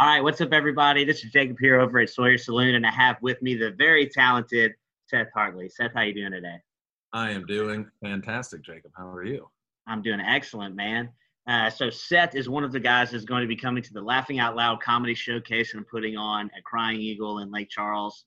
All 0.00 0.06
right, 0.06 0.22
what's 0.22 0.40
up, 0.40 0.54
everybody? 0.54 1.04
This 1.04 1.22
is 1.22 1.30
Jacob 1.32 1.58
here 1.60 1.78
over 1.78 1.98
at 1.98 2.08
Sawyer 2.08 2.38
Saloon, 2.38 2.76
and 2.76 2.86
I 2.86 2.90
have 2.90 3.18
with 3.20 3.42
me 3.42 3.54
the 3.54 3.72
very 3.72 4.08
talented 4.08 4.72
Seth 5.06 5.26
Hartley. 5.34 5.68
Seth, 5.68 5.90
how 5.94 6.00
you 6.00 6.14
doing 6.14 6.32
today? 6.32 6.56
I 7.12 7.30
am 7.30 7.44
doing 7.44 7.86
fantastic, 8.02 8.62
Jacob. 8.62 8.92
How 8.96 9.06
are 9.06 9.22
you? 9.22 9.50
I'm 9.86 10.00
doing 10.00 10.18
excellent, 10.18 10.74
man. 10.74 11.10
Uh, 11.46 11.68
so 11.68 11.90
Seth 11.90 12.34
is 12.34 12.48
one 12.48 12.64
of 12.64 12.72
the 12.72 12.80
guys 12.80 13.10
that's 13.10 13.26
going 13.26 13.42
to 13.42 13.46
be 13.46 13.54
coming 13.54 13.82
to 13.82 13.92
the 13.92 14.00
Laughing 14.00 14.38
Out 14.38 14.56
Loud 14.56 14.80
Comedy 14.80 15.14
Showcase 15.14 15.74
and 15.74 15.86
putting 15.86 16.16
on 16.16 16.50
at 16.56 16.64
Crying 16.64 16.98
Eagle 16.98 17.40
in 17.40 17.50
Lake 17.50 17.68
Charles. 17.68 18.24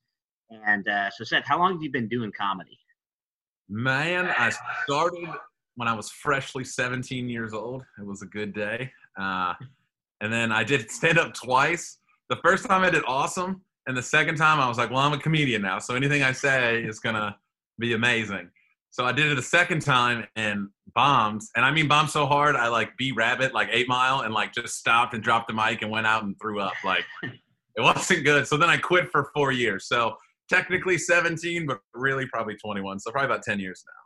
And 0.52 0.88
uh, 0.88 1.10
so, 1.10 1.24
Seth, 1.24 1.46
how 1.48 1.58
long 1.58 1.74
have 1.74 1.82
you 1.82 1.92
been 1.92 2.08
doing 2.08 2.32
comedy? 2.40 2.78
Man, 3.70 4.32
I 4.38 4.52
started 4.84 5.28
when 5.78 5.88
I 5.88 5.94
was 5.94 6.12
freshly 6.12 6.64
17 6.64 7.28
years 7.28 7.56
old. 7.56 7.84
It 7.98 8.06
was 8.06 8.22
a 8.22 8.28
good 8.28 8.54
day. 8.54 8.92
Uh, 9.20 9.56
and 10.22 10.32
then 10.32 10.52
I 10.52 10.64
did 10.64 10.90
stand 10.92 11.18
up 11.18 11.34
twice. 11.34 12.00
The 12.30 12.38
first 12.38 12.66
time 12.66 12.84
I 12.84 12.90
did 12.90 13.04
awesome. 13.08 13.62
And 13.88 13.96
the 13.96 14.02
second 14.02 14.36
time 14.36 14.60
I 14.60 14.68
was 14.68 14.78
like, 14.78 14.90
well, 14.90 15.00
I'm 15.00 15.14
a 15.14 15.20
comedian 15.20 15.62
now. 15.62 15.78
So 15.78 15.94
anything 15.96 16.24
I 16.24 16.32
say 16.32 16.82
is 16.84 17.00
to 17.00 17.36
be 17.78 17.94
amazing. 17.94 18.50
So 18.90 19.06
I 19.06 19.12
did 19.12 19.32
it 19.32 19.38
a 19.38 19.44
second 19.44 19.82
time 19.82 20.26
and 20.36 20.70
bombed. 20.96 21.42
And 21.56 21.64
I 21.64 21.70
mean, 21.70 21.88
bombed 21.88 22.10
so 22.10 22.26
hard, 22.26 22.56
I 22.56 22.68
like 22.70 22.96
B-Rabbit 22.98 23.54
like 23.54 23.70
eight 23.72 23.88
mile 23.88 24.22
and 24.22 24.34
like 24.34 24.54
just 24.54 24.78
stopped 24.78 25.14
and 25.14 25.22
dropped 25.22 25.50
the 25.50 25.54
mic 25.54 25.82
and 25.82 25.92
went 25.92 26.08
out 26.08 26.24
and 26.24 26.36
threw 26.42 26.60
up. 26.60 26.74
Like 26.84 27.04
it 27.24 27.82
wasn't 27.82 28.24
good. 28.24 28.48
So 28.48 28.58
then 28.58 28.70
I 28.70 28.78
quit 28.78 29.12
for 29.12 29.30
four 29.36 29.52
years. 29.52 29.88
So 29.88 30.16
technically 30.50 30.98
17, 30.98 31.68
but 31.68 31.80
really 31.94 32.26
probably 32.28 32.56
21. 32.56 33.00
So 33.00 33.12
probably 33.12 33.28
about 33.28 33.44
10 33.44 33.60
years 33.60 33.84
now. 33.86 34.06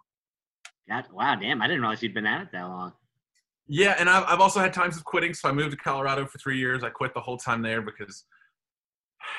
God, 0.90 1.06
wow, 1.14 1.36
damn! 1.36 1.62
I 1.62 1.68
didn't 1.68 1.82
realize 1.82 2.02
you'd 2.02 2.16
been 2.16 2.26
at 2.26 2.42
it 2.42 2.48
that 2.52 2.64
long. 2.64 2.94
Yeah, 3.72 3.96
and 4.00 4.10
I've, 4.10 4.24
I've 4.24 4.42
also 4.42 4.60
had 4.60 4.74
times 4.74 4.98
of 4.98 5.06
quitting. 5.06 5.34
So 5.34 5.48
I 5.48 5.52
moved 5.52 5.72
to 5.72 5.78
Colorado 5.78 6.26
for 6.26 6.40
three 6.40 6.58
years. 6.58 6.84
I 6.84 6.90
quit 6.90 7.14
the 7.14 7.22
whole 7.22 7.38
time 7.38 7.62
there 7.62 7.84
because 7.84 8.26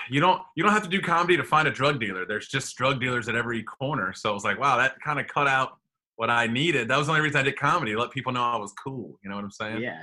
you 0.09 0.21
don't 0.21 0.41
you 0.55 0.63
don't 0.63 0.73
have 0.73 0.85
to 0.85 0.89
do 0.89 1.01
comedy 1.01 1.37
to 1.37 1.43
find 1.43 1.67
a 1.67 1.71
drug 1.71 2.01
dealer. 2.01 2.25
There's 2.25 2.47
just 2.47 2.77
drug 2.77 3.01
dealers 3.01 3.29
at 3.29 3.35
every 3.35 3.65
corner. 3.65 4.13
So 4.13 4.31
I 4.31 4.33
was 4.33 4.45
like, 4.45 4.59
wow, 4.59 4.77
that 4.79 5.01
kind 5.01 5.19
of 5.19 5.27
cut 5.27 5.49
out 5.49 5.79
what 6.15 6.31
I 6.31 6.47
needed. 6.47 6.87
That 6.87 6.97
was 6.97 7.09
the 7.09 7.13
only 7.13 7.23
reason 7.23 7.41
I 7.41 7.43
did 7.43 7.59
comedy 7.59 7.97
let 7.97 8.13
people 8.13 8.33
know 8.33 8.43
I 8.43 8.57
was 8.57 8.73
cool. 8.73 9.19
You 9.25 9.31
know 9.31 9.37
what 9.37 9.45
I'm 9.45 9.51
saying? 9.51 9.83
Yeah. 9.83 10.03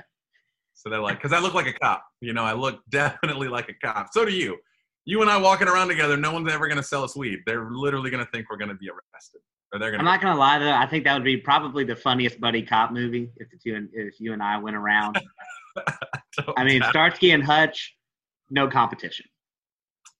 So 0.74 0.90
they're 0.90 1.00
like, 1.00 1.16
because 1.16 1.32
I 1.32 1.40
look 1.40 1.54
like 1.54 1.66
a 1.66 1.72
cop. 1.72 2.04
You 2.20 2.34
know, 2.34 2.44
I 2.44 2.52
look 2.52 2.80
definitely 2.90 3.48
like 3.48 3.70
a 3.70 3.74
cop. 3.86 4.08
So 4.12 4.26
do 4.26 4.32
you. 4.32 4.58
You 5.06 5.22
and 5.22 5.30
I 5.30 5.38
walking 5.38 5.68
around 5.68 5.88
together, 5.88 6.18
no 6.18 6.32
one's 6.32 6.52
ever 6.52 6.68
gonna 6.68 6.82
sell 6.82 7.02
us 7.02 7.16
weed. 7.16 7.38
They're 7.46 7.70
literally 7.70 8.10
gonna 8.10 8.28
think 8.30 8.50
we're 8.50 8.58
gonna 8.58 8.74
be 8.74 8.90
arrested. 8.90 9.40
Or 9.72 9.78
they're 9.78 9.90
gonna 9.90 10.00
I'm 10.00 10.06
not 10.06 10.20
gonna 10.20 10.38
lie 10.38 10.58
though. 10.58 10.72
I 10.72 10.86
think 10.86 11.04
that 11.04 11.14
would 11.14 11.24
be 11.24 11.36
probably 11.36 11.84
the 11.84 11.96
funniest 11.96 12.40
buddy 12.40 12.62
cop 12.62 12.90
movie 12.90 13.30
if 13.36 13.50
the 13.50 13.56
two 13.56 13.74
and 13.76 13.88
if 13.92 14.18
you 14.18 14.32
and 14.32 14.42
I 14.42 14.58
went 14.58 14.76
around. 14.76 15.20
I 16.56 16.64
mean, 16.64 16.82
Starsky 16.88 17.32
and 17.32 17.42
Hutch, 17.42 17.96
no 18.50 18.68
competition. 18.68 19.26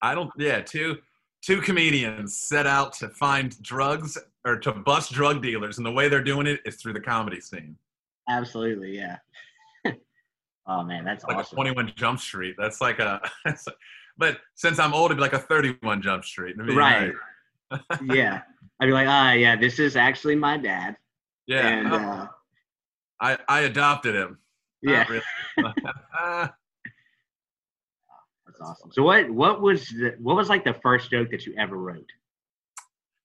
I 0.02 0.14
don't. 0.14 0.30
Yeah, 0.36 0.60
two 0.60 0.98
two 1.42 1.60
comedians 1.60 2.36
set 2.36 2.66
out 2.66 2.92
to 2.94 3.08
find 3.08 3.60
drugs 3.62 4.18
or 4.44 4.58
to 4.58 4.72
bust 4.72 5.12
drug 5.12 5.42
dealers, 5.42 5.78
and 5.78 5.86
the 5.86 5.92
way 5.92 6.08
they're 6.08 6.22
doing 6.22 6.46
it 6.46 6.60
is 6.64 6.76
through 6.76 6.92
the 6.92 7.00
comedy 7.00 7.40
scene. 7.40 7.76
Absolutely, 8.28 8.96
yeah. 8.96 9.16
oh 10.66 10.84
man, 10.84 11.04
that's 11.04 11.24
like 11.24 11.38
awesome. 11.38 11.58
a 11.58 11.62
21 11.62 11.92
Jump 11.96 12.20
Street. 12.20 12.54
That's 12.58 12.80
like 12.80 12.98
a. 12.98 13.20
That's 13.44 13.66
but 14.18 14.38
since 14.54 14.78
I'm 14.78 14.94
old, 14.94 15.10
it'd 15.10 15.18
be 15.18 15.22
like 15.22 15.32
a 15.32 15.38
31 15.38 16.02
Jump 16.02 16.24
Street. 16.24 16.56
I 16.58 16.62
mean, 16.62 16.76
Right. 16.76 17.12
Yeah, 18.04 18.42
I'd 18.80 18.86
be 18.86 18.92
like, 18.92 19.08
ah, 19.08 19.32
yeah, 19.32 19.56
this 19.56 19.78
is 19.78 19.96
actually 19.96 20.36
my 20.36 20.56
dad. 20.56 20.96
Yeah. 21.46 21.66
And 21.66 21.88
Oh, 21.88 21.96
uh, 21.96 22.26
I 23.20 23.38
I 23.48 23.60
adopted 23.60 24.14
him. 24.14 24.38
Yeah, 24.82 25.04
really. 25.08 25.22
That's 28.46 28.60
awesome. 28.60 28.90
So 28.92 29.02
what 29.02 29.30
what 29.30 29.60
was 29.60 29.88
the, 29.88 30.14
what 30.20 30.36
was 30.36 30.48
like 30.48 30.64
the 30.64 30.74
first 30.82 31.10
joke 31.10 31.30
that 31.30 31.46
you 31.46 31.54
ever 31.58 31.76
wrote? 31.76 32.08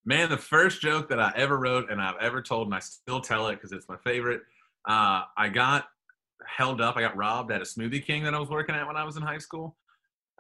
Man, 0.05 0.29
the 0.29 0.37
first 0.37 0.81
joke 0.81 1.07
that 1.09 1.19
I 1.19 1.31
ever 1.35 1.57
wrote 1.57 1.89
and 1.89 2.01
I've 2.01 2.17
ever 2.19 2.41
told, 2.41 2.67
and 2.67 2.75
I 2.75 2.79
still 2.79 3.21
tell 3.21 3.47
it 3.47 3.55
because 3.55 3.71
it's 3.71 3.87
my 3.87 3.97
favorite. 4.03 4.41
Uh, 4.87 5.23
I 5.37 5.47
got 5.47 5.87
held 6.45 6.81
up. 6.81 6.97
I 6.97 7.01
got 7.01 7.15
robbed 7.15 7.51
at 7.51 7.61
a 7.61 7.65
Smoothie 7.65 8.05
King 8.05 8.23
that 8.23 8.33
I 8.33 8.39
was 8.39 8.49
working 8.49 8.75
at 8.75 8.85
when 8.85 8.97
I 8.97 9.05
was 9.05 9.15
in 9.15 9.23
high 9.23 9.37
school. 9.37 9.77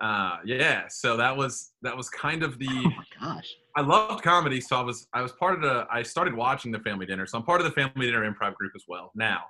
Uh, 0.01 0.37
yeah, 0.43 0.83
so 0.89 1.15
that 1.17 1.35
was 1.35 1.71
that 1.81 1.95
was 1.95 2.09
kind 2.09 2.43
of 2.43 2.59
the. 2.59 2.67
Oh 2.69 2.89
my 2.89 3.35
gosh. 3.35 3.53
I 3.75 3.81
loved 3.81 4.23
comedy, 4.23 4.59
so 4.61 4.75
I 4.75 4.81
was 4.81 5.07
I 5.13 5.21
was 5.21 5.31
part 5.33 5.55
of 5.55 5.61
the. 5.61 5.87
I 5.91 6.03
started 6.03 6.33
watching 6.33 6.71
the 6.71 6.79
Family 6.79 7.05
Dinner, 7.05 7.25
so 7.25 7.37
I'm 7.37 7.43
part 7.43 7.61
of 7.61 7.65
the 7.65 7.71
Family 7.71 8.07
Dinner 8.07 8.29
improv 8.29 8.55
group 8.55 8.73
as 8.75 8.83
well 8.87 9.11
now. 9.15 9.41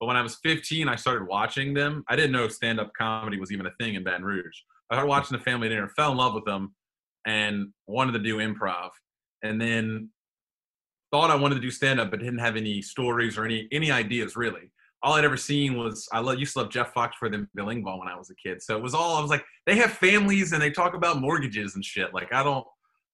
But 0.00 0.06
when 0.06 0.16
I 0.16 0.22
was 0.22 0.36
15, 0.36 0.88
I 0.88 0.94
started 0.94 1.26
watching 1.26 1.74
them. 1.74 2.04
I 2.08 2.14
didn't 2.14 2.32
know 2.32 2.46
stand 2.48 2.78
up 2.78 2.92
comedy 2.96 3.40
was 3.40 3.50
even 3.50 3.66
a 3.66 3.72
thing 3.80 3.94
in 3.94 4.04
Baton 4.04 4.24
Rouge. 4.24 4.56
I 4.90 4.94
started 4.94 5.08
watching 5.08 5.36
the 5.36 5.42
Family 5.42 5.68
Dinner, 5.68 5.88
fell 5.88 6.12
in 6.12 6.18
love 6.18 6.34
with 6.34 6.44
them, 6.44 6.74
and 7.26 7.68
wanted 7.86 8.12
to 8.12 8.20
do 8.20 8.38
improv. 8.38 8.90
And 9.42 9.60
then 9.60 10.10
thought 11.10 11.30
I 11.30 11.36
wanted 11.36 11.56
to 11.56 11.60
do 11.60 11.70
stand 11.70 12.00
up, 12.00 12.10
but 12.10 12.20
didn't 12.20 12.38
have 12.38 12.56
any 12.56 12.82
stories 12.82 13.36
or 13.36 13.44
any 13.44 13.68
any 13.72 13.90
ideas 13.90 14.36
really. 14.36 14.70
All 15.02 15.14
I'd 15.14 15.24
ever 15.24 15.36
seen 15.36 15.76
was 15.76 16.08
I 16.12 16.18
love, 16.18 16.38
used 16.38 16.54
to 16.54 16.60
love 16.60 16.70
Jeff 16.70 16.92
Foxworthy 16.92 17.34
and 17.34 17.46
Bill 17.54 17.66
Engvall 17.66 18.00
when 18.00 18.08
I 18.08 18.16
was 18.16 18.30
a 18.30 18.34
kid. 18.34 18.62
So 18.62 18.76
it 18.76 18.82
was 18.82 18.94
all 18.94 19.16
I 19.16 19.20
was 19.20 19.30
like, 19.30 19.44
they 19.66 19.76
have 19.76 19.92
families 19.92 20.52
and 20.52 20.60
they 20.60 20.70
talk 20.70 20.94
about 20.94 21.20
mortgages 21.20 21.74
and 21.76 21.84
shit. 21.84 22.12
Like 22.12 22.32
I 22.32 22.42
don't, 22.42 22.66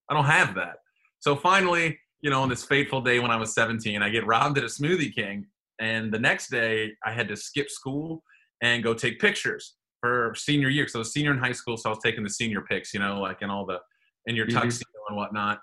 I 0.08 0.14
don't 0.14 0.24
have 0.24 0.54
that. 0.54 0.76
So 1.20 1.36
finally, 1.36 1.98
you 2.22 2.30
know, 2.30 2.40
on 2.40 2.48
this 2.48 2.64
fateful 2.64 3.02
day 3.02 3.18
when 3.18 3.30
I 3.30 3.36
was 3.36 3.54
17, 3.54 4.02
I 4.02 4.08
get 4.08 4.26
robbed 4.26 4.56
at 4.56 4.64
a 4.64 4.68
Smoothie 4.68 5.14
King, 5.14 5.46
and 5.78 6.12
the 6.12 6.18
next 6.18 6.50
day 6.50 6.92
I 7.04 7.12
had 7.12 7.28
to 7.28 7.36
skip 7.36 7.68
school 7.68 8.22
and 8.62 8.82
go 8.82 8.94
take 8.94 9.20
pictures 9.20 9.74
for 10.00 10.34
senior 10.34 10.68
year. 10.68 10.88
So 10.88 10.98
I 10.98 11.00
was 11.00 11.12
senior 11.12 11.32
in 11.32 11.38
high 11.38 11.52
school, 11.52 11.76
so 11.76 11.90
I 11.90 11.92
was 11.92 11.98
taking 12.02 12.24
the 12.24 12.30
senior 12.30 12.62
pics, 12.62 12.94
you 12.94 13.00
know, 13.00 13.20
like 13.20 13.42
in 13.42 13.50
all 13.50 13.66
the 13.66 13.78
in 14.26 14.36
your 14.36 14.46
mm-hmm. 14.46 14.58
tuxedo 14.58 14.88
and 15.08 15.16
whatnot. 15.16 15.60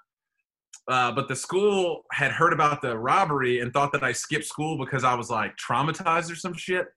Uh, 0.87 1.11
but 1.11 1.27
the 1.27 1.35
school 1.35 2.03
had 2.11 2.31
heard 2.31 2.53
about 2.53 2.81
the 2.81 2.97
robbery 2.97 3.59
and 3.59 3.71
thought 3.71 3.91
that 3.91 4.03
I 4.03 4.11
skipped 4.11 4.45
school 4.45 4.77
because 4.77 5.03
I 5.03 5.13
was 5.13 5.29
like 5.29 5.53
traumatized 5.57 6.31
or 6.31 6.35
some 6.35 6.53
shit. 6.53 6.87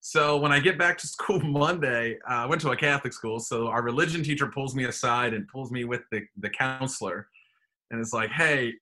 So 0.00 0.38
when 0.38 0.50
I 0.50 0.60
get 0.60 0.78
back 0.78 0.98
to 0.98 1.06
school 1.06 1.40
Monday, 1.40 2.18
uh, 2.28 2.34
I 2.34 2.46
went 2.46 2.60
to 2.62 2.70
a 2.70 2.76
Catholic 2.76 3.12
school. 3.12 3.38
So 3.38 3.68
our 3.68 3.82
religion 3.82 4.22
teacher 4.22 4.46
pulls 4.46 4.74
me 4.74 4.84
aside 4.84 5.34
and 5.34 5.46
pulls 5.48 5.70
me 5.70 5.84
with 5.84 6.02
the, 6.10 6.22
the 6.38 6.50
counselor. 6.50 7.28
And 7.90 8.00
it's 8.00 8.12
like, 8.12 8.30
hey, 8.30 8.72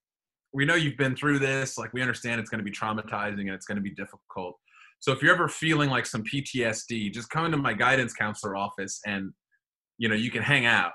we 0.52 0.64
know 0.64 0.74
you've 0.74 0.96
been 0.96 1.14
through 1.14 1.40
this. 1.40 1.76
Like, 1.76 1.92
we 1.92 2.00
understand 2.00 2.40
it's 2.40 2.50
going 2.50 2.64
to 2.64 2.64
be 2.64 2.70
traumatizing 2.70 3.40
and 3.40 3.50
it's 3.50 3.66
going 3.66 3.76
to 3.76 3.82
be 3.82 3.90
difficult. 3.90 4.56
So 5.00 5.12
if 5.12 5.22
you're 5.22 5.32
ever 5.32 5.48
feeling 5.48 5.90
like 5.90 6.06
some 6.06 6.24
PTSD, 6.24 7.12
just 7.12 7.30
come 7.30 7.44
into 7.44 7.58
my 7.58 7.72
guidance 7.72 8.12
counselor 8.12 8.56
office 8.56 9.00
and, 9.06 9.32
you 9.98 10.08
know, 10.08 10.14
you 10.14 10.30
can 10.30 10.42
hang 10.42 10.66
out. 10.66 10.92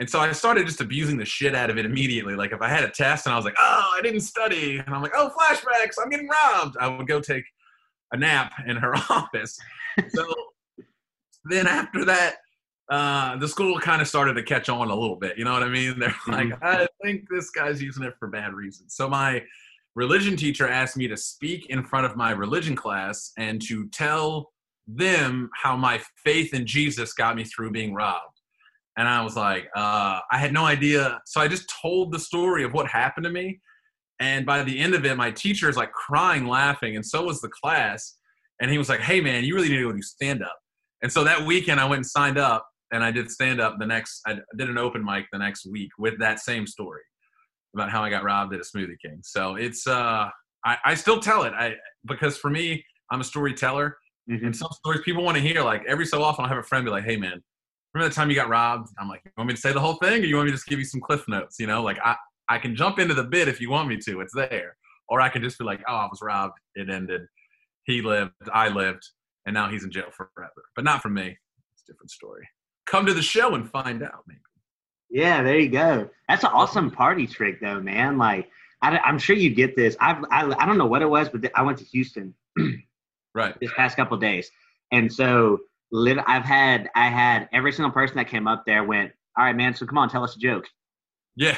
And 0.00 0.08
so 0.08 0.18
I 0.18 0.32
started 0.32 0.66
just 0.66 0.80
abusing 0.80 1.18
the 1.18 1.26
shit 1.26 1.54
out 1.54 1.68
of 1.68 1.76
it 1.76 1.84
immediately. 1.84 2.34
Like 2.34 2.52
if 2.52 2.62
I 2.62 2.68
had 2.68 2.84
a 2.84 2.88
test 2.88 3.26
and 3.26 3.34
I 3.34 3.36
was 3.36 3.44
like, 3.44 3.56
oh, 3.60 3.90
I 3.94 4.00
didn't 4.00 4.22
study, 4.22 4.78
and 4.78 4.94
I'm 4.94 5.02
like, 5.02 5.12
oh, 5.14 5.30
flashbacks, 5.38 5.96
I'm 6.02 6.08
getting 6.08 6.26
robbed. 6.26 6.78
I 6.80 6.88
would 6.88 7.06
go 7.06 7.20
take 7.20 7.44
a 8.12 8.16
nap 8.16 8.50
in 8.66 8.76
her 8.76 8.96
office. 9.10 9.58
So 10.08 10.24
then 11.44 11.66
after 11.66 12.06
that, 12.06 12.36
uh, 12.90 13.36
the 13.36 13.46
school 13.46 13.78
kind 13.78 14.00
of 14.00 14.08
started 14.08 14.34
to 14.34 14.42
catch 14.42 14.70
on 14.70 14.90
a 14.90 14.94
little 14.94 15.16
bit. 15.16 15.36
You 15.36 15.44
know 15.44 15.52
what 15.52 15.62
I 15.62 15.68
mean? 15.68 15.98
They're 15.98 16.14
like, 16.26 16.50
I 16.62 16.88
think 17.04 17.28
this 17.30 17.50
guy's 17.50 17.82
using 17.82 18.02
it 18.02 18.14
for 18.18 18.26
bad 18.26 18.54
reasons. 18.54 18.94
So 18.96 19.06
my 19.06 19.44
religion 19.94 20.34
teacher 20.34 20.66
asked 20.66 20.96
me 20.96 21.08
to 21.08 21.16
speak 21.16 21.66
in 21.68 21.84
front 21.84 22.06
of 22.06 22.16
my 22.16 22.30
religion 22.30 22.74
class 22.74 23.32
and 23.36 23.60
to 23.68 23.86
tell 23.90 24.50
them 24.88 25.50
how 25.54 25.76
my 25.76 26.00
faith 26.24 26.54
in 26.54 26.66
Jesus 26.66 27.12
got 27.12 27.36
me 27.36 27.44
through 27.44 27.70
being 27.70 27.92
robbed. 27.92 28.39
And 29.00 29.08
I 29.08 29.22
was 29.24 29.34
like, 29.34 29.66
uh, 29.74 30.20
I 30.30 30.36
had 30.36 30.52
no 30.52 30.66
idea. 30.66 31.22
So 31.24 31.40
I 31.40 31.48
just 31.48 31.72
told 31.80 32.12
the 32.12 32.18
story 32.18 32.64
of 32.64 32.74
what 32.74 32.86
happened 32.86 33.24
to 33.24 33.30
me. 33.30 33.58
And 34.18 34.44
by 34.44 34.62
the 34.62 34.78
end 34.78 34.92
of 34.94 35.06
it, 35.06 35.16
my 35.16 35.30
teacher 35.30 35.70
is 35.70 35.76
like 35.78 35.90
crying, 35.92 36.46
laughing, 36.46 36.96
and 36.96 37.06
so 37.06 37.24
was 37.24 37.40
the 37.40 37.48
class. 37.48 38.18
And 38.60 38.70
he 38.70 38.76
was 38.76 38.90
like, 38.90 39.00
Hey, 39.00 39.22
man, 39.22 39.42
you 39.42 39.54
really 39.54 39.70
need 39.70 39.78
to 39.78 39.84
go 39.84 39.92
do 39.92 40.02
stand 40.02 40.42
up. 40.42 40.54
And 41.02 41.10
so 41.10 41.24
that 41.24 41.46
weekend, 41.46 41.80
I 41.80 41.86
went 41.86 42.00
and 42.00 42.06
signed 42.06 42.36
up, 42.36 42.68
and 42.92 43.02
I 43.02 43.10
did 43.10 43.30
stand 43.30 43.58
up 43.58 43.76
the 43.78 43.86
next. 43.86 44.20
I 44.26 44.36
did 44.58 44.68
an 44.68 44.76
open 44.76 45.02
mic 45.02 45.24
the 45.32 45.38
next 45.38 45.64
week 45.64 45.88
with 45.98 46.18
that 46.18 46.38
same 46.38 46.66
story 46.66 47.00
about 47.74 47.90
how 47.90 48.04
I 48.04 48.10
got 48.10 48.22
robbed 48.22 48.52
at 48.52 48.60
a 48.60 48.64
Smoothie 48.64 49.00
King. 49.02 49.20
So 49.22 49.54
it's 49.54 49.86
uh, 49.86 50.28
I, 50.66 50.76
I 50.84 50.94
still 50.94 51.20
tell 51.20 51.44
it. 51.44 51.54
I 51.54 51.76
because 52.04 52.36
for 52.36 52.50
me, 52.50 52.84
I'm 53.10 53.22
a 53.22 53.24
storyteller, 53.24 53.96
Mhm. 54.30 54.44
and 54.44 54.54
some 54.54 54.68
stories 54.72 55.00
people 55.06 55.24
want 55.24 55.38
to 55.38 55.42
hear. 55.42 55.62
Like 55.62 55.84
every 55.88 56.04
so 56.04 56.22
often, 56.22 56.44
I'll 56.44 56.50
have 56.50 56.58
a 56.58 56.62
friend 56.62 56.84
be 56.84 56.90
like, 56.90 57.04
"Hey, 57.04 57.16
man, 57.16 57.42
remember 57.94 58.08
the 58.08 58.14
time 58.14 58.30
you 58.30 58.36
got 58.36 58.48
robbed?" 58.48 58.88
I'm 58.98 59.08
like, 59.08 59.22
"You 59.24 59.32
want 59.36 59.48
me 59.48 59.54
to 59.54 59.60
say 59.60 59.72
the 59.72 59.80
whole 59.80 59.94
thing, 59.94 60.22
or 60.22 60.26
you 60.26 60.36
want 60.36 60.46
me 60.46 60.52
to 60.52 60.56
just 60.56 60.66
give 60.68 60.78
you 60.78 60.84
some 60.84 61.00
cliff 61.00 61.26
notes?" 61.28 61.58
You 61.58 61.66
know, 61.66 61.82
like 61.82 61.98
I 62.04 62.16
I 62.48 62.58
can 62.58 62.74
jump 62.74 62.98
into 62.98 63.14
the 63.14 63.24
bit 63.24 63.48
if 63.48 63.60
you 63.60 63.70
want 63.70 63.88
me 63.88 63.98
to. 63.98 64.20
It's 64.20 64.34
there, 64.34 64.76
or 65.08 65.20
I 65.20 65.28
can 65.28 65.42
just 65.42 65.58
be 65.58 65.64
like, 65.64 65.80
"Oh, 65.88 65.94
I 65.94 66.08
was 66.10 66.20
robbed. 66.22 66.58
It 66.74 66.90
ended. 66.90 67.22
He 67.84 68.02
lived. 68.02 68.32
I 68.52 68.68
lived, 68.68 69.06
and 69.46 69.54
now 69.54 69.68
he's 69.68 69.84
in 69.84 69.90
jail 69.90 70.10
forever." 70.16 70.64
But 70.74 70.84
not 70.84 71.02
for 71.02 71.08
me. 71.08 71.36
It's 71.72 71.82
a 71.88 71.92
different 71.92 72.10
story. 72.10 72.48
Come 72.86 73.06
to 73.06 73.14
the 73.14 73.22
show 73.22 73.54
and 73.54 73.70
find 73.70 74.02
out, 74.02 74.24
maybe. 74.26 74.40
Yeah, 75.10 75.42
there 75.42 75.58
you 75.58 75.68
go. 75.68 76.08
That's 76.28 76.44
an 76.44 76.50
awesome 76.52 76.90
party 76.90 77.26
trick, 77.26 77.60
though, 77.60 77.80
man. 77.80 78.16
Like, 78.16 78.48
I, 78.82 78.98
am 79.08 79.18
sure 79.18 79.36
you 79.36 79.50
get 79.50 79.76
this. 79.76 79.96
I've, 80.00 80.24
I, 80.30 80.44
I 80.58 80.66
don't 80.66 80.78
know 80.78 80.86
what 80.86 81.02
it 81.02 81.08
was, 81.10 81.28
but 81.28 81.50
I 81.54 81.62
went 81.62 81.78
to 81.78 81.84
Houston 81.84 82.34
Right. 83.34 83.58
this 83.60 83.70
past 83.76 83.96
couple 83.96 84.14
of 84.14 84.20
days, 84.20 84.50
and 84.92 85.12
so 85.12 85.58
lit, 85.92 86.18
I've 86.26 86.44
had 86.44 86.88
I 86.94 87.08
had 87.08 87.48
every 87.52 87.72
single 87.72 87.92
person 87.92 88.16
that 88.16 88.28
came 88.28 88.46
up 88.46 88.64
there 88.66 88.84
went, 88.84 89.12
all 89.36 89.44
right, 89.44 89.56
man. 89.56 89.74
So 89.74 89.86
come 89.86 89.98
on, 89.98 90.08
tell 90.08 90.24
us 90.24 90.36
a 90.36 90.38
joke. 90.38 90.66
Yeah. 91.36 91.56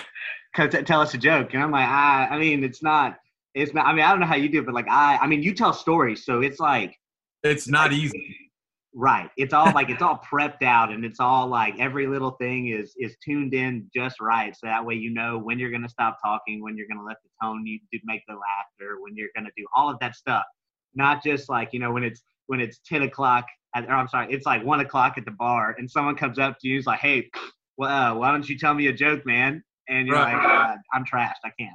cause 0.55 0.75
tell 0.85 1.01
us 1.01 1.15
a 1.15 1.19
joke, 1.19 1.55
and 1.55 1.63
I'm 1.63 1.71
like, 1.71 1.89
I, 1.89 2.29
I 2.31 2.39
mean, 2.39 2.63
it's 2.63 2.83
not, 2.83 3.17
it's 3.55 3.75
not. 3.75 3.87
I 3.87 3.93
mean, 3.93 4.05
I 4.05 4.11
don't 4.11 4.21
know 4.21 4.27
how 4.27 4.37
you 4.37 4.49
do 4.49 4.61
it, 4.61 4.67
but 4.67 4.75
like 4.75 4.89
I, 4.89 5.19
I 5.19 5.27
mean, 5.27 5.43
you 5.43 5.55
tell 5.55 5.73
stories, 5.73 6.25
so 6.25 6.41
it's 6.41 6.61
like, 6.61 6.95
it's 7.43 7.69
not 7.69 7.93
easy. 7.93 8.37
Right. 8.95 9.31
It's 9.39 9.55
all 9.55 9.73
like 9.73 9.89
it's 9.89 10.03
all 10.03 10.21
prepped 10.33 10.63
out, 10.63 10.93
and 10.93 11.05
it's 11.05 11.19
all 11.21 11.47
like 11.49 11.75
every 11.81 12.07
little 12.07 12.33
thing 12.33 12.69
is 12.69 12.95
is 12.99 13.17
tuned 13.25 13.55
in 13.55 13.91
just 13.95 14.21
right, 14.21 14.55
so 14.55 14.67
that 14.67 14.85
way 14.85 14.95
you 14.95 15.11
know 15.11 15.39
when 15.39 15.59
you're 15.59 15.71
gonna 15.71 15.89
stop 15.89 16.19
talking, 16.25 16.63
when 16.63 16.77
you're 16.77 16.89
gonna 16.89 17.05
let 17.05 17.17
the 17.25 17.31
tone 17.43 17.67
you 17.67 17.79
do 17.91 17.99
make 18.05 18.23
the 18.29 18.35
laughter, 18.35 18.99
when 19.01 19.17
you're 19.17 19.31
gonna 19.35 19.51
do 19.57 19.67
all 19.75 19.89
of 19.89 19.99
that 20.01 20.15
stuff, 20.15 20.45
not 20.95 21.25
just 21.25 21.49
like 21.49 21.71
you 21.73 21.81
know 21.81 21.91
when 21.93 22.05
it's 22.05 22.23
when 22.47 22.61
it's 22.61 22.81
ten 22.87 23.03
o'clock 23.03 23.47
at, 23.75 23.85
or 23.85 23.93
I'm 23.93 24.09
sorry, 24.09 24.33
it's 24.33 24.47
like 24.47 24.65
one 24.65 24.81
o'clock 24.81 25.15
at 25.17 25.25
the 25.25 25.31
bar, 25.31 25.75
and 25.79 25.91
someone 25.91 26.17
comes 26.17 26.39
up 26.39 26.59
to 26.61 26.69
you, 26.69 26.79
is 26.79 26.87
like, 26.87 27.01
hey, 27.01 27.31
well, 27.77 28.13
uh, 28.13 28.15
why 28.15 28.31
don't 28.31 28.49
you 28.49 28.59
tell 28.59 28.75
me 28.75 28.89
a 28.89 28.93
joke, 28.93 29.25
man? 29.27 29.63
And 29.89 30.07
you're 30.07 30.17
right. 30.17 30.37
like, 30.37 30.45
uh, 30.45 30.77
I'm 30.93 31.05
trashed. 31.05 31.43
I 31.45 31.51
can't. 31.59 31.75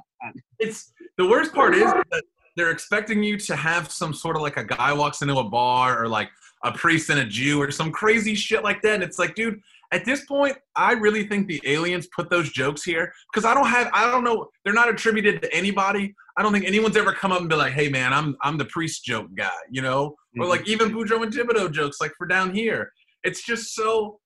It's 0.58 0.92
the 1.16 1.26
worst 1.26 1.54
part 1.54 1.74
is 1.74 1.92
that 2.10 2.22
they're 2.56 2.70
expecting 2.70 3.22
you 3.22 3.38
to 3.38 3.54
have 3.54 3.90
some 3.90 4.12
sort 4.12 4.36
of 4.36 4.42
like 4.42 4.56
a 4.56 4.64
guy 4.64 4.92
walks 4.92 5.22
into 5.22 5.38
a 5.38 5.44
bar 5.44 6.02
or 6.02 6.08
like 6.08 6.28
a 6.64 6.72
priest 6.72 7.10
and 7.10 7.20
a 7.20 7.24
Jew 7.24 7.60
or 7.60 7.70
some 7.70 7.92
crazy 7.92 8.34
shit 8.34 8.64
like 8.64 8.82
that. 8.82 8.94
And 8.94 9.02
it's 9.02 9.18
like, 9.18 9.34
dude, 9.34 9.60
at 9.90 10.04
this 10.04 10.24
point, 10.26 10.56
I 10.76 10.92
really 10.92 11.26
think 11.26 11.48
the 11.48 11.60
aliens 11.64 12.08
put 12.14 12.28
those 12.28 12.50
jokes 12.50 12.84
here 12.84 13.12
because 13.32 13.44
I 13.44 13.54
don't 13.54 13.66
have, 13.66 13.90
I 13.92 14.10
don't 14.10 14.24
know, 14.24 14.48
they're 14.64 14.74
not 14.74 14.88
attributed 14.88 15.40
to 15.42 15.54
anybody. 15.54 16.14
I 16.36 16.42
don't 16.42 16.52
think 16.52 16.66
anyone's 16.66 16.96
ever 16.96 17.12
come 17.12 17.32
up 17.32 17.40
and 17.40 17.48
be 17.48 17.56
like, 17.56 17.72
hey 17.72 17.88
man, 17.88 18.12
I'm 18.12 18.36
I'm 18.42 18.58
the 18.58 18.66
priest 18.66 19.04
joke 19.04 19.28
guy, 19.34 19.50
you 19.70 19.82
know, 19.82 20.10
mm-hmm. 20.10 20.42
or 20.42 20.46
like 20.46 20.68
even 20.68 20.90
Boudreaux 20.90 21.22
and 21.22 21.32
Thibodeau 21.32 21.72
jokes 21.72 22.00
like 22.00 22.12
for 22.18 22.26
down 22.26 22.54
here. 22.54 22.92
It's 23.24 23.44
just 23.44 23.74
so 23.74 24.20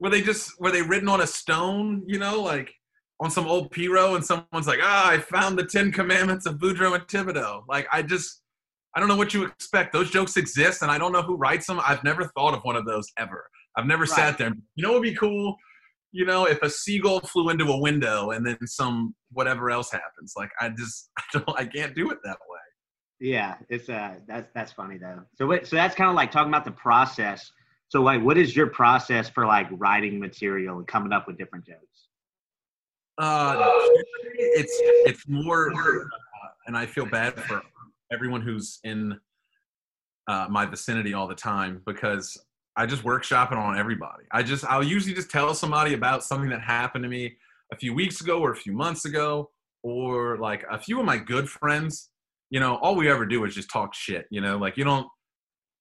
were 0.00 0.10
they 0.10 0.22
just 0.22 0.52
were 0.60 0.70
they 0.70 0.82
written 0.82 1.08
on 1.08 1.22
a 1.22 1.26
stone, 1.26 2.02
you 2.06 2.18
know, 2.18 2.40
like 2.42 2.72
on 3.20 3.30
some 3.30 3.46
old 3.46 3.70
Piro 3.70 4.16
and 4.16 4.24
someone's 4.24 4.66
like, 4.66 4.80
ah, 4.82 5.10
I 5.10 5.18
found 5.18 5.58
the 5.58 5.64
Ten 5.64 5.92
Commandments 5.92 6.46
of 6.46 6.58
Boudreaux 6.58 6.94
and 6.94 7.06
Thibodeau. 7.06 7.62
Like 7.68 7.86
I 7.90 8.02
just 8.02 8.42
I 8.94 9.00
don't 9.00 9.08
know 9.08 9.16
what 9.16 9.34
you 9.34 9.44
expect. 9.44 9.92
Those 9.92 10.10
jokes 10.10 10.36
exist, 10.36 10.82
and 10.82 10.90
I 10.90 10.98
don't 10.98 11.10
know 11.10 11.22
who 11.22 11.36
writes 11.36 11.66
them. 11.66 11.80
I've 11.84 12.04
never 12.04 12.30
thought 12.36 12.54
of 12.54 12.62
one 12.62 12.76
of 12.76 12.84
those 12.84 13.10
ever. 13.18 13.48
I've 13.76 13.86
never 13.86 14.02
right. 14.02 14.10
sat 14.10 14.38
there. 14.38 14.52
You 14.76 14.82
know, 14.82 14.90
what 14.90 15.00
would 15.00 15.08
be 15.08 15.14
cool. 15.14 15.56
You 16.12 16.24
know, 16.24 16.46
if 16.46 16.62
a 16.62 16.70
seagull 16.70 17.20
flew 17.20 17.50
into 17.50 17.66
a 17.66 17.80
window 17.80 18.30
and 18.30 18.46
then 18.46 18.58
some 18.66 19.14
whatever 19.32 19.70
else 19.70 19.90
happens. 19.90 20.34
Like 20.36 20.50
I 20.60 20.68
just, 20.68 21.10
I 21.18 21.22
don't, 21.32 21.60
I 21.60 21.64
can't 21.64 21.94
do 21.94 22.10
it 22.10 22.18
that 22.24 22.38
way. 22.48 22.60
Yeah, 23.20 23.56
it's 23.68 23.88
uh, 23.88 24.16
that's 24.26 24.48
that's 24.54 24.72
funny 24.72 24.98
though. 24.98 25.20
So 25.36 25.46
what? 25.46 25.66
So 25.66 25.76
that's 25.76 25.94
kind 25.94 26.10
of 26.10 26.16
like 26.16 26.30
talking 26.30 26.50
about 26.50 26.64
the 26.64 26.72
process. 26.72 27.50
So 27.88 28.02
like, 28.02 28.22
what 28.22 28.36
is 28.36 28.56
your 28.56 28.66
process 28.66 29.28
for 29.28 29.46
like 29.46 29.66
writing 29.70 30.18
material 30.18 30.78
and 30.78 30.86
coming 30.86 31.12
up 31.12 31.26
with 31.26 31.38
different 31.38 31.64
jokes? 31.64 32.08
Uh, 33.18 33.70
it's 34.34 34.72
it's 35.06 35.28
more, 35.28 35.72
uh, 35.72 36.04
and 36.66 36.76
I 36.76 36.86
feel 36.86 37.06
bad 37.06 37.34
for 37.44 37.62
everyone 38.12 38.40
who's 38.42 38.80
in 38.82 39.18
uh, 40.26 40.46
my 40.50 40.66
vicinity 40.66 41.14
all 41.14 41.28
the 41.28 41.34
time 41.34 41.82
because 41.86 42.36
I 42.76 42.86
just 42.86 43.04
workshopping 43.04 43.56
on 43.56 43.78
everybody. 43.78 44.24
I 44.32 44.42
just 44.42 44.64
I'll 44.64 44.82
usually 44.82 45.14
just 45.14 45.30
tell 45.30 45.54
somebody 45.54 45.94
about 45.94 46.24
something 46.24 46.50
that 46.50 46.60
happened 46.60 47.04
to 47.04 47.08
me 47.08 47.36
a 47.72 47.76
few 47.76 47.94
weeks 47.94 48.20
ago 48.20 48.40
or 48.40 48.52
a 48.52 48.56
few 48.56 48.72
months 48.72 49.04
ago 49.04 49.50
or 49.82 50.38
like 50.38 50.64
a 50.70 50.78
few 50.78 50.98
of 50.98 51.06
my 51.06 51.16
good 51.16 51.48
friends. 51.48 52.10
You 52.50 52.60
know, 52.60 52.76
all 52.76 52.96
we 52.96 53.10
ever 53.10 53.26
do 53.26 53.44
is 53.44 53.54
just 53.54 53.70
talk 53.70 53.94
shit. 53.94 54.26
You 54.30 54.40
know, 54.40 54.58
like 54.58 54.76
you 54.76 54.84
don't. 54.84 55.06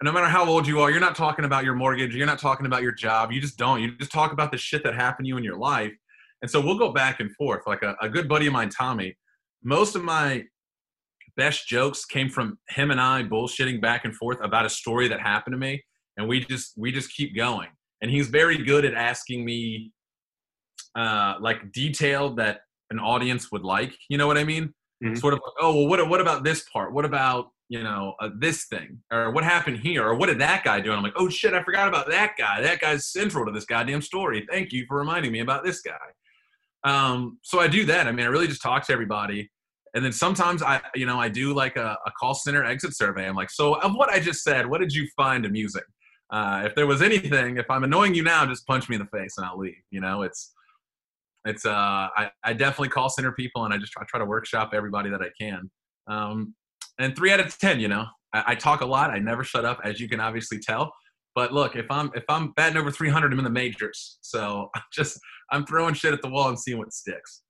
No 0.02 0.12
matter 0.12 0.28
how 0.28 0.46
old 0.46 0.68
you 0.68 0.82
are, 0.82 0.92
you're 0.92 1.00
not 1.00 1.16
talking 1.16 1.46
about 1.46 1.64
your 1.64 1.76
mortgage. 1.76 2.14
You're 2.14 2.28
not 2.28 2.40
talking 2.40 2.66
about 2.66 2.82
your 2.82 2.92
job. 2.92 3.32
You 3.32 3.40
just 3.40 3.58
don't. 3.58 3.82
You 3.82 3.96
just 3.98 4.12
talk 4.12 4.34
about 4.34 4.52
the 4.52 4.58
shit 4.58 4.84
that 4.84 4.96
happened 4.96 5.26
to 5.26 5.30
you 5.30 5.38
in 5.38 5.44
your 5.46 5.58
life. 5.58 5.94
And 6.42 6.52
so 6.52 6.60
we'll 6.60 6.78
go 6.78 6.92
back 6.92 7.22
and 7.22 7.34
forth. 7.36 7.62
Like 7.66 7.84
a, 7.84 7.96
a 8.02 8.10
good 8.10 8.28
buddy 8.28 8.48
of 8.48 8.54
mine, 8.54 8.70
Tommy. 8.70 9.16
Most 9.64 9.96
of 9.96 10.04
my 10.04 10.44
best 11.38 11.68
jokes 11.68 12.06
came 12.06 12.30
from 12.30 12.60
him 12.70 12.92
and 12.92 13.00
I 13.00 13.24
bullshitting 13.24 13.82
back 13.82 14.04
and 14.04 14.16
forth 14.16 14.38
about 14.44 14.66
a 14.66 14.70
story 14.70 15.08
that 15.08 15.22
happened 15.22 15.54
to 15.54 15.58
me, 15.58 15.84
and 16.18 16.28
we 16.28 16.46
just 16.46 16.74
we 16.78 16.92
just 16.92 17.14
keep 17.14 17.36
going. 17.36 17.70
And 18.02 18.12
he's 18.12 18.28
very 18.28 18.58
good 18.58 18.86
at 18.86 18.94
asking 18.94 19.46
me 19.46 19.92
uh, 20.96 21.36
like 21.40 21.72
detail 21.72 22.36
that 22.36 22.62
an 22.90 23.00
audience 23.00 23.52
would 23.52 23.64
like. 23.64 23.96
You 24.10 24.18
know 24.18 24.28
what 24.28 24.38
I 24.38 24.44
mean? 24.44 24.74
Mm-hmm. 25.04 25.16
Sort 25.16 25.34
of 25.34 25.40
like, 25.46 25.54
oh 25.62 25.76
well, 25.76 25.88
what 25.88 26.10
what 26.10 26.22
about 26.22 26.44
this 26.44 26.66
part? 26.72 26.94
What 26.94 27.06
about 27.06 27.48
you 27.70 27.82
know 27.82 28.14
uh, 28.20 28.30
this 28.38 28.66
thing 28.66 29.00
or 29.12 29.32
what 29.32 29.44
happened 29.44 29.80
here 29.80 30.06
or 30.06 30.16
what 30.16 30.28
did 30.28 30.40
that 30.40 30.64
guy 30.64 30.80
do? 30.80 30.90
And 30.90 30.98
I'm 30.98 31.04
like, 31.04 31.14
oh 31.16 31.30
shit, 31.30 31.54
I 31.54 31.64
forgot 31.64 31.88
about 31.88 32.10
that 32.10 32.34
guy. 32.38 32.62
That 32.62 32.80
guy's 32.80 33.08
central 33.08 33.46
to 33.46 33.52
this 33.52 33.66
goddamn 33.66 34.02
story. 34.02 34.46
Thank 34.50 34.72
you 34.72 34.86
for 34.88 34.98
reminding 34.98 35.32
me 35.32 35.40
about 35.40 35.64
this 35.64 35.82
guy. 35.82 35.94
Um, 36.86 37.40
so 37.44 37.60
I 37.60 37.68
do 37.68 37.86
that. 37.86 38.08
I 38.08 38.12
mean, 38.12 38.26
I 38.26 38.30
really 38.30 38.48
just 38.48 38.62
talk 38.62 38.86
to 38.88 38.94
everybody 38.94 39.50
and 39.94 40.04
then 40.04 40.12
sometimes 40.12 40.64
I, 40.64 40.82
you 40.96 41.06
know, 41.06 41.20
I 41.20 41.30
do 41.30 41.54
like 41.54 41.78
a, 41.78 41.98
a, 42.06 42.12
call 42.20 42.34
center 42.34 42.64
exit 42.64 42.96
survey. 42.96 43.28
I'm 43.28 43.36
like, 43.36 43.52
so 43.52 43.76
of 43.76 43.94
what 43.94 44.10
I 44.10 44.20
just 44.20 44.44
said, 44.44 44.68
what 44.68 44.82
did 44.82 44.92
you 44.92 45.08
find 45.16 45.46
amusing? 45.46 45.84
Uh, 46.34 46.64
if 46.66 46.74
there 46.74 46.88
was 46.88 47.04
anything, 47.04 47.58
if 47.58 47.70
I'm 47.70 47.84
annoying 47.84 48.16
you 48.16 48.24
now, 48.24 48.44
just 48.46 48.66
punch 48.66 48.90
me 48.90 48.96
in 48.96 49.02
the 49.02 49.18
face 49.18 49.38
and 49.38 49.46
I'll 49.46 49.58
leave. 49.58 49.76
You 49.92 50.02
know, 50.02 50.24
it's, 50.24 50.52
it's, 51.46 51.64
uh, 51.64 51.72
I, 52.18 52.32
I 52.44 52.54
definitely 52.54 52.90
call 52.90 53.08
center 53.08 53.32
people 53.32 53.66
and 53.66 53.74
I 53.74 53.78
just 53.78 53.92
try, 53.92 54.04
try 54.08 54.20
to 54.20 54.26
workshop 54.26 54.72
everybody 54.74 55.12
that 55.12 55.22
I 55.22 55.30
can. 55.40 55.70
Um, 56.08 56.56
and 57.00 57.16
three 57.16 57.32
out 57.32 57.40
of 57.40 57.56
10, 57.58 57.80
you 57.80 57.88
know, 57.88 58.06
I, 58.34 58.44
I 58.48 58.56
talk 58.56 58.82
a 58.82 58.86
lot. 58.86 59.12
I 59.12 59.20
never 59.20 59.44
shut 59.44 59.64
up, 59.64 59.80
as 59.84 60.00
you 60.00 60.10
can 60.10 60.20
obviously 60.20 60.58
tell. 60.60 60.92
But 61.36 61.54
look, 61.54 61.76
if 61.76 61.86
I'm 61.90 62.12
if 62.16 62.24
I'm 62.30 62.52
batting 62.52 62.78
over 62.78 62.92
300, 62.92 63.32
I'm 63.32 63.40
in 63.40 63.44
the 63.44 63.52
majors. 63.52 64.18
So 64.22 64.70
I'm 64.76 64.82
just 64.92 65.20
I'm 65.52 65.66
throwing 65.66 65.94
shit 65.94 66.14
at 66.14 66.22
the 66.22 66.30
wall 66.30 66.50
and 66.50 66.60
seeing 66.60 66.78
what 66.78 66.94
sticks. 66.94 67.42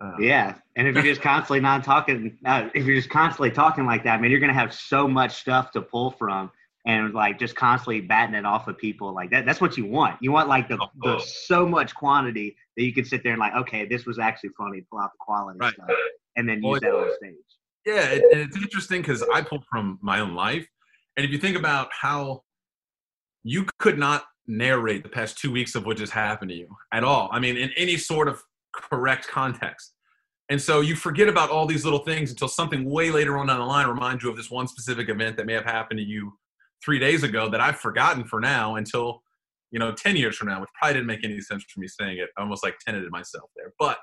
Uh, 0.00 0.12
yeah, 0.20 0.54
and 0.76 0.86
if 0.86 0.94
you're 0.94 1.02
just 1.02 1.20
constantly 1.20 1.58
not 1.58 1.82
talking, 1.82 2.38
uh, 2.46 2.68
if 2.72 2.84
you're 2.84 2.94
just 2.94 3.10
constantly 3.10 3.50
talking 3.50 3.84
like 3.84 4.04
that, 4.04 4.20
man, 4.20 4.30
you're 4.30 4.38
gonna 4.38 4.54
have 4.54 4.72
so 4.72 5.08
much 5.08 5.40
stuff 5.40 5.72
to 5.72 5.82
pull 5.82 6.12
from, 6.12 6.52
and 6.88 7.12
like 7.12 7.38
just 7.38 7.54
constantly 7.54 8.00
batting 8.00 8.34
it 8.34 8.46
off 8.46 8.66
of 8.66 8.78
people 8.78 9.14
like 9.14 9.30
that. 9.30 9.44
That's 9.44 9.60
what 9.60 9.76
you 9.76 9.84
want. 9.84 10.16
You 10.20 10.32
want 10.32 10.48
like 10.48 10.68
the, 10.68 10.78
the 11.02 11.20
so 11.20 11.66
much 11.68 11.94
quantity 11.94 12.56
that 12.76 12.82
you 12.82 12.94
can 12.94 13.04
sit 13.04 13.22
there 13.22 13.32
and 13.32 13.40
like, 13.40 13.54
okay, 13.54 13.84
this 13.84 14.06
was 14.06 14.18
actually 14.18 14.50
funny. 14.58 14.80
Pull 14.90 14.98
out 14.98 15.12
the 15.12 15.18
quality 15.20 15.58
right. 15.60 15.74
stuff, 15.74 15.90
and 16.36 16.48
then 16.48 16.62
use 16.62 16.80
that 16.80 16.94
on 16.94 17.14
stage. 17.16 17.34
Yeah, 17.84 18.08
it, 18.08 18.24
it's 18.32 18.56
interesting 18.56 19.02
because 19.02 19.22
I 19.32 19.42
pull 19.42 19.62
from 19.70 19.98
my 20.02 20.20
own 20.20 20.34
life, 20.34 20.66
and 21.16 21.24
if 21.24 21.30
you 21.30 21.38
think 21.38 21.56
about 21.56 21.90
how 21.92 22.42
you 23.44 23.66
could 23.78 23.98
not 23.98 24.24
narrate 24.46 25.02
the 25.02 25.08
past 25.10 25.38
two 25.38 25.52
weeks 25.52 25.74
of 25.74 25.84
what 25.84 25.98
just 25.98 26.12
happened 26.12 26.50
to 26.50 26.56
you 26.56 26.68
at 26.92 27.04
all. 27.04 27.28
I 27.30 27.38
mean, 27.38 27.58
in 27.58 27.70
any 27.76 27.98
sort 27.98 28.28
of 28.28 28.42
correct 28.74 29.28
context. 29.28 29.92
And 30.48 30.60
so 30.60 30.80
you 30.80 30.96
forget 30.96 31.28
about 31.28 31.50
all 31.50 31.66
these 31.66 31.84
little 31.84 31.98
things 31.98 32.30
until 32.30 32.48
something 32.48 32.88
way 32.88 33.10
later 33.10 33.36
on 33.36 33.48
down 33.48 33.58
the 33.58 33.66
line 33.66 33.86
reminds 33.86 34.24
you 34.24 34.30
of 34.30 34.36
this 34.36 34.50
one 34.50 34.66
specific 34.66 35.10
event 35.10 35.36
that 35.36 35.44
may 35.44 35.52
have 35.52 35.66
happened 35.66 35.98
to 35.98 36.04
you 36.04 36.32
three 36.84 36.98
days 36.98 37.22
ago 37.22 37.48
that 37.48 37.60
I've 37.60 37.78
forgotten 37.78 38.24
for 38.24 38.40
now 38.40 38.76
until, 38.76 39.22
you 39.70 39.78
know, 39.78 39.92
10 39.92 40.16
years 40.16 40.36
from 40.36 40.48
now, 40.48 40.60
which 40.60 40.70
probably 40.78 40.94
didn't 40.94 41.06
make 41.06 41.24
any 41.24 41.40
sense 41.40 41.64
for 41.68 41.80
me 41.80 41.88
saying 41.88 42.18
it. 42.18 42.28
I 42.36 42.42
almost 42.42 42.64
like 42.64 42.78
tenanted 42.78 43.10
myself 43.10 43.50
there. 43.56 43.72
But 43.78 43.98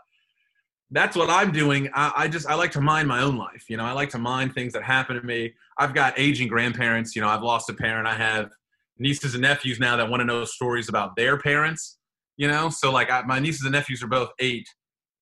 that's 0.92 1.16
what 1.16 1.30
I'm 1.30 1.52
doing. 1.52 1.90
I, 1.94 2.12
I, 2.16 2.28
just, 2.28 2.48
I 2.48 2.56
like 2.56 2.72
to 2.72 2.82
mind 2.82 3.08
my 3.08 3.22
own 3.22 3.38
life. 3.38 3.66
You 3.70 3.78
know, 3.78 3.86
I 3.86 3.92
like 3.92 4.10
to 4.12 4.20
mind 4.20 4.54
things 4.54 4.74
that 4.74 4.84
happen 4.84 5.16
to 5.16 5.24
me. 5.24 5.54
I've 5.78 5.94
got 5.94 6.18
aging 6.18 6.48
grandparents. 6.48 7.16
You 7.16 7.22
know, 7.22 7.30
I've 7.30 7.42
lost 7.42 7.70
a 7.70 7.74
parent. 7.74 8.08
I 8.08 8.16
have 8.16 8.52
nieces 8.98 9.34
and 9.34 9.42
nephews 9.42 9.80
now 9.80 9.98
that 9.98 10.10
want 10.10 10.22
to 10.22 10.26
know 10.26 10.46
stories 10.46 10.90
about 10.90 11.16
their 11.16 11.38
parents 11.38 11.98
you 12.38 12.48
know 12.48 12.70
so 12.70 12.92
like 12.92 13.12
I, 13.12 13.22
my 13.24 13.40
nieces 13.40 13.64
and 13.64 13.72
nephews 13.72 14.04
are 14.04 14.08
both 14.08 14.30
eight 14.40 14.68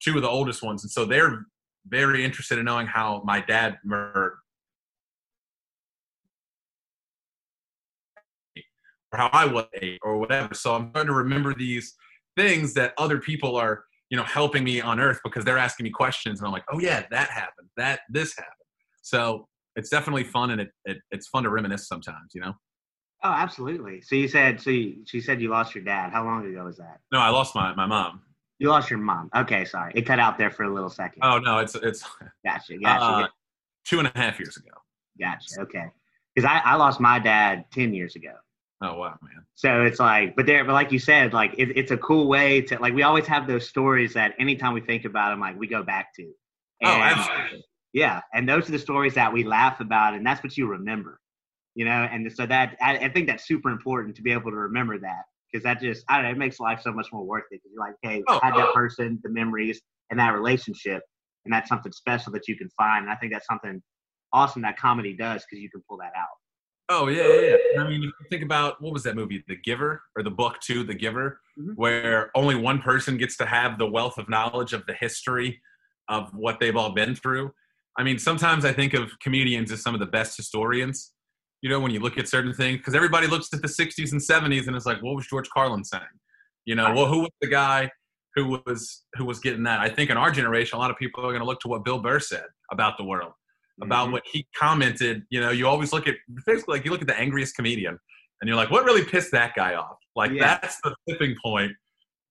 two 0.02 0.16
of 0.16 0.22
the 0.22 0.30
oldest 0.30 0.64
ones 0.64 0.84
and 0.84 0.92
so 0.92 1.06
they're 1.06 1.46
very 1.88 2.24
interested 2.24 2.58
in 2.58 2.66
knowing 2.66 2.88
how 2.88 3.22
my 3.26 3.42
dad 3.42 3.78
murdered 3.84 4.38
or 9.14 9.18
how 9.18 9.30
i 9.32 9.46
was 9.46 9.66
eight 9.82 10.00
or 10.04 10.18
whatever 10.18 10.54
so 10.54 10.74
i'm 10.74 10.92
trying 10.92 11.06
to 11.06 11.14
remember 11.14 11.54
these 11.54 11.96
things 12.36 12.74
that 12.74 12.94
other 12.98 13.20
people 13.20 13.56
are 13.56 13.84
you 14.10 14.18
know 14.18 14.24
helping 14.24 14.64
me 14.64 14.82
on 14.82 15.00
earth 15.00 15.20
because 15.24 15.46
they're 15.46 15.58
asking 15.58 15.84
me 15.84 15.90
questions 15.90 16.40
and 16.40 16.48
i'm 16.48 16.54
like 16.54 16.66
oh 16.72 16.80
yeah 16.80 17.04
that 17.12 17.30
happened 17.30 17.68
that 17.78 18.02
this 18.10 18.36
happened 18.36 18.54
so 19.02 19.48
it's 19.76 19.90
definitely 19.90 20.24
fun 20.24 20.52
and 20.52 20.62
it, 20.62 20.72
it 20.86 20.98
it's 21.12 21.28
fun 21.28 21.44
to 21.44 21.50
reminisce 21.50 21.88
sometimes 21.88 22.32
you 22.34 22.42
know 22.42 22.54
Oh, 23.24 23.32
absolutely. 23.32 24.02
So 24.02 24.16
you 24.16 24.28
said 24.28 24.60
so. 24.60 24.70
You, 24.70 24.98
she 25.06 25.22
said 25.22 25.42
you 25.42 25.50
lost 25.50 25.74
your 25.74 25.84
dad. 25.84 26.12
How 26.12 26.26
long 26.26 26.46
ago 26.46 26.66
was 26.66 26.78
that? 26.78 27.00
No, 27.12 27.20
I 27.20 27.30
lost 27.30 27.56
my 27.56 27.74
my 27.74 27.86
mom. 27.86 28.22
You 28.60 28.68
lost 28.68 28.90
your 28.90 29.00
mom. 29.00 29.30
Okay, 29.36 29.64
sorry. 29.64 29.94
It 29.96 30.06
cut 30.06 30.20
out 30.20 30.38
there 30.38 30.52
for 30.52 30.64
a 30.64 30.74
little 30.74 30.90
second. 30.90 31.24
Oh 31.24 31.40
no, 31.40 31.60
it's 31.60 31.74
it's. 31.76 32.04
Gotcha. 32.46 32.78
Gotcha. 32.78 33.06
Uh, 33.06 33.28
two 33.86 34.00
and 34.00 34.12
a 34.14 34.18
half 34.18 34.40
years 34.40 34.58
ago. 34.58 34.72
Gotcha. 35.18 35.62
Okay. 35.62 35.86
Because 36.36 36.50
I, 36.50 36.60
I 36.66 36.76
lost 36.76 37.00
my 37.00 37.18
dad 37.18 37.64
ten 37.72 37.94
years 37.94 38.18
ago. 38.18 38.34
Oh 38.84 39.00
wow, 39.00 39.18
man. 39.24 39.46
So 39.56 39.84
it's 39.84 40.00
like, 40.00 40.36
but 40.36 40.46
there, 40.46 40.66
but 40.66 40.74
like 40.74 40.92
you 40.92 41.00
said, 41.00 41.34
like 41.34 41.56
it, 41.58 41.78
it's 41.78 41.92
a 41.92 41.98
cool 41.98 42.28
way 42.28 42.62
to 42.64 42.80
like. 42.80 42.94
We 42.94 43.04
always 43.04 43.28
have 43.28 43.48
those 43.48 43.70
stories 43.70 44.14
that 44.16 44.36
anytime 44.40 44.74
we 44.74 44.82
think 44.82 45.06
about 45.06 45.32
them, 45.32 45.40
like 45.42 45.58
we 45.58 45.68
go 45.68 45.84
back 45.84 46.14
to. 46.18 46.24
Oh, 46.84 46.90
and, 46.90 47.02
oh, 47.02 47.04
absolutely. 47.06 47.66
Yeah, 47.94 48.22
and 48.34 48.50
those 48.50 48.70
are 48.70 48.74
the 48.74 48.80
stories 48.80 49.16
that 49.16 49.34
we 49.34 49.44
laugh 49.46 49.80
about, 49.80 50.16
and 50.16 50.26
that's 50.26 50.44
what 50.44 50.58
you 50.58 50.68
remember. 50.68 51.20
you 51.76 51.86
know, 51.86 51.92
and 52.12 52.32
so 52.34 52.46
that 52.46 52.78
I, 52.82 52.98
I 52.98 53.10
think 53.10 53.28
that's 53.28 53.46
super 53.48 53.70
important 53.70 54.16
to 54.18 54.22
be 54.22 54.32
able 54.32 54.52
to 54.52 54.58
remember 54.58 55.00
that 55.00 55.24
because 55.52 55.64
that 55.64 55.82
just 55.82 56.06
I 56.10 56.16
don't 56.18 56.26
know, 56.26 56.32
it 56.32 56.38
makes 56.38 56.60
life 56.60 56.82
so 56.84 56.92
much 56.92 57.08
more 57.12 57.26
worth 57.26 57.46
it. 57.52 57.62
Because 57.64 57.72
you're 57.74 57.86
like, 57.86 57.96
hey, 58.04 58.24
Oh, 58.28 58.40
I 58.44 58.48
had 58.48 58.56
that 58.56 58.70
oh. 58.70 58.74
person, 58.74 59.20
the 59.24 59.30
memories, 59.30 59.82
and 60.12 60.20
that 60.20 60.30
relationship, 60.34 61.04
and 61.46 61.54
that's 61.54 61.70
something 61.70 61.92
special 61.92 62.32
that 62.34 62.48
you 62.48 62.58
can 62.58 62.70
find. 62.78 63.04
And 63.06 63.12
I 63.12 63.16
think 63.16 63.34
that's 63.34 63.48
something 63.48 63.82
awesome 64.34 64.64
that 64.64 64.78
comedy 64.78 65.16
does 65.16 65.44
because 65.50 65.62
you 65.62 65.70
can 65.70 65.82
pull 65.90 65.98
that 65.98 66.14
out. 66.18 66.36
Oh 66.90 67.08
yeah, 67.08 67.28
yeah, 67.28 67.56
yeah. 67.76 67.82
I 67.82 67.88
mean, 67.88 68.12
think 68.30 68.44
about 68.44 68.82
what 68.82 68.94
was 68.94 69.04
that 69.04 69.16
movie, 69.16 69.44
The 69.48 69.56
Giver, 69.56 70.02
or 70.18 70.24
the 70.24 70.32
book 70.32 70.60
too, 70.60 70.84
The 70.84 70.94
Giver, 70.94 71.40
Mhm. 71.58 71.76
where 71.76 72.30
only 72.36 72.56
one 72.56 72.82
person 72.82 73.18
gets 73.18 73.38
to 73.38 73.46
have 73.46 73.78
the 73.78 73.88
wealth 73.88 74.18
of 74.18 74.28
knowledge 74.28 74.74
of 74.74 74.86
the 74.86 74.94
history 74.94 75.62
of 76.10 76.34
what 76.34 76.60
they've 76.60 76.76
all 76.76 76.92
been 76.92 77.16
through. 77.16 77.54
I 77.98 78.04
mean, 78.04 78.20
sometimes 78.20 78.66
I 78.66 78.74
think 78.74 78.94
of 78.94 79.18
comedians 79.20 79.72
as 79.72 79.82
some 79.82 79.94
of 79.94 80.00
the 80.02 80.06
best 80.08 80.36
historians. 80.36 81.14
You 81.62 81.70
know, 81.70 81.80
when 81.80 81.92
you 81.92 82.02
look 82.02 82.18
at 82.18 82.28
certain 82.28 82.54
things, 82.54 82.80
because 82.80 82.96
everybody 82.96 83.28
looks 83.28 83.48
at 83.54 83.62
the 83.62 83.70
'60s 83.70 84.12
and 84.12 84.22
'70s 84.22 84.68
and 84.68 84.76
it's 84.76 84.86
like, 84.86 85.02
what 85.02 85.16
was 85.16 85.28
George 85.28 85.50
Carlin 85.50 85.86
saying? 85.86 86.04
You 86.66 86.76
know, 86.76 86.94
well, 86.94 87.06
who 87.06 87.20
was 87.22 87.32
the 87.42 87.48
guy 87.48 87.90
who 88.36 88.60
was 88.66 89.06
who 89.14 89.26
was 89.26 89.40
getting 89.40 89.64
that? 89.64 89.80
I 89.80 89.90
think 89.90 90.10
in 90.10 90.18
our 90.18 90.32
generation, 90.32 90.76
a 90.76 90.80
lot 90.80 90.92
of 90.92 90.98
people 90.98 91.22
are 91.24 91.30
going 91.32 91.40
to 91.40 91.46
look 91.46 91.62
to 91.62 91.68
what 91.70 91.86
Bill 91.86 92.00
Burr 92.00 92.20
said 92.20 92.46
about 92.72 92.98
the 92.98 93.04
world 93.04 93.34
about 93.82 94.10
Mhm. 94.10 94.12
what 94.14 94.24
he 94.32 94.46
commented. 94.56 95.24
You 95.30 95.40
know, 95.42 95.50
you 95.52 95.68
always 95.68 95.92
look 95.94 96.08
at 96.08 96.16
basically 96.46 96.78
like 96.78 96.86
you 96.86 96.92
look 96.92 97.02
at 97.02 97.08
the 97.08 97.20
angriest 97.20 97.56
comedian, 97.56 97.98
and 98.42 98.48
you're 98.48 98.58
like, 98.58 98.70
what 98.72 98.86
really 98.86 99.04
pissed 99.06 99.32
that 99.32 99.56
guy 99.56 99.76
off? 99.76 99.98
Like 100.16 100.32
Yeah. 100.32 100.58
that's 100.60 100.80
the 100.84 100.96
tipping 101.10 101.36
point 101.44 101.72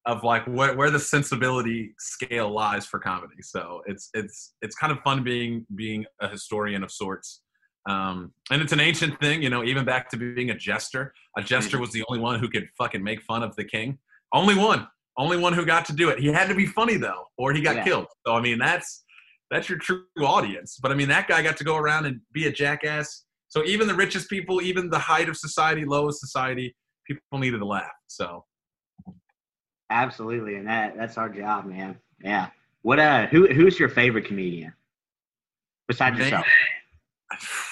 of 0.07 0.25
like 0.25 0.45
where, 0.47 0.75
where 0.77 0.91
the 0.91 0.99
sensibility 0.99 1.95
scale 1.99 2.51
lies 2.51 2.87
for 2.87 2.99
comedy. 2.99 3.41
So 3.41 3.83
it's 3.87 4.11
it's 4.15 4.55
it's 4.63 4.75
kind 4.77 4.93
of 4.93 5.01
fun 5.03 5.23
being 5.23 5.67
being 5.75 6.05
a 6.21 6.29
historian 6.29 6.83
of 6.83 6.91
sorts. 6.91 7.43
Um, 7.89 8.33
and 8.53 8.63
it's 8.63 8.73
an 8.73 8.79
ancient 8.79 9.19
thing, 9.21 9.43
you 9.43 9.51
know, 9.51 9.65
even 9.65 9.85
back 9.85 10.09
to 10.11 10.17
being 10.17 10.51
a 10.51 10.57
jester. 10.57 11.13
A 11.37 11.43
jester 11.43 11.79
was 11.81 11.91
the 11.91 12.05
only 12.09 12.21
one 12.21 12.39
who 12.39 12.49
could 12.49 12.69
fucking 12.79 13.03
make 13.03 13.21
fun 13.23 13.43
of 13.43 13.57
the 13.57 13.65
king. 13.65 13.99
Only 14.33 14.55
one. 14.55 14.87
Only 15.19 15.37
one 15.37 15.53
who 15.53 15.65
got 15.67 15.85
to 15.87 15.93
do 15.93 16.09
it. 16.09 16.21
He 16.21 16.29
had 16.29 16.49
to 16.49 16.55
be 16.55 16.65
funny 16.67 16.97
though, 16.97 17.25
or 17.37 17.53
he 17.53 17.61
got 17.61 17.77
Yeah. 17.77 17.85
killed. 17.85 18.07
So 18.27 18.35
I 18.37 18.41
mean 18.41 18.59
that's 18.59 19.05
that's 19.53 19.69
your 19.69 19.79
true 19.79 20.05
audience. 20.19 20.79
But 20.83 20.91
I 20.91 20.95
mean, 20.95 21.09
that 21.09 21.29
guy 21.29 21.43
got 21.43 21.57
to 21.59 21.65
go 21.65 21.77
around 21.77 22.07
and 22.07 22.21
be 22.33 22.47
a 22.47 22.53
jackass. 22.53 23.25
So 23.49 23.63
even 23.65 23.87
the 23.87 23.95
richest 23.95 24.31
people, 24.31 24.63
even 24.63 24.89
the 24.89 24.99
height 24.99 25.29
of 25.29 25.37
society, 25.37 25.85
lowest 25.85 26.21
society, 26.21 26.75
people 27.07 27.39
needed 27.39 27.59
to 27.59 27.67
laugh. 27.67 27.93
So 28.07 28.45
Absolutely, 29.91 30.57
and 30.57 30.67
that 30.67 30.97
that's 30.97 31.19
our 31.19 31.29
job, 31.29 31.67
man. 31.67 31.99
Yeah. 32.25 32.49
What 32.81 32.99
uh 32.99 33.27
who 33.27 33.47
who's 33.53 33.79
your 33.79 33.91
favorite 33.91 34.25
comedian? 34.25 34.73
Besides 35.87 36.17
Man. 36.19 36.25
yourself. 36.31 36.47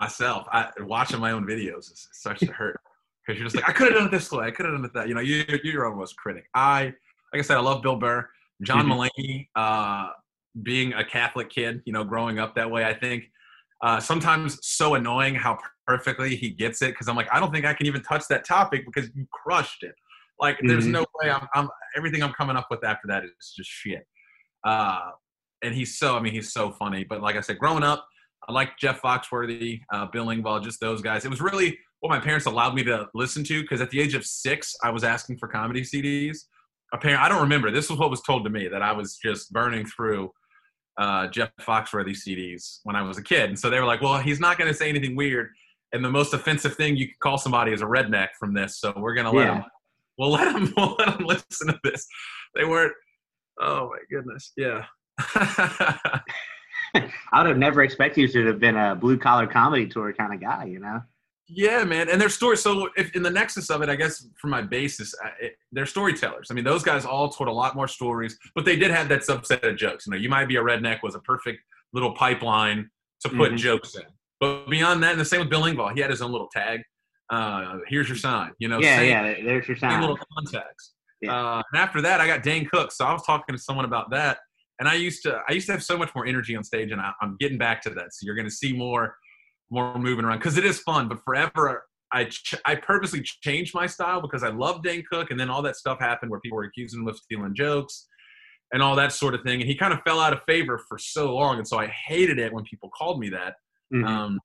myself, 0.00 0.46
I 0.50 0.70
watching 0.80 1.20
my 1.20 1.32
own 1.32 1.44
videos 1.44 1.92
is 1.92 2.08
such 2.12 2.42
a 2.42 2.46
hurt 2.52 2.80
because 3.26 3.38
you're 3.38 3.46
just 3.46 3.56
like, 3.56 3.68
I 3.68 3.72
could 3.72 3.88
have 3.88 3.96
done 3.96 4.06
it 4.06 4.10
this 4.10 4.32
way, 4.32 4.46
I 4.46 4.50
could 4.50 4.64
have 4.66 4.74
done 4.74 4.84
it 4.86 4.94
that. 4.94 5.08
You 5.08 5.14
know, 5.14 5.20
you, 5.20 5.44
you're 5.48 5.60
your 5.64 5.86
own 5.86 5.98
worst 5.98 6.16
critic. 6.16 6.46
I, 6.54 6.84
like 7.32 7.40
I 7.40 7.42
said, 7.42 7.58
I 7.58 7.60
love 7.60 7.82
Bill 7.82 7.96
Burr, 7.96 8.26
John 8.62 8.86
Mhm. 8.86 9.10
Mulaney. 9.18 9.48
Uh, 9.54 10.10
being 10.62 10.92
a 10.94 11.04
Catholic 11.04 11.50
kid, 11.50 11.82
you 11.84 11.92
know, 11.92 12.04
growing 12.04 12.38
up 12.38 12.54
that 12.54 12.70
way, 12.70 12.84
I 12.84 12.94
think 12.94 13.24
uh, 13.82 14.00
sometimes 14.00 14.58
so 14.62 14.94
annoying 14.94 15.34
how 15.34 15.58
perfectly 15.86 16.36
he 16.36 16.50
gets 16.50 16.80
it 16.82 16.92
because 16.92 17.08
I'm 17.08 17.16
like, 17.16 17.28
I 17.32 17.40
don't 17.40 17.52
think 17.52 17.66
I 17.66 17.74
can 17.74 17.86
even 17.86 18.02
touch 18.02 18.24
that 18.28 18.44
topic 18.46 18.84
because 18.86 19.10
you 19.14 19.26
crushed 19.32 19.82
it. 19.82 19.94
Like, 20.40 20.58
there's 20.62 20.86
Mhm. 20.86 20.92
no 20.92 21.06
way 21.22 21.30
I'm, 21.30 21.46
I'm 21.54 21.68
everything 21.96 22.22
I'm 22.22 22.32
coming 22.32 22.56
up 22.56 22.68
with 22.70 22.84
after 22.84 23.06
that 23.08 23.24
is 23.24 23.52
just 23.56 23.68
shit. 23.70 24.06
Uh, 24.64 25.10
and 25.62 25.74
he's 25.74 25.98
so, 25.98 26.16
I 26.16 26.20
mean, 26.20 26.32
he's 26.32 26.52
so 26.52 26.70
funny. 26.72 27.04
But 27.04 27.20
like 27.20 27.36
I 27.36 27.40
said, 27.40 27.58
growing 27.58 27.82
up, 27.82 28.06
I 28.48 28.52
like 28.52 28.76
Jeff 28.78 29.00
Foxworthy, 29.00 29.80
uh, 29.92 30.06
Bill 30.06 30.26
Engvall, 30.26 30.62
just 30.62 30.80
those 30.80 31.00
guys. 31.00 31.24
It 31.24 31.30
was 31.30 31.40
really 31.40 31.78
what 32.00 32.10
my 32.10 32.20
parents 32.20 32.46
allowed 32.46 32.74
me 32.74 32.84
to 32.84 33.08
listen 33.14 33.42
to 33.44 33.62
because 33.62 33.80
at 33.80 33.90
the 33.90 34.00
age 34.00 34.14
of 34.14 34.26
six, 34.26 34.74
I 34.82 34.90
was 34.90 35.04
asking 35.04 35.38
for 35.38 35.48
comedy 35.48 35.82
CDs. 35.82 36.38
Apparently, 36.92 37.24
I 37.24 37.28
don't 37.28 37.40
remember. 37.42 37.70
This 37.70 37.88
was 37.88 37.98
what 37.98 38.10
was 38.10 38.20
told 38.22 38.44
to 38.44 38.50
me 38.50 38.68
that 38.68 38.82
I 38.82 38.92
was 38.92 39.16
just 39.16 39.52
burning 39.52 39.86
through 39.86 40.30
uh, 40.98 41.26
Jeff 41.28 41.50
Foxworthy 41.60 42.10
CDs 42.16 42.80
when 42.84 42.96
I 42.96 43.02
was 43.02 43.18
a 43.18 43.22
kid. 43.22 43.48
And 43.48 43.58
so 43.58 43.68
they 43.70 43.78
were 43.80 43.86
like, 43.86 44.00
well, 44.00 44.18
he's 44.18 44.40
not 44.40 44.58
going 44.58 44.68
to 44.70 44.76
say 44.76 44.88
anything 44.88 45.16
weird. 45.16 45.48
And 45.92 46.04
the 46.04 46.10
most 46.10 46.34
offensive 46.34 46.74
thing 46.76 46.96
you 46.96 47.06
can 47.06 47.16
call 47.20 47.38
somebody 47.38 47.72
is 47.72 47.82
a 47.82 47.86
redneck 47.86 48.28
from 48.38 48.54
this. 48.54 48.78
So 48.78 48.92
we're 48.96 49.14
going 49.14 49.26
to 49.26 49.30
let 49.32 49.46
Yeah. 49.46 49.54
him, 49.56 49.64
we'll 50.18 50.30
let 50.30 50.54
him, 50.54 50.72
we'll 50.76 50.94
let 50.98 51.20
him 51.20 51.26
listen 51.26 51.68
to 51.68 51.78
this. 51.84 52.06
They 52.54 52.64
weren't, 52.64 52.92
oh 53.60 53.90
my 53.90 53.98
goodness. 54.10 54.52
Yeah. 54.56 54.84
I 57.32 57.38
would 57.38 57.48
have 57.48 57.58
never 57.58 57.82
expected 57.82 58.20
you 58.34 58.42
to 58.42 58.46
have 58.48 58.60
been 58.60 58.76
a 58.76 58.94
blue 58.94 59.18
collar 59.18 59.46
comedy 59.46 59.86
tour 59.86 60.12
kind 60.12 60.32
of 60.32 60.40
guy, 60.40 60.64
you 60.64 60.78
know? 60.78 61.00
Yeah, 61.46 61.84
man, 61.84 62.08
and 62.08 62.20
their 62.20 62.30
story. 62.30 62.56
So, 62.56 62.88
if 62.96 63.14
in 63.14 63.22
the 63.22 63.30
nexus 63.30 63.68
of 63.70 63.82
it, 63.82 63.88
I 63.90 63.96
guess 63.96 64.26
from 64.40 64.50
my 64.50 64.62
basis, 64.62 65.14
uh, 65.22 65.28
it, 65.40 65.56
they're 65.72 65.84
storytellers. 65.86 66.48
I 66.50 66.54
mean, 66.54 66.64
those 66.64 66.82
guys 66.82 67.04
all 67.04 67.28
told 67.28 67.48
a 67.48 67.52
lot 67.52 67.76
more 67.76 67.86
stories, 67.86 68.38
but 68.54 68.64
they 68.64 68.76
did 68.76 68.90
have 68.90 69.08
that 69.10 69.20
subset 69.20 69.62
of 69.68 69.76
jokes. 69.76 70.06
You 70.06 70.12
know, 70.12 70.16
you 70.16 70.30
might 70.30 70.46
be 70.46 70.56
a 70.56 70.62
redneck 70.62 71.02
was 71.02 71.14
a 71.14 71.18
perfect 71.20 71.60
little 71.92 72.12
pipeline 72.14 72.90
to 73.20 73.28
put 73.28 73.52
Mhm. 73.52 73.58
jokes 73.58 73.94
in. 73.94 74.04
But 74.40 74.68
beyond 74.70 75.02
that, 75.02 75.12
and 75.12 75.20
the 75.20 75.24
same 75.24 75.40
with 75.40 75.50
Bill 75.50 75.62
Engvall, 75.62 75.94
he 75.94 76.00
had 76.00 76.10
his 76.10 76.22
own 76.22 76.32
little 76.32 76.48
tag. 76.48 76.82
Uh, 77.30 77.78
here's 77.88 78.08
your 78.08 78.16
sign. 78.16 78.52
You 78.58 78.68
know, 78.68 78.80
yeah, 78.80 78.96
same, 78.96 79.08
yeah. 79.10 79.34
There's 79.44 79.68
your 79.68 79.76
sign. 79.76 80.00
little 80.00 80.18
context. 80.36 80.94
Yeah. 81.20 81.32
Uh, 81.34 81.62
and 81.72 81.80
after 81.80 82.00
that, 82.02 82.20
I 82.20 82.26
got 82.26 82.42
Dane 82.42 82.66
Cook. 82.66 82.90
So 82.92 83.04
I 83.04 83.12
was 83.12 83.22
talking 83.22 83.54
to 83.54 83.60
someone 83.60 83.84
about 83.84 84.10
that, 84.10 84.38
and 84.78 84.88
I 84.88 84.94
used 84.94 85.22
to 85.24 85.40
I 85.48 85.52
used 85.52 85.66
to 85.66 85.72
have 85.72 85.82
so 85.84 85.96
much 85.96 86.14
more 86.14 86.26
energy 86.26 86.56
on 86.56 86.64
stage, 86.64 86.90
and 86.90 87.00
I, 87.00 87.12
I'm 87.20 87.36
getting 87.38 87.58
back 87.58 87.80
to 87.82 87.90
that. 87.90 88.12
So 88.14 88.24
you're 88.24 88.34
going 88.34 88.48
to 88.48 88.54
see 88.54 88.72
more 88.72 89.16
more 89.70 89.98
moving 89.98 90.24
around 90.24 90.38
because 90.38 90.56
it 90.58 90.64
is 90.64 90.80
fun. 90.80 91.08
But 91.08 91.20
forever, 91.24 91.84
I 92.12 92.24
ch- 92.26 92.54
I 92.64 92.76
purposely 92.76 93.22
changed 93.22 93.74
my 93.74 93.86
style 93.86 94.20
because 94.20 94.42
I 94.42 94.48
love 94.48 94.82
Dane 94.82 95.04
Cook, 95.10 95.30
and 95.30 95.38
then 95.40 95.50
all 95.50 95.62
that 95.62 95.76
stuff 95.76 95.98
happened 96.00 96.30
where 96.30 96.40
people 96.40 96.56
were 96.56 96.64
accusing 96.64 97.00
him 97.00 97.08
of 97.08 97.16
stealing 97.16 97.54
jokes 97.54 98.06
and 98.72 98.82
all 98.82 98.96
that 98.96 99.12
sort 99.12 99.34
of 99.34 99.42
thing, 99.42 99.60
and 99.60 99.68
he 99.68 99.74
kind 99.76 99.92
of 99.92 100.00
fell 100.06 100.20
out 100.20 100.32
of 100.32 100.40
favor 100.46 100.78
for 100.88 100.98
so 100.98 101.34
long, 101.34 101.58
and 101.58 101.66
so 101.68 101.78
I 101.78 101.86
hated 101.86 102.38
it 102.38 102.52
when 102.52 102.64
people 102.64 102.90
called 102.96 103.20
me 103.20 103.28
that 103.30 103.54
Mhm. 103.92 104.06
um, 104.06 104.40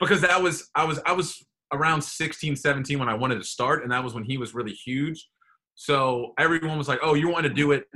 because 0.00 0.20
that 0.22 0.42
was 0.42 0.68
I 0.74 0.84
was 0.84 1.00
I 1.06 1.12
was 1.12 1.42
around 1.72 2.02
16, 2.02 2.54
17 2.56 2.98
when 2.98 3.08
I 3.08 3.14
wanted 3.14 3.36
to 3.36 3.44
start, 3.44 3.82
and 3.82 3.90
that 3.92 4.04
was 4.04 4.12
when 4.14 4.24
he 4.24 4.36
was 4.36 4.54
really 4.54 4.72
huge. 4.74 5.26
So 5.74 6.34
everyone 6.38 6.76
was 6.76 6.86
like, 6.88 6.98
"Oh, 7.02 7.14
you 7.14 7.28
want 7.28 7.44
to 7.44 7.52
do 7.52 7.72
it 7.72 7.86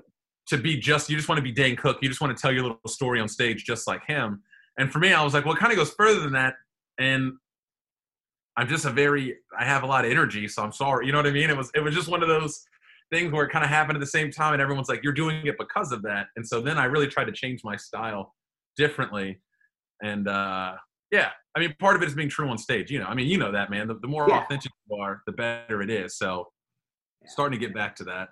to 0.48 0.56
be 0.56 0.78
just 0.78 1.10
you 1.10 1.16
just 1.16 1.28
want 1.28 1.38
to 1.38 1.42
be 1.42 1.52
Dane 1.52 1.76
Cook. 1.76 1.98
You 2.00 2.08
just 2.08 2.20
want 2.20 2.34
to 2.36 2.40
tell 2.40 2.52
your 2.52 2.62
little 2.62 2.80
story 2.86 3.20
on 3.20 3.28
stage 3.28 3.64
just 3.64 3.86
like 3.86 4.02
him." 4.06 4.42
And 4.78 4.92
for 4.92 4.98
me, 4.98 5.12
I 5.12 5.22
was 5.24 5.34
like, 5.34 5.44
"Well, 5.44 5.54
it 5.54 5.58
kind 5.58 5.72
of 5.72 5.78
goes 5.78 5.90
further 5.92 6.20
than 6.20 6.32
that." 6.32 6.54
And 6.98 7.32
I'm 8.56 8.68
just 8.68 8.84
a 8.84 8.90
very 8.90 9.36
I 9.58 9.64
have 9.64 9.82
a 9.82 9.86
lot 9.86 10.04
of 10.04 10.10
energy, 10.10 10.48
so 10.48 10.62
I'm 10.62 10.72
sorry. 10.72 11.06
You 11.06 11.12
know 11.12 11.18
what 11.18 11.26
I 11.26 11.30
mean? 11.32 11.50
It 11.50 11.56
was 11.56 11.70
it 11.74 11.80
was 11.80 11.94
just 11.94 12.08
one 12.08 12.22
of 12.22 12.28
those 12.28 12.64
things 13.12 13.32
where 13.32 13.44
it 13.44 13.50
kind 13.50 13.64
of 13.64 13.70
happened 13.70 13.96
at 13.96 14.00
the 14.00 14.06
same 14.06 14.30
time, 14.30 14.54
and 14.54 14.62
everyone's 14.62 14.88
like, 14.88 15.02
"You're 15.02 15.12
doing 15.12 15.46
it 15.46 15.56
because 15.58 15.92
of 15.92 16.02
that." 16.02 16.28
And 16.36 16.46
so 16.46 16.60
then 16.60 16.78
I 16.78 16.84
really 16.84 17.06
tried 17.06 17.26
to 17.26 17.32
change 17.32 17.62
my 17.64 17.76
style 17.76 18.34
differently, 18.76 19.40
and 20.02 20.28
uh, 20.28 20.74
yeah, 21.10 21.30
I 21.54 21.60
mean, 21.60 21.74
part 21.78 21.96
of 21.96 22.02
it 22.02 22.08
is 22.08 22.14
being 22.14 22.28
true 22.28 22.48
on 22.48 22.58
stage. 22.58 22.90
You 22.90 22.98
know, 22.98 23.06
I 23.06 23.14
mean, 23.14 23.28
you 23.28 23.38
know 23.38 23.52
that, 23.52 23.70
man. 23.70 23.88
The, 23.88 23.94
the 23.94 24.08
more 24.08 24.28
Yeah. 24.28 24.40
authentic 24.40 24.72
you 24.88 24.96
are, 24.96 25.22
the 25.26 25.32
better 25.32 25.82
it 25.82 25.90
is. 25.90 26.16
So, 26.16 26.48
starting 27.26 27.58
to 27.58 27.64
get 27.66 27.74
back 27.74 27.94
to 27.96 28.04
that. 28.04 28.28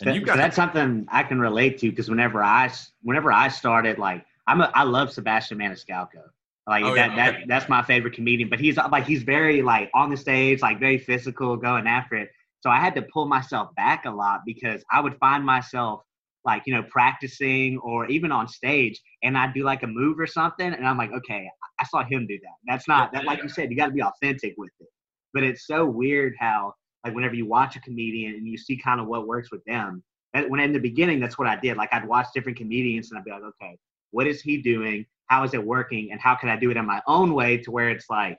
And 0.00 0.16
So, 0.26 0.32
so 0.32 0.36
that's 0.38 0.56
something 0.56 1.06
I 1.10 1.22
can 1.22 1.38
relate 1.38 1.78
to 1.78 1.90
because 1.90 2.08
whenever 2.08 2.42
I 2.42 2.72
whenever 3.02 3.30
I 3.30 3.48
started, 3.48 3.98
like 3.98 4.24
I'm 4.50 4.60
a, 4.60 4.70
I 4.74 4.82
love 4.82 5.12
Sebastian 5.12 5.58
Maniscalco. 5.58 6.22
Like 6.68 6.84
Oh, 6.84 6.94
that, 6.94 7.10
yeah. 7.10 7.16
that 7.16 7.40
that's 7.46 7.68
my 7.68 7.82
favorite 7.82 8.14
comedian. 8.14 8.48
But 8.48 8.60
he's 8.60 8.76
like 8.76 9.06
he's 9.06 9.22
very 9.22 9.62
like 9.62 9.90
on 9.94 10.10
the 10.10 10.16
stage, 10.16 10.60
like 10.60 10.78
very 10.78 10.98
physical, 10.98 11.56
going 11.56 11.86
after 11.86 12.16
it. 12.16 12.30
So 12.60 12.70
I 12.70 12.78
had 12.78 12.94
to 12.96 13.02
pull 13.02 13.26
myself 13.26 13.74
back 13.76 14.04
a 14.04 14.10
lot 14.10 14.40
because 14.44 14.82
I 14.92 15.00
would 15.00 15.16
find 15.18 15.44
myself 15.44 16.02
like 16.44 16.62
you 16.66 16.74
know 16.74 16.82
practicing 16.82 17.78
or 17.78 18.06
even 18.06 18.32
on 18.32 18.48
stage, 18.48 19.00
and 19.22 19.38
I'd 19.38 19.54
do 19.54 19.62
like 19.62 19.82
a 19.82 19.86
move 19.86 20.18
or 20.18 20.26
something, 20.26 20.72
and 20.72 20.86
I'm 20.86 20.98
like, 20.98 21.12
okay, 21.12 21.48
I 21.78 21.84
saw 21.84 22.04
him 22.04 22.26
do 22.26 22.38
that. 22.42 22.54
That's 22.66 22.86
not 22.88 23.12
that 23.12 23.24
like 23.24 23.42
you 23.42 23.48
said, 23.48 23.70
you 23.70 23.76
got 23.76 23.86
to 23.86 23.92
be 23.92 24.02
authentic 24.02 24.54
with 24.58 24.70
it. 24.80 24.88
But 25.32 25.44
it's 25.44 25.66
so 25.66 25.86
weird 25.86 26.34
how 26.38 26.74
like 27.04 27.14
whenever 27.14 27.34
you 27.34 27.46
watch 27.46 27.76
a 27.76 27.80
comedian 27.80 28.34
and 28.34 28.46
you 28.46 28.58
see 28.58 28.76
kind 28.76 29.00
of 29.00 29.06
what 29.06 29.26
works 29.26 29.50
with 29.50 29.64
them. 29.64 30.02
That, 30.34 30.48
when 30.48 30.60
in 30.60 30.72
the 30.72 30.78
beginning, 30.78 31.18
that's 31.18 31.38
what 31.38 31.48
I 31.48 31.56
did. 31.56 31.76
Like 31.76 31.92
I'd 31.92 32.06
watch 32.06 32.26
different 32.34 32.58
comedians 32.58 33.10
and 33.10 33.18
I'd 33.18 33.24
be 33.24 33.30
like, 33.30 33.42
okay, 33.42 33.76
what 34.10 34.26
is 34.26 34.40
he 34.40 34.58
doing? 34.58 35.06
How 35.26 35.44
is 35.44 35.54
it 35.54 35.64
working? 35.64 36.10
And 36.12 36.20
how 36.20 36.34
can 36.34 36.48
I 36.48 36.56
do 36.56 36.70
it 36.70 36.76
in 36.76 36.86
my 36.86 37.00
own 37.06 37.34
way 37.34 37.56
to 37.58 37.70
where 37.70 37.90
it's 37.90 38.06
like 38.10 38.38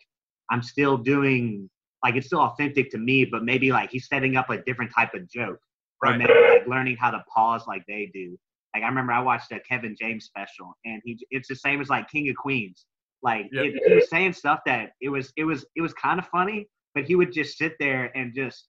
I'm 0.50 0.62
still 0.62 0.98
doing 0.98 1.70
like 2.04 2.16
it's 2.16 2.28
still 2.28 2.40
authentic 2.42 2.90
to 2.92 2.98
me, 2.98 3.26
but 3.26 3.44
maybe 3.44 3.72
like 3.72 3.92
he's 3.92 4.08
setting 4.08 4.36
up 4.36 4.50
a 4.50 4.62
different 4.64 4.92
type 4.96 5.14
of 5.14 5.30
joke. 5.30 5.60
Or 6.04 6.10
Right. 6.10 6.18
maybe 6.18 6.34
like 6.34 6.68
learning 6.68 6.98
how 6.98 7.12
to 7.12 7.24
pause 7.34 7.68
like 7.68 7.84
they 7.88 8.10
do. 8.14 8.38
Like 8.74 8.84
I 8.84 8.88
remember 8.88 9.14
I 9.14 9.22
watched 9.22 9.52
a 9.52 9.60
Kevin 9.60 9.96
James 10.00 10.26
special 10.26 10.74
and 10.86 11.02
he 11.06 11.20
it's 11.30 11.48
the 11.48 11.56
same 11.56 11.80
as 11.80 11.90
like 11.90 12.10
King 12.10 12.30
of 12.30 12.36
Queens. 12.36 12.86
Like 13.22 13.48
Yep. 13.52 13.66
it, 13.66 13.84
he 13.86 13.94
was 13.94 14.10
saying 14.10 14.34
stuff 14.34 14.62
that 14.66 14.94
it 15.00 15.10
was 15.10 15.32
it 15.38 15.44
was 15.44 15.66
it 15.76 15.82
was 15.82 15.94
kind 15.94 16.20
of 16.20 16.28
funny, 16.28 16.68
but 16.96 17.04
he 17.04 17.16
would 17.16 17.32
just 17.32 17.58
sit 17.58 17.76
there 17.80 18.12
and 18.18 18.34
just 18.36 18.68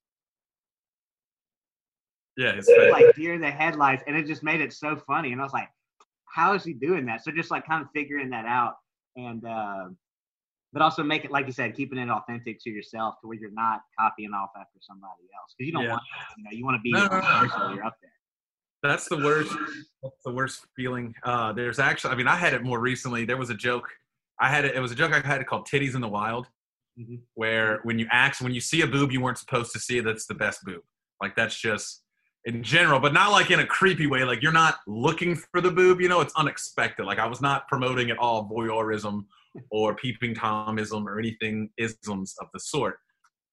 yeah, 2.37 2.55
his 2.55 2.67
face. 2.67 2.91
like 2.91 3.15
deer 3.15 3.35
in 3.35 3.41
the 3.41 3.51
headlights, 3.51 4.03
and 4.07 4.17
it 4.17 4.27
just 4.27 4.43
made 4.43 4.61
it 4.61 4.73
so 4.73 4.97
funny. 5.07 5.33
And 5.33 5.41
I 5.41 5.45
was 5.45 5.53
like, 5.53 5.69
how 6.33 6.55
is 6.55 6.65
he 6.65 6.73
doing 6.73 7.07
that? 7.07 7.23
So 7.25 7.31
just 7.31 7.51
like 7.51 7.67
kind 7.67 7.83
of 7.83 7.89
figuring 7.95 8.31
that 8.31 8.47
out, 8.47 8.77
and 9.17 9.45
uh, 9.45 9.89
but 10.73 10.81
also 10.83 11.03
make 11.03 11.25
it 11.25 11.31
like 11.31 11.47
you 11.47 11.53
said, 11.53 11.77
keeping 11.77 11.99
it 11.99 12.09
authentic 12.09 12.59
to 12.65 12.71
yourself, 12.71 13.17
to 13.21 13.29
where 13.29 13.37
you're 13.39 13.51
not 13.53 13.83
copying 13.99 14.33
off 14.33 14.51
after 14.59 14.79
somebody 14.81 15.25
else, 15.39 15.55
because 15.57 15.67
you 15.67 15.73
don't 15.73 15.85
Yeah. 15.85 15.91
want, 15.91 16.03
you 16.39 16.45
know, 16.45 16.51
you 16.53 16.65
want 16.65 16.77
to 16.77 16.83
be 16.83 16.93
No, 16.93 17.07
no, 17.07 17.21
no. 17.21 17.75
you're 17.75 17.85
up 17.85 17.97
there. 18.01 18.11
That's 18.83 19.09
the 19.09 19.19
worst. 19.19 19.55
That's 20.03 20.23
the 20.25 20.33
worst 20.33 20.67
feeling. 20.75 21.15
Uh, 21.23 21.53
there's 21.53 21.79
actually, 21.79 22.15
I 22.15 22.17
mean, 22.17 22.27
I 22.27 22.35
had 22.37 22.53
it 22.55 22.63
more 22.65 22.81
recently. 22.81 23.25
There 23.25 23.37
was 23.37 23.51
a 23.51 23.55
joke. 23.55 23.89
I 24.41 24.49
had 24.49 24.65
it. 24.65 24.75
It 24.75 24.81
was 24.81 24.91
a 24.91 24.97
joke 24.97 25.13
I 25.13 25.21
had 25.21 25.47
called 25.47 25.69
"Titties 25.69 25.95
in 25.95 26.01
the 26.01 26.09
Wild," 26.09 26.49
Mhm. 26.99 27.21
where 27.35 27.81
when 27.85 27.99
you 27.99 28.07
act, 28.11 28.41
when 28.41 28.53
you 28.53 28.61
see 28.61 28.81
a 28.81 28.87
boob 28.87 29.13
you 29.13 29.21
weren't 29.21 29.39
supposed 29.39 29.73
to 29.75 29.79
see, 29.79 30.01
that's 30.01 30.27
the 30.27 30.35
best 30.35 30.65
boob. 30.65 30.83
Like 31.21 31.37
that's 31.37 31.55
just 31.55 32.03
in 32.45 32.63
general, 32.63 32.99
but 32.99 33.13
not 33.13 33.31
like 33.31 33.51
in 33.51 33.61
a 33.61 33.67
creepy 33.67 34.07
way. 34.07 34.25
Like 34.25 34.43
you're 34.43 34.53
not 34.53 34.79
looking 34.87 35.37
for 35.37 35.61
the 35.61 35.71
boob. 35.71 36.01
You 36.01 36.09
know, 36.09 36.21
it's 36.21 36.35
unexpected. 36.35 37.07
Like 37.07 37.19
I 37.19 37.27
was 37.27 37.41
not 37.41 37.69
promoting 37.69 38.11
at 38.11 38.19
all 38.19 38.49
voyeurism 38.49 39.27
or 39.71 39.95
peeping 39.95 40.35
tomism 40.35 41.07
or 41.07 41.19
anything 41.19 41.71
isms 41.77 42.35
of 42.41 42.49
the 42.53 42.61
sort. 42.61 42.99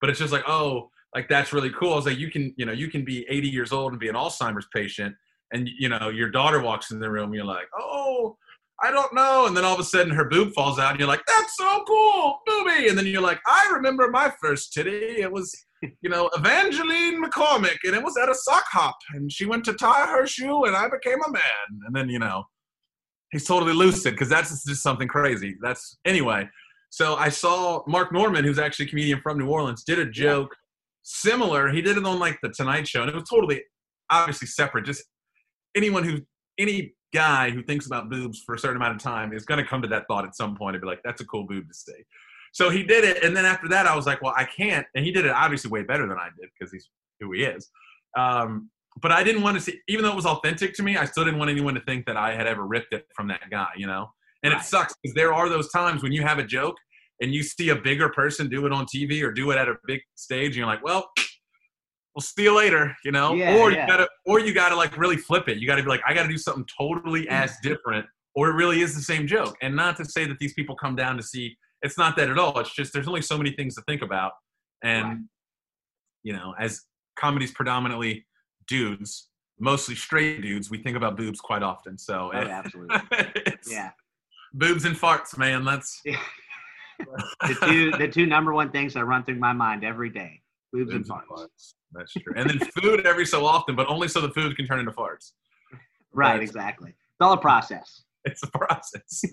But 0.01 0.09
it's 0.09 0.19
just 0.19 0.31
like, 0.31 0.47
oh, 0.47 0.89
like 1.13 1.27
that's 1.27 1.53
really 1.53 1.71
cool. 1.71 1.93
I 1.93 1.95
was 1.95 2.05
like, 2.05 2.17
you 2.17 2.31
can, 2.31 2.53
you 2.57 2.65
know, 2.65 2.71
you 2.71 2.87
can 2.87 3.03
be 3.03 3.25
80 3.29 3.49
years 3.49 3.71
old 3.71 3.91
and 3.91 3.99
be 3.99 4.09
an 4.09 4.15
Alzheimer's 4.15 4.67
patient, 4.73 5.15
and 5.51 5.67
you 5.77 5.89
know, 5.89 6.09
your 6.09 6.29
daughter 6.29 6.61
walks 6.61 6.91
in 6.91 6.99
the 6.99 7.09
room, 7.09 7.33
you're 7.33 7.45
like, 7.45 7.67
oh, 7.77 8.37
I 8.81 8.91
don't 8.91 9.13
know, 9.13 9.45
and 9.47 9.57
then 9.57 9.65
all 9.65 9.73
of 9.73 9.79
a 9.79 9.83
sudden 9.83 10.13
her 10.13 10.25
boob 10.25 10.53
falls 10.53 10.79
out, 10.79 10.91
and 10.91 10.99
you're 10.99 11.07
like, 11.07 11.25
that's 11.25 11.57
so 11.57 11.83
cool, 11.87 12.39
booby, 12.45 12.87
and 12.87 12.97
then 12.97 13.07
you're 13.07 13.21
like, 13.21 13.39
I 13.45 13.69
remember 13.73 14.09
my 14.09 14.31
first 14.41 14.71
titty. 14.71 15.21
It 15.21 15.31
was, 15.31 15.53
you 15.81 16.09
know, 16.09 16.29
Evangeline 16.35 17.23
McCormick, 17.23 17.77
and 17.83 17.95
it 17.95 18.03
was 18.03 18.17
at 18.17 18.29
a 18.29 18.35
sock 18.35 18.65
hop, 18.71 18.97
and 19.13 19.31
she 19.31 19.45
went 19.45 19.63
to 19.65 19.73
tie 19.73 20.07
her 20.07 20.27
shoe, 20.27 20.65
and 20.65 20.75
I 20.75 20.89
became 20.89 21.19
a 21.27 21.31
man, 21.31 21.81
and 21.85 21.95
then 21.95 22.09
you 22.09 22.19
know, 22.19 22.43
he's 23.31 23.45
totally 23.45 23.73
lucid 23.73 24.13
because 24.13 24.29
that's 24.29 24.63
just 24.63 24.83
something 24.83 25.07
crazy. 25.07 25.55
That's 25.61 25.97
anyway. 26.05 26.47
So 26.91 27.15
I 27.15 27.29
saw 27.29 27.83
Mark 27.87 28.11
Normand, 28.11 28.45
who's 28.45 28.59
actually 28.59 28.85
a 28.85 28.89
comedian 28.89 29.21
from 29.21 29.37
New 29.37 29.47
Orleans, 29.47 29.83
did 29.83 29.99
a 29.99 30.09
joke 30.09 30.55
similar. 31.03 31.69
He 31.69 31.81
did 31.81 31.97
it 31.97 32.05
on 32.05 32.19
like 32.19 32.39
the 32.41 32.49
Tonight 32.49 32.87
Show, 32.87 33.01
and 33.01 33.09
it 33.09 33.15
was 33.15 33.29
totally 33.29 33.63
obviously 34.09 34.47
separate. 34.47 34.85
Just 34.85 35.03
anyone 35.75 36.03
who 36.03 36.19
any 36.57 36.93
guy 37.13 37.49
who 37.49 37.63
thinks 37.63 37.85
about 37.85 38.09
boobs 38.09 38.41
for 38.45 38.55
a 38.55 38.59
certain 38.59 38.77
amount 38.77 38.95
of 38.95 39.01
time 39.01 39.33
is 39.33 39.45
going 39.45 39.63
to 39.63 39.67
come 39.67 39.81
to 39.81 39.87
that 39.87 40.03
thought 40.07 40.25
at 40.25 40.35
some 40.35 40.55
point 40.55 40.75
and 40.75 40.81
be 40.81 40.87
like, 40.87 41.01
"That's 41.03 41.21
a 41.21 41.25
cool 41.25 41.45
boob 41.45 41.67
to 41.67 41.73
see." 41.73 42.03
So 42.51 42.69
he 42.69 42.83
did 42.83 43.03
it, 43.03 43.23
and 43.23 43.35
then 43.35 43.45
after 43.45 43.67
that, 43.69 43.85
I 43.87 43.95
was 43.95 44.05
like, 44.05 44.21
"Well, 44.21 44.33
I 44.35 44.45
can't." 44.45 44.85
And 44.95 45.05
he 45.05 45.11
did 45.11 45.25
it 45.25 45.31
obviously 45.31 45.69
way 45.69 45.83
better 45.83 46.07
than 46.07 46.17
I 46.17 46.29
did 46.39 46.49
because 46.57 46.71
he's 46.71 46.89
who 47.19 47.31
he 47.33 47.43
is. 47.43 47.69
Um, 48.17 48.69
but 49.01 49.11
I 49.11 49.23
didn't 49.23 49.41
want 49.43 49.55
to 49.55 49.61
see, 49.61 49.79
even 49.87 50.03
though 50.03 50.11
it 50.11 50.15
was 50.15 50.25
authentic 50.25 50.73
to 50.75 50.83
me, 50.83 50.97
I 50.97 51.05
still 51.05 51.23
didn't 51.23 51.39
want 51.39 51.51
anyone 51.51 51.73
to 51.75 51.81
think 51.81 52.05
that 52.07 52.17
I 52.17 52.33
had 52.33 52.47
ever 52.47 52.65
ripped 52.65 52.93
it 52.93 53.05
from 53.15 53.27
that 53.27 53.49
guy, 53.49 53.69
you 53.77 53.87
know. 53.87 54.11
And 54.43 54.53
Right. 54.53 54.61
it 54.61 54.65
sucks 54.65 54.93
because 55.01 55.13
there 55.15 55.33
are 55.33 55.49
those 55.49 55.69
times 55.71 56.01
when 56.01 56.11
you 56.11 56.21
have 56.23 56.39
a 56.39 56.43
joke 56.43 56.75
and 57.21 57.33
you 57.33 57.43
see 57.43 57.69
a 57.69 57.75
bigger 57.75 58.09
person 58.09 58.49
do 58.49 58.65
it 58.65 58.71
on 58.71 58.85
TV 58.85 59.21
or 59.21 59.31
do 59.31 59.51
it 59.51 59.57
at 59.57 59.67
a 59.67 59.75
big 59.85 60.01
stage, 60.15 60.47
and 60.47 60.55
you're 60.57 60.65
like, 60.65 60.83
well, 60.83 61.11
we'll 62.15 62.21
see 62.21 62.43
you 62.43 62.55
later, 62.55 62.95
you 63.05 63.11
know. 63.11 63.33
Yeah, 63.33 63.57
or 63.57 63.71
yeah. 63.71 63.81
you 63.81 63.87
gotta, 63.87 64.09
or 64.25 64.39
you 64.39 64.53
gotta 64.53 64.75
like 64.75 64.97
really 64.97 65.17
flip 65.17 65.47
it. 65.47 65.57
You 65.57 65.67
gotta 65.67 65.83
be 65.83 65.89
like, 65.89 66.01
I 66.05 66.13
gotta 66.13 66.29
do 66.29 66.37
something 66.37 66.65
totally 66.77 67.27
as 67.29 67.55
different, 67.61 68.05
or 68.33 68.49
it 68.49 68.53
really 68.53 68.81
is 68.81 68.95
the 68.95 69.01
same 69.01 69.27
joke. 69.27 69.55
And 69.61 69.75
not 69.75 69.97
to 69.97 70.05
say 70.05 70.25
that 70.25 70.39
these 70.39 70.53
people 70.53 70.75
come 70.75 70.95
down 70.95 71.15
to 71.17 71.23
see. 71.23 71.57
It's 71.81 71.97
not 71.97 72.15
that 72.17 72.29
at 72.29 72.37
all. 72.37 72.59
It's 72.59 72.73
just 72.73 72.93
there's 72.93 73.07
only 73.07 73.21
so 73.21 73.37
many 73.37 73.51
things 73.51 73.75
to 73.75 73.81
think 73.83 74.01
about, 74.01 74.33
and 74.83 75.05
Right. 75.07 75.17
you 76.23 76.33
know, 76.33 76.53
as 76.59 76.81
comedies 77.17 77.51
predominantly 77.51 78.25
dudes, 78.67 79.29
mostly 79.59 79.95
straight 79.95 80.41
dudes, 80.41 80.69
we 80.69 80.77
think 80.77 80.97
about 80.97 81.15
boobs 81.17 81.39
quite 81.39 81.63
often. 81.63 81.97
So 81.97 82.31
Oh, 82.33 82.37
absolutely. 82.37 82.97
Yeah. 83.67 83.91
boobs 84.53 84.85
and 84.85 84.95
farts, 84.95 85.37
man. 85.37 85.63
That's 85.65 86.01
The 87.47 87.55
two 87.63 87.91
the 87.97 88.07
two 88.09 88.25
number 88.25 88.53
one 88.53 88.71
things 88.71 88.93
that 88.95 89.05
run 89.05 89.23
through 89.23 89.39
my 89.39 89.53
mind 89.53 89.85
every 89.85 90.09
day: 90.09 90.41
boobs 90.73 90.91
and 90.93 91.05
Boobs 91.05 91.09
and 91.09 91.19
farts. 91.21 91.41
farts. 91.47 91.73
That's 91.93 92.11
true. 92.13 92.33
And 92.35 92.49
then 92.49 92.59
food 92.59 93.05
every 93.07 93.25
so 93.25 93.45
often, 93.45 93.75
but 93.77 93.87
only 93.87 94.09
so 94.09 94.19
the 94.19 94.29
food 94.31 94.57
can 94.57 94.67
turn 94.67 94.79
into 94.81 94.91
farts. 94.91 95.31
Right, 96.11 96.33
Right. 96.33 96.41
exactly. 96.43 96.89
It's 96.89 97.21
all 97.21 97.31
a 97.33 97.37
process. 97.37 98.03
It's 98.25 98.43
a 98.43 98.47
process. 98.47 99.23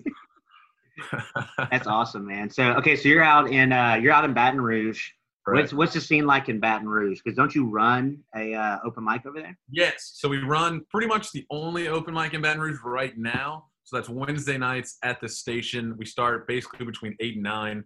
That's 1.71 1.87
awesome, 1.87 2.25
man. 2.25 2.49
So 2.49 2.73
okay, 2.73 2.95
so 2.95 3.07
you're 3.09 3.23
out 3.23 3.49
in 3.49 3.71
uh, 3.71 3.95
you're 3.95 4.13
out 4.13 4.25
in 4.25 4.33
Baton 4.33 4.61
Rouge. 4.61 5.09
What's 5.45 5.71
what's 5.71 5.93
the 5.93 6.01
scene 6.01 6.25
like 6.25 6.49
in 6.49 6.59
Baton 6.59 6.89
Rouge? 6.89 7.21
Because 7.23 7.37
don't 7.37 7.55
you 7.55 7.69
run 7.69 8.19
a 8.35 8.53
uh, 8.53 8.79
open 8.85 9.05
mic 9.05 9.25
over 9.25 9.39
there? 9.39 9.57
Yes. 9.71 10.11
So 10.15 10.27
we 10.27 10.39
run 10.39 10.81
pretty 10.91 11.07
much 11.07 11.31
the 11.31 11.45
only 11.49 11.87
open 11.87 12.13
mic 12.13 12.33
in 12.33 12.41
Baton 12.41 12.59
Rouge 12.61 12.79
right 12.83 13.17
now. 13.17 13.67
So 13.85 13.95
that's 13.95 14.09
Wednesday 14.09 14.57
nights 14.57 14.97
at 15.03 15.21
the 15.21 15.29
station. 15.29 15.95
We 15.97 16.05
start 16.05 16.47
basically 16.49 16.85
between 16.85 17.15
eight 17.21 17.35
and 17.35 17.43
nine. 17.43 17.85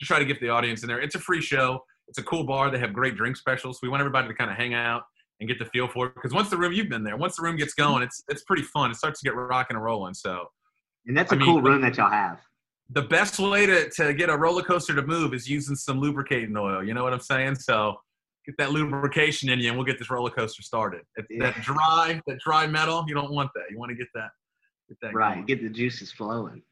Just 0.00 0.08
try 0.08 0.18
to 0.18 0.24
get 0.24 0.40
the 0.40 0.48
audience 0.48 0.82
in 0.82 0.88
there. 0.88 1.02
It's 1.02 1.14
a 1.14 1.18
free 1.18 1.42
show. 1.42 1.84
It's 2.08 2.16
a 2.16 2.22
cool 2.22 2.44
bar. 2.44 2.70
They 2.70 2.78
have 2.78 2.94
great 2.94 3.14
drink 3.16 3.36
specials. 3.36 3.80
We 3.82 3.90
want 3.90 4.00
everybody 4.00 4.28
to 4.28 4.34
kind 4.34 4.50
of 4.50 4.56
hang 4.56 4.72
out 4.72 5.02
and 5.40 5.48
get 5.48 5.58
the 5.58 5.66
feel 5.66 5.88
for 5.88 6.06
it. 6.06 6.14
Because 6.14 6.32
once 6.32 6.48
the 6.48 6.56
room 6.56 6.72
you've 6.72 6.88
been 6.88 7.04
there, 7.04 7.18
once 7.18 7.36
the 7.36 7.42
room 7.42 7.56
gets 7.56 7.74
going, 7.74 8.02
it's 8.02 8.24
it's 8.28 8.42
pretty 8.44 8.62
fun. 8.62 8.90
It 8.90 8.96
starts 8.96 9.20
to 9.20 9.24
get 9.28 9.34
rocking 9.36 9.76
and 9.76 9.84
rolling. 9.84 10.14
So 10.14 10.46
And 11.06 11.14
that's 11.14 11.30
I 11.30 11.36
a 11.36 11.38
mean, 11.38 11.46
cool 11.46 11.60
room 11.60 11.82
that 11.82 11.98
y'all 11.98 12.08
have. 12.10 12.40
The 12.90 13.02
best 13.02 13.38
way 13.38 13.66
to, 13.66 13.88
to 13.90 14.12
get 14.14 14.28
a 14.28 14.36
roller 14.36 14.62
coaster 14.62 14.94
to 14.94 15.02
move 15.02 15.34
is 15.34 15.48
using 15.48 15.76
some 15.76 15.98
lubricating 16.00 16.56
oil. 16.56 16.82
You 16.84 16.94
know 16.94 17.02
what 17.02 17.12
I'm 17.12 17.20
saying? 17.20 17.56
So 17.56 17.96
get 18.46 18.56
that 18.58 18.72
lubrication 18.72 19.48
in 19.48 19.60
you, 19.60 19.68
and 19.68 19.76
we'll 19.76 19.86
get 19.86 19.98
this 19.98 20.10
roller 20.10 20.30
coaster 20.30 20.62
started. 20.62 21.02
Yeah. 21.30 21.50
That 21.52 21.62
dry, 21.62 22.20
that 22.26 22.38
dry 22.40 22.66
metal, 22.66 23.04
you 23.06 23.14
don't 23.14 23.32
want 23.32 23.50
that. 23.54 23.64
You 23.70 23.78
want 23.78 23.90
to 23.90 23.96
get 23.96 24.08
that, 24.14 24.30
get 24.88 24.98
that 25.02 25.14
Right, 25.14 25.34
going. 25.34 25.46
get 25.46 25.62
the 25.62 25.68
juices 25.70 26.12
flowing. 26.12 26.62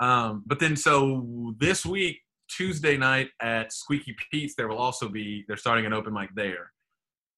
Um, 0.00 0.42
but 0.46 0.58
then, 0.58 0.76
so 0.76 1.54
this 1.58 1.84
week, 1.84 2.18
Tuesday 2.48 2.96
night 2.96 3.28
at 3.42 3.72
Squeaky 3.72 4.16
Pete's, 4.30 4.54
there 4.54 4.68
will 4.68 4.78
also 4.78 5.08
be 5.08 5.44
they're 5.48 5.56
starting 5.56 5.84
an 5.86 5.92
open 5.92 6.14
mic 6.14 6.30
there, 6.34 6.72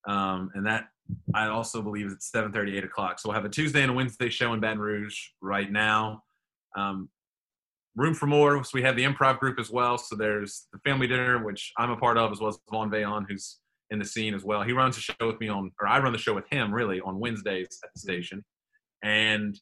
um, 0.06 0.50
and 0.54 0.64
that 0.66 0.88
I 1.34 1.48
also 1.48 1.82
believe 1.82 2.06
is 2.06 2.12
at 2.12 2.20
7:30, 2.20 2.76
8 2.76 2.84
o'clock. 2.84 3.18
So 3.18 3.28
we'll 3.28 3.34
have 3.34 3.44
a 3.44 3.48
Tuesday 3.48 3.82
and 3.82 3.90
a 3.90 3.94
Wednesday 3.94 4.28
show 4.30 4.52
in 4.52 4.60
Baton 4.60 4.78
Rouge 4.78 5.18
right 5.40 5.70
now. 5.70 6.22
Um, 6.76 7.08
room 7.96 8.14
for 8.14 8.26
more. 8.26 8.62
So 8.64 8.70
we 8.74 8.82
have 8.82 8.96
the 8.96 9.04
improv 9.04 9.38
group 9.38 9.58
as 9.58 9.70
well. 9.70 9.98
So 9.98 10.16
there's 10.16 10.66
the 10.72 10.78
family 10.80 11.06
dinner, 11.06 11.44
which 11.44 11.72
I'm 11.78 11.90
a 11.90 11.96
part 11.96 12.16
of, 12.16 12.32
as 12.32 12.40
well 12.40 12.48
as 12.48 12.58
Vaughn 12.70 12.90
Vayon, 12.90 13.26
who's 13.28 13.58
in 13.90 13.98
the 13.98 14.04
scene 14.04 14.34
as 14.34 14.44
well. 14.44 14.62
He 14.62 14.72
runs 14.72 14.96
a 14.96 15.00
show 15.00 15.14
with 15.20 15.40
me 15.40 15.48
on, 15.48 15.72
or 15.80 15.88
I 15.88 15.98
run 15.98 16.12
the 16.12 16.18
show 16.18 16.34
with 16.34 16.48
him 16.50 16.72
really 16.72 17.00
on 17.00 17.18
Wednesdays 17.18 17.80
at 17.82 17.90
the 17.94 18.00
station. 18.00 18.44
And 19.02 19.58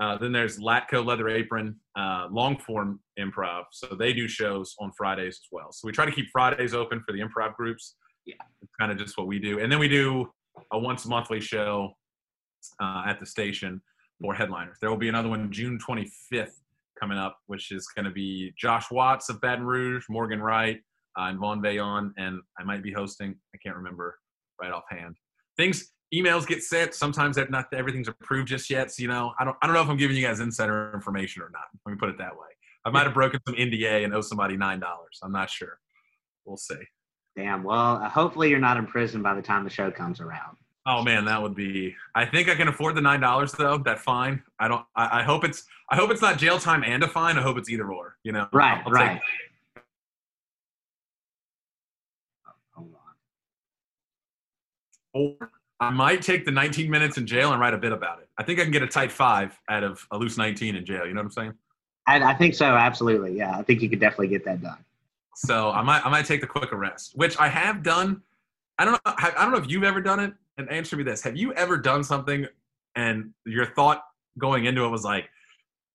uh, 0.00 0.18
then 0.18 0.32
there's 0.32 0.58
Latco 0.58 1.04
Leather 1.04 1.28
Apron, 1.28 1.76
uh, 1.98 2.28
long 2.30 2.58
form 2.58 3.00
improv. 3.18 3.64
So 3.72 3.88
they 3.98 4.12
do 4.12 4.28
shows 4.28 4.74
on 4.78 4.92
Fridays 4.96 5.34
as 5.34 5.48
well. 5.50 5.72
So 5.72 5.86
we 5.86 5.92
try 5.92 6.04
to 6.06 6.12
keep 6.12 6.28
Fridays 6.30 6.74
open 6.74 7.02
for 7.06 7.12
the 7.12 7.20
improv 7.20 7.54
groups. 7.54 7.96
Yeah. 8.24 8.34
It's 8.62 8.72
kind 8.78 8.92
of 8.92 8.98
just 8.98 9.16
what 9.16 9.26
we 9.26 9.38
do. 9.38 9.60
And 9.60 9.70
then 9.70 9.78
we 9.78 9.88
do 9.88 10.28
a 10.72 10.78
once 10.78 11.06
monthly 11.06 11.40
show 11.40 11.92
uh, 12.80 13.04
at 13.06 13.20
the 13.20 13.26
station 13.26 13.80
for 14.20 14.34
headliners. 14.34 14.76
There 14.80 14.90
will 14.90 14.96
be 14.96 15.08
another 15.08 15.28
one 15.28 15.50
June 15.50 15.78
25th 15.78 16.52
coming 16.98 17.18
up, 17.18 17.38
which 17.46 17.70
is 17.72 17.86
going 17.94 18.04
to 18.04 18.10
be 18.10 18.52
Josh 18.58 18.90
Watts 18.90 19.28
of 19.28 19.40
Baton 19.40 19.64
Rouge, 19.64 20.04
Morgan 20.08 20.40
Wright, 20.40 20.80
uh, 21.18 21.24
and 21.24 21.38
Vaughn 21.38 21.62
Vayon. 21.62 22.10
And 22.16 22.40
I 22.58 22.64
might 22.64 22.82
be 22.82 22.92
hosting. 22.92 23.34
I 23.54 23.58
can't 23.58 23.76
remember 23.76 24.18
right 24.60 24.72
offhand. 24.72 25.16
Things 25.56 25.92
emails 26.14 26.46
get 26.46 26.62
sent. 26.62 26.94
Sometimes 26.94 27.36
that 27.36 27.50
not 27.50 27.66
everything's 27.72 28.08
approved 28.08 28.48
just 28.48 28.70
yet. 28.70 28.92
So 28.92 29.02
you 29.02 29.08
know, 29.08 29.32
I 29.38 29.44
don't 29.44 29.56
I 29.62 29.66
don't 29.66 29.74
know 29.74 29.82
if 29.82 29.88
I'm 29.88 29.96
giving 29.96 30.16
you 30.16 30.26
guys 30.26 30.40
insider 30.40 30.92
information 30.94 31.42
or 31.42 31.50
not. 31.50 31.64
Let 31.84 31.92
me 31.92 31.98
put 31.98 32.08
it 32.08 32.18
that 32.18 32.32
way. 32.32 32.48
I 32.84 32.90
might 32.90 33.04
have 33.04 33.14
broken 33.14 33.40
some 33.46 33.56
NDA 33.56 34.04
and 34.04 34.14
owe 34.14 34.20
somebody 34.20 34.56
nine 34.56 34.80
dollars. 34.80 35.18
I'm 35.22 35.32
not 35.32 35.50
sure. 35.50 35.78
We'll 36.44 36.56
see. 36.56 36.76
Damn. 37.36 37.64
Well, 37.64 37.98
hopefully 38.08 38.48
you're 38.48 38.58
not 38.58 38.76
in 38.76 38.86
prison 38.86 39.22
by 39.22 39.34
the 39.34 39.42
time 39.42 39.64
the 39.64 39.70
show 39.70 39.90
comes 39.90 40.20
around. 40.20 40.56
Oh 40.88 41.02
man, 41.02 41.24
that 41.24 41.42
would 41.42 41.54
be. 41.56 41.94
I 42.14 42.24
think 42.24 42.48
I 42.48 42.54
can 42.54 42.68
afford 42.68 42.94
the 42.94 43.00
nine 43.00 43.20
dollars 43.20 43.52
though. 43.52 43.78
That 43.78 43.98
fine. 43.98 44.40
I 44.60 44.68
don't. 44.68 44.84
I, 44.94 45.20
I 45.20 45.22
hope 45.24 45.42
it's. 45.44 45.64
I 45.90 45.96
hope 45.96 46.10
it's 46.10 46.22
not 46.22 46.38
jail 46.38 46.58
time 46.60 46.84
and 46.84 47.02
a 47.02 47.08
fine. 47.08 47.36
I 47.36 47.42
hope 47.42 47.58
it's 47.58 47.68
either 47.68 47.90
or. 47.90 48.16
You 48.22 48.32
know. 48.32 48.46
Right, 48.52 48.80
I'll 48.86 48.92
right. 48.92 49.14
take- 49.14 49.82
Hold 52.74 52.94
on. 55.14 55.40
or 55.40 55.50
I 55.80 55.90
might 55.90 56.22
take 56.22 56.44
the 56.44 56.50
19 56.50 56.90
minutes 56.90 57.18
in 57.18 57.26
jail 57.26 57.52
and 57.52 57.60
write 57.60 57.74
a 57.74 57.78
bit 57.78 57.92
about 57.92 58.20
it. 58.20 58.28
I 58.38 58.42
think 58.42 58.60
I 58.60 58.62
can 58.62 58.72
get 58.72 58.82
a 58.82 58.86
tight 58.86 59.12
five 59.12 59.58
out 59.68 59.82
of 59.82 60.06
a 60.10 60.16
loose 60.16 60.38
19 60.38 60.74
in 60.76 60.86
jail. 60.86 61.06
You 61.06 61.12
know 61.14 61.20
what 61.20 61.26
I'm 61.26 61.30
saying? 61.32 61.52
I, 62.06 62.20
I 62.30 62.34
think 62.34 62.54
so. 62.54 62.64
Absolutely. 62.64 63.36
Yeah, 63.36 63.58
I 63.58 63.62
think 63.62 63.82
you 63.82 63.90
could 63.90 64.00
definitely 64.00 64.28
get 64.28 64.44
that 64.44 64.62
done. 64.62 64.78
So 65.34 65.70
I 65.70 65.82
might 65.82 66.06
I 66.06 66.08
might 66.10 66.24
take 66.26 66.40
the 66.40 66.46
quick 66.46 66.72
arrest, 66.72 67.12
which 67.16 67.38
I 67.38 67.48
have 67.48 67.82
done. 67.82 68.22
I 68.78 68.84
don't 68.84 68.94
know. 68.94 69.00
I 69.04 69.32
I 69.36 69.42
don't 69.42 69.50
know 69.52 69.58
if 69.58 69.68
you've 69.68 69.84
ever 69.84 70.00
done 70.00 70.20
it. 70.20 70.32
And 70.58 70.70
answer 70.70 70.96
me 70.96 71.02
this: 71.02 71.22
Have 71.22 71.36
you 71.36 71.52
ever 71.54 71.76
done 71.76 72.02
something 72.02 72.46
and 72.94 73.30
your 73.44 73.66
thought 73.66 74.02
going 74.38 74.64
into 74.66 74.84
it 74.84 74.88
was 74.88 75.04
like, 75.04 75.28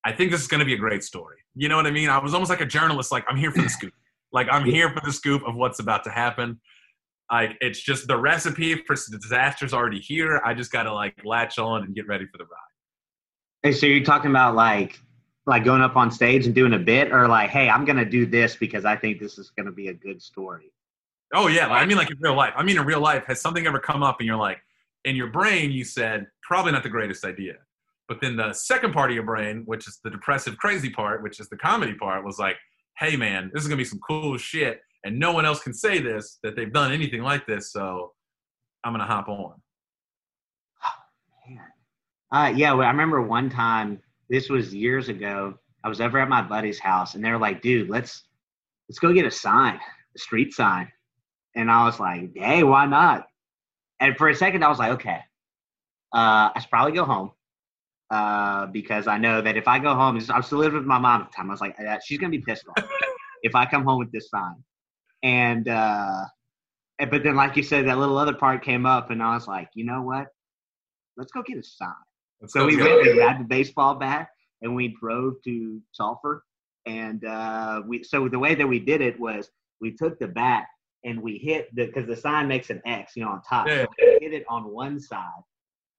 "I 0.06 0.12
think 0.12 0.32
this 0.32 0.42
is 0.42 0.48
going 0.48 0.60
to 0.60 0.66
be 0.66 0.74
a 0.74 0.78
great 0.78 1.04
story." 1.04 1.38
You 1.56 1.68
know 1.70 1.76
what 1.76 1.88
I 1.88 1.92
mean? 1.92 2.10
I 2.10 2.18
was 2.20 2.34
almost 2.34 2.50
like 2.50 2.62
a 2.62 2.66
journalist. 2.66 3.12
Like 3.12 3.26
I'm 3.28 3.38
here 3.38 3.52
for 3.52 3.62
the 3.62 3.70
scoop. 3.70 3.94
Like 4.32 4.48
I'm 4.50 4.66
here 4.66 4.90
for 4.90 5.02
the 5.06 5.12
scoop 5.12 5.44
of 5.46 5.56
what's 5.56 5.80
about 5.80 6.04
to 6.06 6.10
happen. 6.10 6.60
Like 7.32 7.58
it's 7.62 7.82
just 7.82 8.08
the 8.08 8.18
recipe 8.18 8.76
for 8.76 8.96
disaster's 8.96 9.74
already 9.74 10.00
here. 10.00 10.42
I 10.46 10.54
just 10.54 10.72
got 10.72 10.84
to 10.84 10.94
like 10.94 11.16
latch 11.24 11.60
on 11.60 11.84
and 11.84 11.96
get 11.96 12.08
ready 12.08 12.26
for 12.26 12.38
the 12.38 12.46
ride. 12.46 12.72
Hey, 13.64 13.72
so 13.72 13.86
you're 13.86 14.04
talking 14.04 14.32
about 14.32 14.56
like 14.56 15.00
like 15.46 15.64
going 15.64 15.82
up 15.82 15.96
on 15.96 16.12
stage 16.12 16.46
and 16.46 16.54
doing 16.54 16.74
a 16.74 16.80
bit, 16.80 17.12
or 17.12 17.28
like, 17.28 17.50
hey, 17.50 17.70
I'm 17.70 17.86
gonna 17.86 18.06
do 18.06 18.26
this 18.26 18.56
because 18.56 18.86
I 18.86 18.96
think 18.96 19.20
this 19.20 19.38
is 19.38 19.52
gonna 19.58 19.72
be 19.72 19.88
a 19.88 19.94
good 19.94 20.22
story? 20.22 20.72
Oh 21.34 21.48
yeah, 21.48 21.68
I 21.70 21.86
mean 21.86 21.98
like 21.98 22.12
in 22.12 22.18
real 22.20 22.36
life. 22.36 22.54
I 22.56 22.64
mean 22.64 22.78
in 22.78 22.86
real 22.86 23.00
life, 23.00 23.24
has 23.28 23.42
something 23.42 23.66
ever 23.66 23.80
come 23.80 24.04
up 24.04 24.18
and 24.20 24.28
you're 24.28 24.38
like, 24.38 24.60
in 25.06 25.16
your 25.16 25.28
brain 25.28 25.72
you 25.72 25.84
said 25.84 26.28
probably 26.44 26.72
not 26.72 26.84
the 26.84 26.90
greatest 26.90 27.26
idea, 27.26 27.56
but 28.08 28.20
then 28.22 28.36
the 28.36 28.54
second 28.54 28.94
part 28.94 29.10
of 29.10 29.16
your 29.16 29.24
brain, 29.24 29.64
which 29.66 29.88
is 29.88 30.00
the 30.04 30.10
depressive, 30.10 30.58
crazy 30.58 30.90
part, 30.90 31.24
which 31.24 31.40
is 31.40 31.50
the 31.50 31.58
comedy 31.58 31.94
part, 31.94 32.26
was 32.26 32.38
like, 32.40 32.58
hey 32.98 33.16
man, 33.16 33.50
this 33.54 33.64
is 33.64 33.70
gonna 33.70 33.78
be 33.78 33.86
some 33.86 34.00
cool 34.08 34.38
shit, 34.38 34.82
and 35.04 35.18
no 35.18 35.32
one 35.32 35.46
else 35.46 35.62
can 35.62 35.74
say 35.74 36.00
this 36.00 36.40
that 36.44 36.56
they've 36.56 36.74
done 36.74 36.92
anything 36.92 37.22
like 37.22 37.46
this, 37.48 37.72
so 37.72 38.12
I'm 38.84 38.94
gonna 38.94 39.06
hop 39.06 39.30
on. 39.30 39.54
Man. 41.50 41.60
Uh, 42.32 42.54
yeah, 42.56 42.74
well, 42.74 42.88
I 42.88 42.92
remember 42.92 43.22
one 43.22 43.50
time. 43.50 44.02
This 44.30 44.50
was 44.50 44.74
years 44.74 45.10
ago. 45.10 45.56
I 45.84 45.90
was 45.90 46.00
over 46.00 46.18
at 46.20 46.30
my 46.30 46.42
buddy's 46.42 46.80
house, 46.80 47.16
and 47.16 47.24
they 47.24 47.32
were 47.32 47.38
like, 47.38 47.62
"Dude, 47.62 47.90
let's 47.90 48.24
let's 48.88 49.00
go 49.00 49.12
get 49.12 49.26
a 49.26 49.32
sign, 49.32 49.80
a 50.16 50.20
street 50.20 50.54
sign." 50.54 50.90
And 51.56 51.70
I 51.70 51.86
was 51.86 52.00
like, 52.00 52.32
"Hey, 52.36 52.64
why 52.64 52.86
not?" 52.86 53.28
And 54.00 54.18
for 54.18 54.30
a 54.30 54.36
second, 54.36 54.64
I 54.64 54.70
was 54.70 54.80
like, 54.80 54.92
"Okay, 54.94 55.20
uh, 56.14 56.50
I 56.56 56.60
should 56.60 56.70
probably 56.70 56.94
go 56.94 57.06
home." 57.06 57.32
Uh, 58.10 58.66
because 58.68 59.08
I 59.08 59.18
know 59.18 59.42
that 59.42 59.56
if 59.56 59.68
I 59.68 59.80
go 59.80 59.96
home, 59.96 60.22
I'm 60.30 60.44
still 60.44 60.58
living 60.58 60.80
with 60.80 60.88
my 60.88 61.00
mom 61.00 61.22
at 61.22 61.32
the 61.32 61.36
time. 61.36 61.50
I 61.50 61.54
was 61.54 61.62
like, 61.62 61.76
"Uh, 61.80 61.98
she's 62.06 62.18
gonna 62.18 62.32
be 62.32 62.40
pissed 62.40 62.66
off 62.68 62.84
if 63.44 63.56
I 63.56 63.66
come 63.66 63.84
home 63.84 64.00
with 64.00 64.12
this 64.12 64.30
sign. 64.30 64.56
And 65.24 65.68
uh, 65.68 66.26
but 67.10 67.24
then, 67.24 67.36
like 67.36 67.56
you 67.58 67.64
said, 67.64 67.88
that 67.88 67.98
little 67.98 68.18
other 68.18 68.34
part 68.34 68.64
came 68.64 68.86
up, 68.86 69.12
and 69.12 69.22
I 69.22 69.34
was 69.34 69.48
like, 69.48 69.70
you 69.74 69.86
know 69.86 70.02
what? 70.02 70.28
Let's 71.18 71.32
go 71.32 71.44
get 71.44 71.58
a 71.58 71.64
sign. 71.64 71.90
Let's 72.42 72.54
So 72.54 72.66
we 72.66 72.78
went 72.78 73.08
and 73.08 73.16
grabbed 73.16 73.42
the 73.42 73.46
baseball 73.46 73.96
bat, 73.96 74.30
and 74.62 74.76
we 74.76 74.96
drove 75.00 75.36
to 75.46 75.82
Sulphur. 75.92 76.44
And 76.88 77.24
uh, 77.26 77.84
we 77.86 78.04
so 78.04 78.28
the 78.28 78.40
way 78.40 78.56
that 78.56 78.68
we 78.68 78.80
did 78.80 79.02
it 79.02 79.20
was 79.20 79.50
we 79.82 79.96
took 79.96 80.18
the 80.20 80.28
bat 80.28 80.66
and 81.04 81.22
we 81.22 81.38
hit 81.38 81.74
the 81.76 81.86
because 81.88 82.08
the 82.08 82.16
sign 82.16 82.48
makes 82.48 82.70
an 82.70 82.82
X, 82.86 83.14
you 83.16 83.24
know, 83.24 83.32
on 83.32 83.42
top. 83.42 83.68
Yeah. 83.68 83.84
So 83.84 83.90
we 84.00 84.18
hit 84.22 84.34
it 84.34 84.46
on 84.50 84.72
one 84.72 85.00
side, 85.00 85.42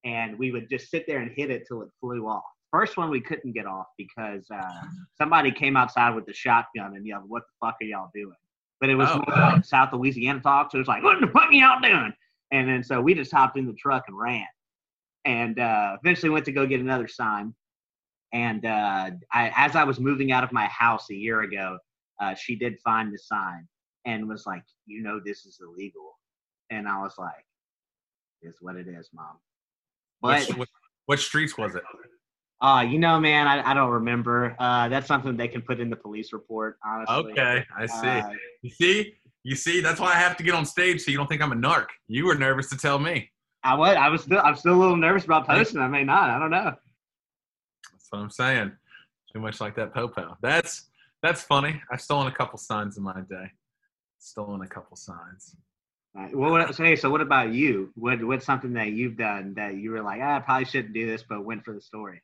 and 0.04 0.38
we 0.38 0.52
would 0.52 0.68
just 0.68 0.90
sit 0.90 1.06
there 1.06 1.18
and 1.20 1.30
hit 1.34 1.50
it 1.50 1.64
till 1.66 1.82
it 1.82 1.88
flew 2.00 2.26
off. 2.26 2.42
First 2.70 2.96
one 2.96 3.10
we 3.10 3.20
couldn't 3.20 3.52
get 3.52 3.66
off 3.66 3.86
because 3.98 4.46
uh, 4.52 4.82
somebody 5.18 5.50
came 5.50 5.76
outside 5.76 6.14
with 6.14 6.26
the 6.26 6.32
shotgun 6.32 6.94
and 6.96 7.06
yelled, 7.06 7.24
"What 7.28 7.42
the 7.42 7.66
fuck 7.66 7.76
are 7.80 7.84
y'all 7.84 8.10
doing?" 8.14 8.36
But 8.80 8.90
it 8.90 8.94
was 8.96 9.08
Oh. 9.10 9.22
more 9.26 9.36
like 9.36 9.64
South 9.64 9.92
Louisiana 9.92 10.40
talk, 10.40 10.70
so 10.72 10.78
it 10.78 10.80
was 10.80 10.88
like, 10.88 11.02
"What 11.02 11.20
the 11.20 11.26
fuck 11.28 11.46
are 11.48 11.52
y'all 11.52 11.80
doing?" 11.80 12.12
And 12.50 12.68
then 12.68 12.82
so 12.82 13.00
we 13.00 13.14
just 13.14 13.32
hopped 13.32 13.56
in 13.56 13.66
the 13.66 13.72
truck 13.74 14.04
and 14.08 14.18
ran, 14.18 14.46
and 15.24 15.58
uh, 15.58 15.96
eventually 16.02 16.30
went 16.30 16.44
to 16.46 16.52
go 16.52 16.66
get 16.66 16.80
another 16.80 17.08
sign. 17.08 17.54
And 18.34 18.64
uh, 18.64 19.10
I, 19.32 19.52
as 19.56 19.76
I 19.76 19.84
was 19.84 20.00
moving 20.00 20.32
out 20.32 20.42
of 20.42 20.52
my 20.52 20.64
house 20.66 21.10
a 21.10 21.14
year 21.14 21.42
ago, 21.42 21.76
uh, 22.20 22.34
she 22.34 22.56
did 22.56 22.78
find 22.80 23.12
the 23.12 23.18
sign 23.18 23.68
and 24.04 24.28
was 24.28 24.46
like, 24.46 24.64
"You 24.86 25.02
know 25.02 25.20
this 25.24 25.46
is 25.46 25.60
illegal," 25.60 26.18
and 26.70 26.88
I 26.88 27.00
was 27.02 27.14
like, 27.18 27.44
"It's 28.40 28.60
what 28.60 28.76
it 28.76 28.88
is, 28.88 29.10
mom." 29.12 29.38
But 30.20 30.48
Which, 30.48 30.56
which, 30.56 30.68
what 31.06 31.18
streets 31.18 31.58
was 31.58 31.74
it? 31.74 31.82
uh, 32.60 32.84
you 32.88 32.98
know, 32.98 33.18
man, 33.18 33.46
I, 33.48 33.70
I 33.70 33.74
don't 33.74 33.90
remember. 33.90 34.54
Uh, 34.58 34.88
that's 34.88 35.06
something 35.06 35.36
they 35.36 35.48
can 35.48 35.62
put 35.62 35.80
in 35.80 35.90
the 35.90 35.96
police 35.96 36.32
report. 36.32 36.78
Honestly. 36.84 37.32
Okay, 37.32 37.64
I 37.76 37.86
see. 37.86 38.08
Uh, 38.08 38.30
You 38.62 38.70
see, 38.70 39.14
you 39.42 39.56
see, 39.56 39.80
that's 39.80 39.98
why 40.00 40.12
I 40.12 40.16
have 40.16 40.36
to 40.36 40.44
get 40.44 40.54
on 40.54 40.64
stage 40.64 41.02
so 41.02 41.10
you 41.10 41.16
don't 41.16 41.26
think 41.26 41.42
I'm 41.42 41.52
a 41.52 41.56
narc. 41.56 41.86
You 42.06 42.26
were 42.26 42.36
nervous 42.36 42.68
to 42.70 42.76
tell 42.76 42.98
me. 42.98 43.30
I 43.64 43.74
was. 43.74 43.96
I 43.96 44.08
was 44.08 44.22
still. 44.22 44.40
I'm 44.44 44.56
still 44.56 44.74
a 44.74 44.80
little 44.80 44.96
nervous 44.96 45.24
about 45.24 45.46
posting. 45.46 45.80
I 45.80 45.88
may 45.88 46.04
not. 46.04 46.30
I 46.30 46.38
don't 46.38 46.50
know. 46.50 46.72
That's 47.92 48.06
what 48.10 48.20
I'm 48.20 48.30
saying. 48.30 48.72
Too 49.32 49.40
much 49.40 49.60
like 49.60 49.74
that 49.76 49.94
popo. 49.94 50.36
That's 50.42 50.90
that's 51.22 51.42
funny. 51.42 51.80
I've 51.90 52.00
stolen 52.00 52.26
a 52.26 52.34
couple 52.34 52.58
signs 52.58 52.96
in 52.96 53.04
my 53.04 53.20
day. 53.28 53.50
Stolen 54.24 54.62
a 54.62 54.68
couple 54.68 54.96
signs. 54.96 55.56
All 56.14 56.22
right. 56.22 56.36
Well, 56.36 56.52
what, 56.52 56.74
so, 56.74 56.84
hey, 56.84 56.94
so 56.94 57.10
what 57.10 57.20
about 57.20 57.52
you? 57.52 57.90
What 57.96 58.22
What's 58.22 58.46
something 58.46 58.72
that 58.74 58.92
you've 58.92 59.16
done 59.16 59.54
that 59.54 59.74
you 59.74 59.90
were 59.90 60.00
like, 60.02 60.20
ah, 60.22 60.36
I 60.36 60.40
probably 60.40 60.64
shouldn't 60.66 60.94
do 60.94 61.06
this, 61.06 61.24
but 61.28 61.44
went 61.44 61.64
for 61.64 61.74
the 61.74 61.80
story? 61.80 62.22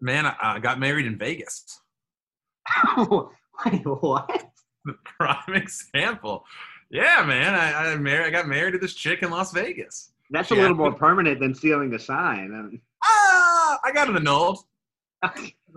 Man, 0.00 0.24
I, 0.24 0.34
I 0.40 0.58
got 0.60 0.80
married 0.80 1.04
in 1.04 1.18
Vegas. 1.18 1.80
Wait, 2.96 3.84
what? 3.84 4.50
The 4.86 4.94
prime 5.04 5.36
example. 5.54 6.44
Yeah, 6.90 7.22
man. 7.26 7.54
I, 7.54 7.92
I 7.92 7.96
married. 7.96 8.26
I 8.26 8.30
got 8.30 8.48
married 8.48 8.72
to 8.72 8.78
this 8.78 8.94
chick 8.94 9.22
in 9.22 9.30
Las 9.30 9.52
Vegas. 9.52 10.12
That's 10.30 10.50
a 10.50 10.54
Yeah. 10.54 10.62
little 10.62 10.76
more 10.76 10.92
permanent 11.06 11.38
than 11.40 11.54
stealing 11.54 11.90
the 11.90 11.98
sign. 11.98 12.80
Ah, 13.04 13.78
I 13.84 13.92
got 13.92 14.08
it 14.08 14.16
annulled. 14.16 14.60
Um, 15.22 15.30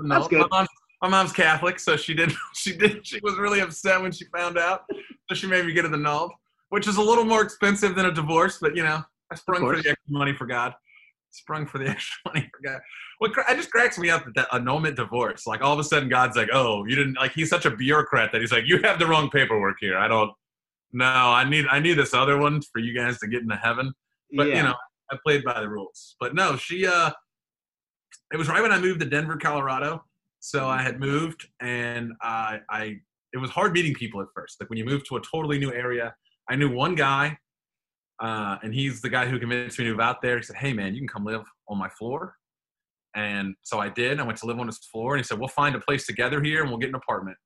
Annulled. 0.06 0.30
good. 0.30 0.40
My, 0.40 0.48
mom, 0.60 0.68
my 1.04 1.10
mom's 1.10 1.32
Catholic, 1.32 1.80
so 1.80 1.96
she 1.96 2.16
did. 2.16 2.34
She 2.54 2.76
did. 2.76 3.06
She 3.06 3.20
was 3.22 3.38
really 3.38 3.60
upset 3.60 4.02
when 4.02 4.12
she 4.12 4.26
found 4.26 4.58
out, 4.58 4.86
so 5.30 5.36
she 5.36 5.48
made 5.48 5.66
me 5.66 5.74
get 5.74 5.86
it 5.86 5.94
annulled, 5.94 6.32
which 6.70 6.88
is 6.88 6.98
a 6.98 7.02
little 7.02 7.26
more 7.26 7.42
expensive 7.42 7.94
than 7.96 8.08
a 8.08 8.12
divorce. 8.12 8.58
But 8.62 8.76
you 8.76 8.84
know, 8.84 9.04
I 9.30 9.36
sprung 9.36 9.62
for 9.62 9.82
the 9.82 9.90
extra 9.90 10.12
money 10.12 10.34
for 10.34 10.48
God. 10.48 10.74
Sprung 11.30 11.66
for 11.68 11.78
the 11.78 11.88
extra 11.90 12.16
money 12.26 12.50
for 12.52 12.70
God. 12.70 12.80
What 13.20 13.34
cra- 13.34 13.52
it 13.52 13.58
just 13.58 13.72
cracks 13.72 14.00
me 14.00 14.10
up 14.10 14.26
that 14.26 14.34
that 14.36 14.48
annulment 14.54 14.96
divorce, 14.96 15.46
like 15.46 15.62
all 15.62 15.74
of 15.74 15.80
a 15.80 15.84
sudden 15.84 16.10
God's 16.10 16.38
like, 16.38 16.50
oh, 16.54 16.86
you 16.86 16.96
didn't 16.96 17.16
like. 17.16 17.34
He's 17.34 17.50
such 17.50 17.66
a 17.66 17.72
bureaucrat 17.72 18.32
that 18.32 18.42
he's 18.42 18.52
like, 18.52 18.66
you 18.66 18.80
have 18.84 18.98
the 18.98 19.06
wrong 19.06 19.30
paperwork 19.30 19.78
here. 19.80 19.98
I 19.98 20.08
don't. 20.08 20.32
No, 20.94 21.06
I 21.06 21.48
need 21.48 21.66
I 21.70 21.80
need 21.80 21.96
this 21.96 22.14
other 22.14 22.38
one 22.38 22.62
for 22.72 22.80
you 22.80 22.96
guys 22.96 23.20
to 23.20 23.28
get 23.28 23.42
into 23.42 23.56
heaven 23.56 23.94
but 24.34 24.48
yeah. 24.48 24.58
you 24.58 24.64
know 24.64 24.76
i 25.12 25.18
played 25.26 25.44
by 25.44 25.60
the 25.60 25.70
rules 25.70 26.16
but 26.20 26.36
no 26.36 26.56
she 26.58 26.86
uh 26.86 27.12
it 28.32 28.38
was 28.38 28.50
right 28.50 28.62
when 28.62 28.72
i 28.72 28.80
moved 28.80 29.00
to 29.00 29.06
denver 29.06 29.38
colorado 29.38 30.04
so 30.44 30.68
i 30.68 30.82
had 30.82 31.00
moved 31.00 31.48
and 31.62 32.12
i 32.22 32.60
i 32.70 32.96
it 33.32 33.38
was 33.38 33.50
hard 33.50 33.72
meeting 33.74 33.96
people 33.96 34.22
at 34.22 34.28
first. 34.36 34.58
Like 34.60 34.70
when 34.70 34.78
you 34.78 34.86
move 34.86 35.04
to 35.08 35.16
a 35.16 35.22
totally 35.22 35.58
new 35.58 35.74
area 35.74 36.14
i 36.50 36.56
knew 36.58 36.70
one 36.70 36.96
guy 36.96 37.38
uh, 38.22 38.58
and 38.62 38.74
he's 38.74 39.02
the 39.02 39.10
guy 39.10 39.26
who 39.26 39.40
convinced 39.40 39.80
me 39.80 39.86
to 39.86 39.92
move 39.92 40.00
out 40.00 40.22
there. 40.22 40.36
He 40.38 40.44
said 40.44 40.58
hey 40.58 40.74
man 40.74 40.94
you 40.94 41.00
can 41.00 41.08
come 41.08 41.24
live 41.24 41.46
on 41.70 41.78
my 41.78 41.88
floor. 41.88 42.36
And 43.16 43.56
so 43.64 43.80
i 43.80 43.88
did 43.88 44.20
i 44.20 44.24
went 44.24 44.38
to 44.40 44.46
live 44.46 44.60
on 44.60 44.68
his 44.68 44.80
floor 44.80 45.14
and 45.14 45.24
he 45.24 45.24
said 45.24 45.40
we'll 45.40 45.48
find 45.48 45.76
a 45.76 45.80
place 45.80 46.06
together 46.06 46.42
here 46.42 46.62
and 46.62 46.70
we'll 46.70 46.80
get 46.80 46.90
an 46.90 46.96
apartment. 46.96 47.38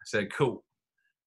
I 0.00 0.04
said 0.06 0.32
cool. 0.32 0.64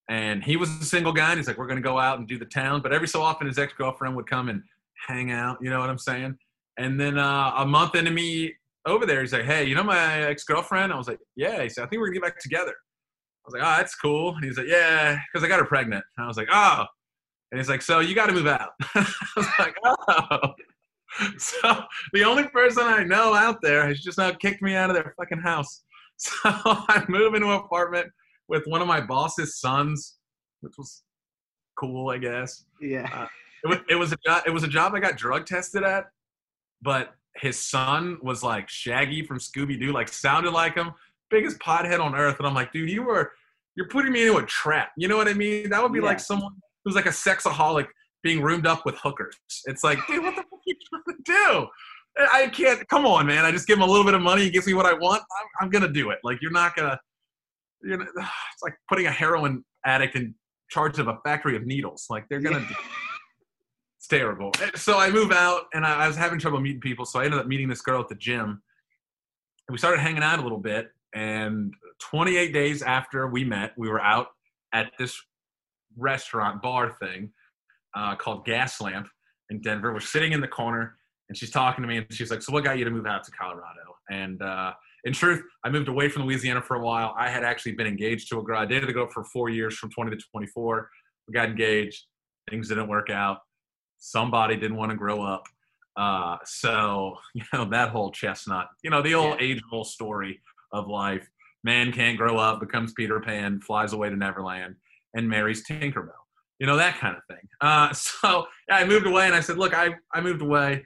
And 0.10 0.44
he 0.44 0.58
was 0.58 0.70
a 0.82 0.86
single 0.86 1.14
guy 1.14 1.30
and 1.30 1.38
he's 1.38 1.48
like 1.48 1.60
we're 1.60 1.68
to 1.68 1.82
go 1.82 2.00
out 2.00 2.18
and 2.18 2.28
do 2.28 2.40
the 2.40 2.46
town. 2.46 2.82
But 2.82 2.92
every 2.92 3.08
so 3.08 3.22
often 3.22 3.46
his 3.46 3.60
ex-girlfriend 3.60 4.16
would 4.16 4.28
come 4.28 4.50
and 4.50 4.64
hang 5.08 5.30
out. 5.32 5.60
You 5.62 5.70
know 5.70 5.80
what 5.80 5.92
I'm 5.92 6.00
saying? 6.00 6.40
And 6.80 7.00
then 7.00 7.20
uh, 7.20 7.52
a 7.58 7.66
month 7.68 7.94
into 7.94 8.10
me 8.10 8.56
over 8.90 9.06
there, 9.06 9.22
he's 9.22 9.34
like, 9.34 9.46
"Hey, 9.46 9.66
you 9.66 9.76
know 9.76 9.84
my 9.84 10.24
ex 10.24 10.44
girlfriend?" 10.44 10.92
I 10.92 10.98
was 10.98 11.08
like, 11.08 11.20
"Yeah." 11.36 11.64
He 11.64 11.70
said, 11.70 11.84
"I 11.84 11.88
think 11.88 12.00
we're 12.00 12.08
gonna 12.08 12.20
get 12.20 12.24
back 12.24 12.40
together." 12.40 12.72
I 12.72 13.46
was 13.46 13.54
like, 13.54 13.64
"Oh, 13.64 13.78
that's 13.78 13.96
cool." 13.96 14.36
And 14.36 14.44
he's 14.44 14.58
like, 14.58 14.68
"Yeah," 14.68 15.20
because 15.32 15.44
I 15.44 15.48
got 15.48 15.60
her 15.60 15.66
pregnant. 15.66 16.04
And 16.18 16.24
I 16.24 16.28
was 16.28 16.38
like, 16.38 16.50
"Oh," 16.52 16.86
and 17.52 17.60
he's 17.60 17.70
like, 17.70 17.82
"So 17.82 18.00
you 18.00 18.16
got 18.16 18.28
to 18.28 18.34
move 18.34 18.48
out." 18.48 18.72
I 18.96 19.14
was 19.36 19.48
like, 19.60 19.76
"Oh." 19.86 20.54
So 21.40 21.84
the 22.14 22.24
only 22.24 22.48
person 22.50 22.84
I 22.84 23.04
know 23.04 23.34
out 23.34 23.64
there 23.64 23.86
has 23.88 24.00
just 24.00 24.20
now 24.20 24.32
kicked 24.32 24.62
me 24.62 24.76
out 24.76 24.92
of 24.92 24.96
their 24.96 25.16
fucking 25.18 25.42
house. 25.42 25.84
So 26.18 26.36
I 26.46 27.04
move 27.10 27.34
into 27.34 27.48
an 27.48 27.54
apartment 27.54 28.08
with 28.48 28.64
one 28.68 28.82
of 28.82 28.88
my 28.88 29.02
boss's 29.02 29.60
sons, 29.60 30.18
which 30.60 30.74
was 30.78 31.02
cool, 31.78 32.10
I 32.10 32.18
guess 32.18 32.66
yeah. 32.82 33.10
Uh, 33.14 33.28
it 33.64 33.68
was, 33.68 33.78
it 33.90 33.96
was 33.96 34.12
a 34.12 34.18
job 34.26 34.44
it 34.46 34.52
was 34.52 34.64
a 34.64 34.68
job 34.68 34.94
I 34.96 35.00
got 35.00 35.18
drug 35.18 35.46
tested 35.46 35.84
at, 35.84 36.06
but 36.82 37.14
his 37.40 37.62
son 37.62 38.18
was 38.22 38.44
like 38.44 38.70
Shaggy 38.70 39.24
from 39.24 39.38
Scooby 39.40 39.80
Doo, 39.80 39.92
like 39.92 40.08
sounded 40.08 40.52
like 40.52 40.76
him, 40.76 40.92
biggest 41.30 41.60
pothead 41.60 42.00
on 42.00 42.16
earth. 42.16 42.38
And 42.40 42.48
I'm 42.48 42.54
like, 42.54 42.72
dude, 42.72 42.90
you 42.90 43.04
were 43.04 43.32
you're 43.76 43.88
putting 43.88 44.12
me 44.12 44.24
into 44.28 44.38
a 44.38 44.46
trap. 44.46 44.92
You 44.98 45.08
know 45.08 45.18
what 45.18 45.28
I 45.28 45.34
mean? 45.34 45.70
That 45.70 45.82
would 45.82 45.94
be 45.94 46.00
Yeah. 46.00 46.06
like 46.06 46.20
someone 46.20 46.54
who's 46.84 46.96
like 46.96 47.06
a 47.06 47.10
sexaholic 47.10 47.88
being 48.24 48.42
roomed 48.42 48.68
up 48.68 48.86
with 48.86 48.96
hookers. 48.98 49.36
It's 49.66 49.84
like, 49.84 50.00
dude, 50.08 50.24
what 50.24 50.36
the 50.36 50.42
fuck 50.42 50.54
are 50.54 50.60
you 50.66 50.76
trying 50.90 51.04
to 51.06 51.24
do? 51.24 51.68
I 52.32 52.48
can't. 52.48 52.86
Come 52.90 53.06
on, 53.06 53.26
man. 53.28 53.46
I 53.46 53.52
just 53.52 53.68
give 53.68 53.78
him 53.78 53.84
a 53.84 53.88
little 53.88 54.04
bit 54.04 54.14
of 54.14 54.22
money. 54.22 54.44
He 54.44 54.50
gives 54.50 54.68
me 54.68 54.74
what 54.74 54.86
I 54.86 54.94
want. 54.94 55.22
I'm, 55.22 55.48
I'm 55.66 55.70
gonna 55.70 55.92
do 55.92 56.10
it. 56.10 56.20
Like 56.24 56.42
you're 56.42 56.52
not 56.52 56.76
gonna. 56.76 57.00
You're. 57.82 57.98
Not, 58.00 58.08
it's 58.18 58.64
like 58.64 58.76
putting 58.90 59.06
a 59.08 59.12
heroin 59.12 59.64
addict 59.86 60.16
in 60.16 60.36
charge 60.70 61.00
of 61.00 61.08
a 61.08 61.18
factory 61.24 61.56
of 61.56 61.66
needles. 61.66 62.08
Like 62.10 62.26
they're 62.30 62.42
gonna. 62.42 62.60
do 62.60 62.66
it's 62.66 63.09
terrible. 64.10 64.52
So 64.76 64.98
I 64.98 65.10
move 65.10 65.32
out, 65.32 65.64
and 65.74 65.86
I, 65.86 66.06
I 66.06 66.08
was 66.08 66.18
having 66.18 66.40
trouble 66.40 66.60
meeting 66.60 66.82
people. 66.82 67.06
So 67.06 67.20
I 67.20 67.26
ended 67.26 67.40
up 67.40 67.48
meeting 67.48 67.68
this 67.68 67.82
girl 67.82 68.02
at 68.02 68.10
the 68.10 68.16
gym. 68.16 68.62
And 69.68 69.74
we 69.74 69.78
started 69.78 70.00
hanging 70.00 70.24
out 70.24 70.40
a 70.40 70.42
little 70.42 70.58
bit. 70.58 70.92
And 71.14 71.74
28 72.00 72.54
days 72.54 72.82
after 72.82 73.28
we 73.28 73.44
met, 73.44 73.74
we 73.78 73.90
were 73.90 74.02
out 74.02 74.28
at 74.74 74.92
this 74.98 75.20
restaurant 75.98 76.62
bar 76.62 76.96
thing 77.02 77.32
uh, 77.96 78.16
called 78.16 78.46
Gas 78.46 78.82
Lamp 78.82 79.08
in 79.50 79.62
Denver. 79.62 79.94
We're 79.94 80.00
sitting 80.00 80.32
in 80.32 80.42
the 80.42 80.48
corner, 80.48 80.98
and 81.28 81.38
she's 81.38 81.52
talking 81.52 81.82
to 81.82 81.88
me, 81.88 81.98
and 81.98 82.08
she's 82.12 82.32
like, 82.32 82.42
"So 82.42 82.54
what 82.54 82.64
got 82.64 82.78
you 82.78 82.86
to 82.86 82.92
move 82.92 83.06
out 83.06 83.24
to 83.24 83.32
Colorado?" 83.32 83.96
And 84.12 84.42
uh, 84.42 84.74
in 85.04 85.14
truth, 85.14 85.44
I 85.64 85.70
moved 85.70 85.88
away 85.88 86.10
from 86.10 86.24
Louisiana 86.24 86.62
for 86.62 86.76
a 86.76 86.82
while. 86.82 87.16
I 87.18 87.30
had 87.30 87.44
actually 87.44 87.74
been 87.74 87.88
engaged 87.88 88.30
to 88.30 88.40
a 88.40 88.44
girl. 88.44 88.60
I 88.60 88.66
dated 88.66 88.90
the 88.90 88.94
girl 88.94 89.08
for 89.08 89.24
four 89.24 89.50
years, 89.50 89.76
from 89.78 89.92
20 89.92 90.12
to 90.12 90.24
24. 90.32 90.90
We 91.28 91.34
got 91.34 91.50
engaged. 91.50 92.06
Things 92.50 92.70
didn't 92.70 92.88
work 92.88 93.10
out. 93.10 93.40
Somebody 94.00 94.56
didn't 94.56 94.78
want 94.78 94.92
to 94.92 94.98
grow 94.98 95.22
up. 95.22 95.44
Uh, 95.96 96.38
so 96.46 97.16
you 97.34 97.44
know 97.54 97.66
that 97.66 97.90
whole 97.90 98.12
chestnut, 98.12 98.68
you 98.84 98.90
know 98.90 99.02
the 99.02 99.14
old 99.14 99.42
age-old 99.42 99.88
story 99.88 100.42
of 100.72 100.88
life. 100.88 101.28
man 101.64 101.92
can't 101.92 102.18
grow 102.18 102.38
up, 102.38 102.60
becomes 102.60 102.94
Peter 102.94 103.20
Pan, 103.20 103.60
flies 103.60 103.94
away 103.94 104.10
to 104.10 104.16
Neverland, 104.16 104.76
and 105.14 105.28
marries 105.28 105.68
Tinkerbell. 105.68 106.12
You 106.60 106.68
know 106.68 106.78
that 106.78 106.98
kind 106.98 107.16
of 107.16 107.24
thing. 107.28 107.48
Uh, 107.62 107.92
so 107.94 108.48
yeah, 108.68 108.78
I 108.78 108.86
moved 108.86 109.08
away, 109.08 109.26
and 109.26 109.36
I 109.36 109.42
said, 109.42 109.58
look, 109.58 109.74
I 109.74 109.96
I 110.14 110.22
moved 110.22 110.42
away 110.42 110.86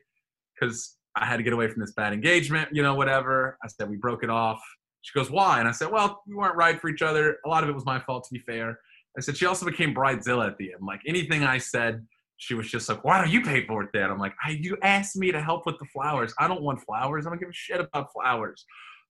because 0.60 0.98
I 1.16 1.26
had 1.26 1.38
to 1.38 1.44
get 1.44 1.54
away 1.54 1.68
from 1.68 1.82
this 1.82 1.94
bad 1.94 2.14
engagement. 2.14 2.70
You 2.72 2.82
know, 2.82 2.96
whatever. 2.96 3.58
I 3.64 3.68
said 3.68 3.90
we 3.90 3.98
broke 3.98 4.24
it 4.24 4.30
off. 4.30 4.62
She 5.02 5.18
goes, 5.20 5.30
why? 5.30 5.60
And 5.60 5.68
I 5.68 5.72
said, 5.72 5.92
well, 5.92 6.24
we 6.26 6.34
weren't 6.34 6.56
right 6.56 6.80
for 6.80 6.90
each 6.90 7.02
other. 7.02 7.38
A 7.46 7.50
lot 7.50 7.62
of 7.62 7.70
it 7.70 7.76
was 7.76 7.86
my 7.86 8.00
fault, 8.00 8.24
to 8.24 8.34
be 8.34 8.40
fair. 8.40 8.80
I 9.18 9.22
said 9.22 9.36
she 9.36 9.46
also 9.46 9.66
became 9.66 9.94
bridezilla 9.94 10.48
at 10.48 10.58
the 10.58 10.72
end. 10.72 10.82
Like 10.82 11.02
anything 11.06 11.44
I 11.44 11.58
said, 11.58 12.08
she 12.44 12.56
was 12.56 12.70
just 12.70 12.90
like, 12.90 13.04
"Why 13.04 13.20
don't 13.20 13.32
you 13.32 13.42
pay 13.42 13.66
for 13.66 13.84
it 13.84 13.90
then?" 13.94 14.12
I'm 14.12 14.20
like, 14.20 14.34
I, 14.44 14.52
"You 14.52 14.78
asked 14.82 15.16
me 15.16 15.32
to 15.32 15.42
help 15.42 15.66
with 15.66 15.80
the 15.80 15.86
flowers. 15.86 16.34
I 16.38 16.48
don't 16.48 16.62
want 16.62 16.82
flowers. 16.82 17.26
I 17.26 17.30
don't 17.30 17.40
give 17.40 17.50
a 17.50 17.54
shit 17.54 17.80
about 17.80 18.12
flowers. 18.12 18.66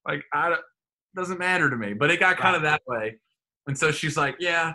Like, 0.08 0.24
I 0.34 0.58
doesn't 1.16 1.40
matter 1.40 1.70
to 1.70 1.76
me." 1.76 1.94
But 1.94 2.12
it 2.12 2.20
got 2.20 2.38
kind 2.38 2.56
of 2.56 2.62
that 2.62 2.82
way, 2.88 3.20
and 3.68 3.78
so 3.78 3.92
she's 3.92 4.16
like, 4.16 4.36
"Yeah, 4.40 4.74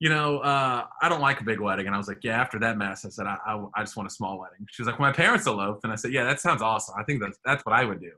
you 0.00 0.08
know, 0.08 0.38
uh, 0.38 0.86
I 1.02 1.08
don't 1.08 1.20
like 1.20 1.40
a 1.40 1.44
big 1.44 1.60
wedding." 1.60 1.86
And 1.86 1.94
I 1.94 1.98
was 1.98 2.08
like, 2.08 2.24
"Yeah." 2.24 2.40
After 2.40 2.58
that 2.60 2.78
mess, 2.78 3.04
I 3.04 3.10
said, 3.10 3.26
I, 3.26 3.36
I, 3.46 3.64
I 3.74 3.82
just 3.82 3.96
want 3.96 4.08
a 4.08 4.12
small 4.12 4.38
wedding." 4.38 4.66
She's 4.70 4.86
like, 4.86 4.98
"My 4.98 5.12
parents 5.12 5.46
eloped," 5.46 5.84
and 5.84 5.92
I 5.92 5.96
said, 5.96 6.12
"Yeah, 6.12 6.24
that 6.24 6.40
sounds 6.40 6.62
awesome. 6.62 6.94
I 6.98 7.04
think 7.04 7.20
that's 7.20 7.38
that's 7.44 7.64
what 7.64 7.74
I 7.74 7.84
would 7.84 8.00
do." 8.00 8.12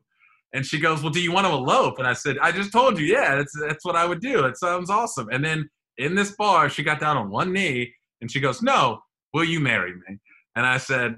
And 0.54 0.64
she 0.64 0.78
goes, 0.78 1.02
"Well, 1.02 1.12
do 1.12 1.20
you 1.20 1.32
want 1.32 1.46
to 1.46 1.52
elope?" 1.52 1.98
And 1.98 2.06
I 2.06 2.12
said, 2.12 2.38
"I 2.38 2.52
just 2.52 2.72
told 2.72 2.98
you, 2.98 3.06
yeah, 3.06 3.36
that's 3.36 3.52
that's 3.60 3.84
what 3.84 3.96
I 3.96 4.06
would 4.06 4.20
do. 4.20 4.44
It 4.44 4.56
sounds 4.56 4.88
awesome." 4.88 5.28
And 5.30 5.44
then 5.44 5.68
in 5.98 6.14
this 6.14 6.30
bar, 6.36 6.70
she 6.70 6.82
got 6.82 7.00
down 7.00 7.16
on 7.16 7.28
one 7.28 7.52
knee 7.52 7.92
and 8.20 8.30
she 8.30 8.40
goes, 8.40 8.62
No, 8.62 9.00
will 9.32 9.44
you 9.44 9.60
marry 9.60 9.94
me? 9.94 10.18
And 10.56 10.66
I 10.66 10.78
said, 10.78 11.16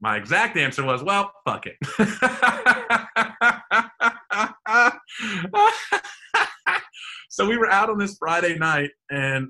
My 0.00 0.16
exact 0.16 0.56
answer 0.56 0.84
was, 0.84 1.02
Well, 1.02 1.32
fuck 1.44 1.66
it. 1.66 1.76
so 7.28 7.46
we 7.46 7.56
were 7.56 7.70
out 7.70 7.90
on 7.90 7.98
this 7.98 8.16
Friday 8.18 8.58
night 8.58 8.90
and, 9.10 9.48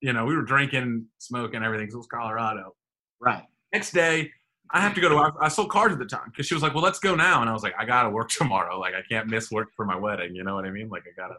you 0.00 0.12
know, 0.12 0.26
we 0.26 0.36
were 0.36 0.42
drinking, 0.42 1.06
smoking, 1.18 1.62
everything. 1.62 1.90
So 1.90 1.96
it 1.96 1.98
was 1.98 2.06
Colorado. 2.06 2.74
Right. 3.20 3.44
Next 3.72 3.92
day, 3.92 4.30
I 4.70 4.80
have 4.80 4.94
to 4.94 5.00
go 5.00 5.08
to. 5.08 5.32
I 5.40 5.48
sold 5.48 5.70
cars 5.70 5.92
at 5.92 5.98
the 5.98 6.04
time 6.04 6.30
because 6.30 6.46
she 6.46 6.54
was 6.54 6.62
like, 6.62 6.74
"Well, 6.74 6.82
let's 6.82 6.98
go 6.98 7.14
now," 7.14 7.40
and 7.40 7.50
I 7.50 7.52
was 7.52 7.62
like, 7.62 7.74
"I 7.78 7.84
gotta 7.84 8.10
work 8.10 8.28
tomorrow. 8.30 8.78
Like, 8.78 8.94
I 8.94 9.02
can't 9.08 9.28
miss 9.28 9.50
work 9.50 9.68
for 9.76 9.84
my 9.84 9.96
wedding. 9.96 10.34
You 10.34 10.44
know 10.44 10.54
what 10.54 10.64
I 10.64 10.70
mean? 10.70 10.88
Like, 10.88 11.04
I 11.06 11.20
gotta, 11.20 11.36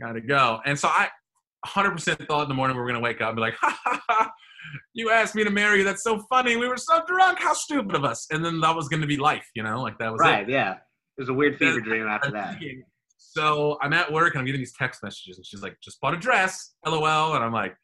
gotta 0.00 0.20
go." 0.20 0.60
And 0.64 0.78
so 0.78 0.88
I, 0.88 1.08
100% 1.66 2.26
thought 2.26 2.42
in 2.42 2.48
the 2.48 2.54
morning 2.54 2.76
we 2.76 2.80
were 2.80 2.88
going 2.88 3.00
to 3.00 3.04
wake 3.04 3.20
up 3.20 3.28
and 3.28 3.36
be 3.36 3.40
like, 3.40 3.54
ha, 3.54 3.78
ha, 3.84 4.02
ha, 4.08 4.30
you 4.94 5.10
asked 5.10 5.34
me 5.34 5.44
to 5.44 5.50
marry 5.50 5.78
you. 5.78 5.84
That's 5.84 6.02
so 6.02 6.20
funny. 6.28 6.56
We 6.56 6.68
were 6.68 6.76
so 6.76 7.02
drunk. 7.06 7.38
How 7.40 7.52
stupid 7.52 7.94
of 7.94 8.04
us. 8.04 8.26
And 8.30 8.44
then 8.44 8.60
that 8.60 8.74
was 8.74 8.88
going 8.88 9.00
to 9.00 9.06
be 9.06 9.16
life, 9.16 9.46
you 9.54 9.62
know, 9.62 9.82
like 9.82 9.98
that 9.98 10.12
was 10.12 10.20
right. 10.20 10.48
It. 10.48 10.52
Yeah. 10.52 10.72
It 10.72 11.22
was 11.22 11.28
a 11.28 11.34
weird 11.34 11.58
fever 11.58 11.80
dream 11.80 12.06
after 12.06 12.30
that. 12.32 12.58
So 13.18 13.76
I'm 13.82 13.92
at 13.92 14.12
work 14.12 14.34
and 14.34 14.40
I'm 14.40 14.46
getting 14.46 14.60
these 14.60 14.74
text 14.78 15.02
messages 15.02 15.36
and 15.36 15.44
she's 15.44 15.62
like, 15.62 15.76
just 15.82 16.00
bought 16.00 16.14
a 16.14 16.16
dress, 16.16 16.74
LOL. 16.86 17.34
And 17.34 17.44
I'm 17.44 17.52
like, 17.52 17.74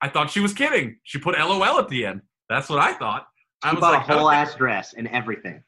I 0.00 0.08
thought 0.08 0.30
she 0.30 0.40
was 0.40 0.52
kidding. 0.52 0.98
She 1.04 1.18
put 1.18 1.38
LOL 1.38 1.78
at 1.78 1.88
the 1.88 2.04
end. 2.06 2.22
That's 2.48 2.68
what 2.68 2.80
I 2.80 2.92
thought. 2.94 3.26
She 3.62 3.70
I 3.70 3.74
was 3.74 3.80
bought 3.80 3.92
like, 3.92 4.08
a 4.08 4.18
whole 4.18 4.30
ass 4.30 4.56
dress 4.56 4.94
and 4.94 5.06
everything. 5.08 5.62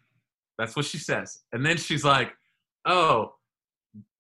That's 0.59 0.75
what 0.75 0.85
she 0.85 0.99
says. 0.99 1.39
And 1.53 1.65
then 1.65 1.77
she's 1.77 2.05
like, 2.05 2.33
oh, 2.85 3.33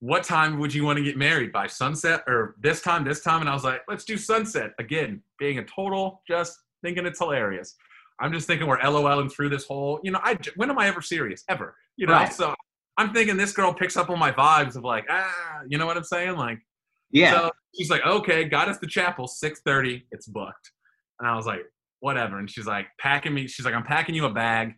what 0.00 0.22
time 0.22 0.58
would 0.58 0.74
you 0.74 0.84
want 0.84 0.98
to 0.98 1.04
get 1.04 1.16
married? 1.16 1.50
By 1.52 1.66
sunset 1.66 2.24
or 2.26 2.56
this 2.60 2.82
time 2.82 3.04
this 3.04 3.22
time? 3.22 3.40
And 3.40 3.48
i 3.48 3.54
was 3.54 3.64
like 3.64 3.82
let's 3.88 4.04
do 4.04 4.16
sunset. 4.16 4.72
Again 4.78 5.22
being 5.38 5.58
a 5.58 5.64
total 5.64 6.22
just 6.28 6.58
thinking 6.82 7.06
it's 7.06 7.18
hilarious. 7.18 7.74
I'm 8.20 8.32
just 8.32 8.46
thinking 8.46 8.66
we're 8.66 8.78
loling 8.82 9.28
through 9.28 9.48
this 9.48 9.64
whole 9.66 10.00
you 10.04 10.10
know 10.12 10.20
i 10.22 10.36
when 10.56 10.70
am 10.70 10.78
i 10.78 10.86
ever 10.86 11.00
serious? 11.00 11.44
Ever 11.48 11.74
you 11.96 12.06
know? 12.06 12.12
Right. 12.12 12.32
so 12.32 12.54
i'm 12.98 13.12
thinking 13.12 13.36
this 13.36 13.52
girl 13.52 13.72
picks 13.72 13.96
up 13.96 14.10
on 14.10 14.18
my 14.18 14.30
vibes 14.32 14.76
of 14.76 14.84
like 14.84 15.06
ah 15.08 15.60
you 15.68 15.78
know 15.78 15.86
what 15.86 15.96
i'm 15.96 16.04
saying? 16.04 16.36
Like 16.36 16.58
Yeah. 17.10 17.32
so 17.32 17.50
she's 17.76 17.90
like 17.90 18.04
okay 18.04 18.44
got 18.44 18.68
us 18.68 18.78
the 18.78 18.86
chapel 18.86 19.26
6.30 19.26 20.02
it's 20.12 20.26
booked. 20.26 20.70
And 21.18 21.28
i 21.28 21.34
was 21.34 21.46
like 21.46 21.62
whatever. 22.00 22.38
And 22.38 22.50
she's 22.50 22.66
like 22.66 22.86
packing 23.00 23.32
me 23.32 23.46
she's 23.48 23.64
like 23.64 23.74
i'm 23.74 23.84
packing 23.84 24.14
you 24.14 24.26
a 24.26 24.30
bag 24.30 24.74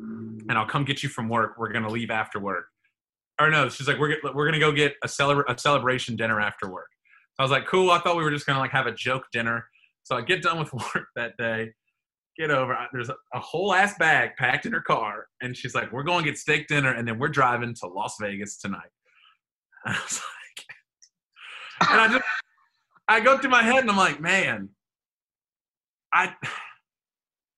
and 0.00 0.52
i'll 0.52 0.66
come 0.66 0.84
get 0.84 1.02
you 1.02 1.10
from 1.10 1.28
work. 1.28 1.56
We're 1.58 1.72
gonna 1.72 1.90
leave 1.90 2.10
after 2.10 2.40
work 2.40 2.66
or 3.46 3.50
no, 3.50 3.68
she's 3.68 3.88
like, 3.88 3.98
we're 3.98 4.16
we're 4.34 4.46
gonna 4.46 4.58
go 4.58 4.72
get 4.72 4.94
a 5.02 5.06
celebra- 5.08 5.44
a 5.48 5.58
celebration 5.58 6.16
dinner 6.16 6.40
after 6.40 6.70
work. 6.70 6.88
So 7.34 7.36
I 7.40 7.42
was 7.42 7.50
like, 7.50 7.66
cool. 7.66 7.90
I 7.90 7.98
thought 7.98 8.16
we 8.16 8.22
were 8.22 8.30
just 8.30 8.46
gonna 8.46 8.58
like 8.58 8.72
have 8.72 8.86
a 8.86 8.92
joke 8.92 9.24
dinner. 9.32 9.66
So 10.04 10.16
I 10.16 10.22
get 10.22 10.42
done 10.42 10.58
with 10.58 10.72
work 10.94 11.06
that 11.16 11.36
day, 11.38 11.72
get 12.38 12.50
over. 12.50 12.74
I- 12.74 12.88
There's 12.92 13.08
a, 13.08 13.14
a 13.34 13.40
whole 13.40 13.72
ass 13.74 13.96
bag 13.98 14.30
packed 14.38 14.66
in 14.66 14.72
her 14.72 14.80
car, 14.82 15.26
and 15.40 15.56
she's 15.56 15.74
like, 15.74 15.92
we're 15.92 16.02
going 16.02 16.24
to 16.24 16.30
get 16.30 16.38
steak 16.38 16.66
dinner, 16.68 16.92
and 16.92 17.06
then 17.06 17.18
we're 17.18 17.28
driving 17.28 17.74
to 17.80 17.86
Las 17.86 18.16
Vegas 18.20 18.58
tonight. 18.58 18.90
And 19.86 19.94
I 19.96 19.98
was 20.00 20.20
like, 21.80 21.90
and 21.90 22.00
I 22.00 22.08
just 22.08 22.24
I 23.08 23.20
go 23.20 23.38
through 23.38 23.50
my 23.50 23.62
head, 23.62 23.78
and 23.80 23.90
I'm 23.90 23.96
like, 23.96 24.20
man, 24.20 24.68
I 26.12 26.34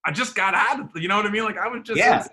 I 0.07 0.12
just 0.12 0.35
got 0.35 0.55
out 0.55 0.81
of 0.81 0.90
you 0.97 1.09
know 1.09 1.16
what 1.16 1.27
I 1.27 1.31
mean? 1.31 1.44
Like 1.44 1.59
I 1.59 1.68
was 1.68 1.83
just 1.85 1.99
Yeah. 1.99 2.27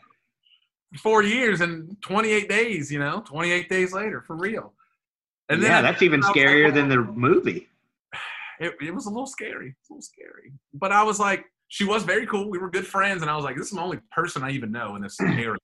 Four 0.97 1.23
years 1.23 1.61
and 1.61 1.95
28 2.01 2.49
days, 2.49 2.91
you 2.91 2.99
know, 2.99 3.21
28 3.25 3.69
days 3.69 3.93
later 3.93 4.21
for 4.21 4.35
real. 4.35 4.73
And 5.49 5.61
then 5.61 5.71
yeah, 5.71 5.81
that's 5.81 6.01
even 6.01 6.19
was 6.19 6.27
like, 6.27 6.35
scarier 6.35 6.73
than 6.73 6.89
the 6.89 6.97
movie. 6.97 7.67
it, 8.59 8.73
it 8.81 8.93
was 8.93 9.05
a 9.05 9.09
little 9.09 9.27
scary, 9.27 9.69
a 9.69 9.93
little 9.93 10.01
scary. 10.01 10.53
But 10.73 10.91
I 10.91 11.03
was 11.03 11.19
like, 11.19 11.45
she 11.67 11.85
was 11.85 12.03
very 12.03 12.25
cool. 12.25 12.49
We 12.49 12.57
were 12.57 12.69
good 12.69 12.85
friends, 12.85 13.21
and 13.21 13.31
I 13.31 13.35
was 13.35 13.45
like, 13.45 13.55
this 13.55 13.67
is 13.67 13.73
the 13.73 13.81
only 13.81 13.99
person 14.11 14.43
I 14.43 14.51
even 14.51 14.71
know 14.71 14.95
in 14.95 15.01
this 15.01 15.17
area. 15.21 15.55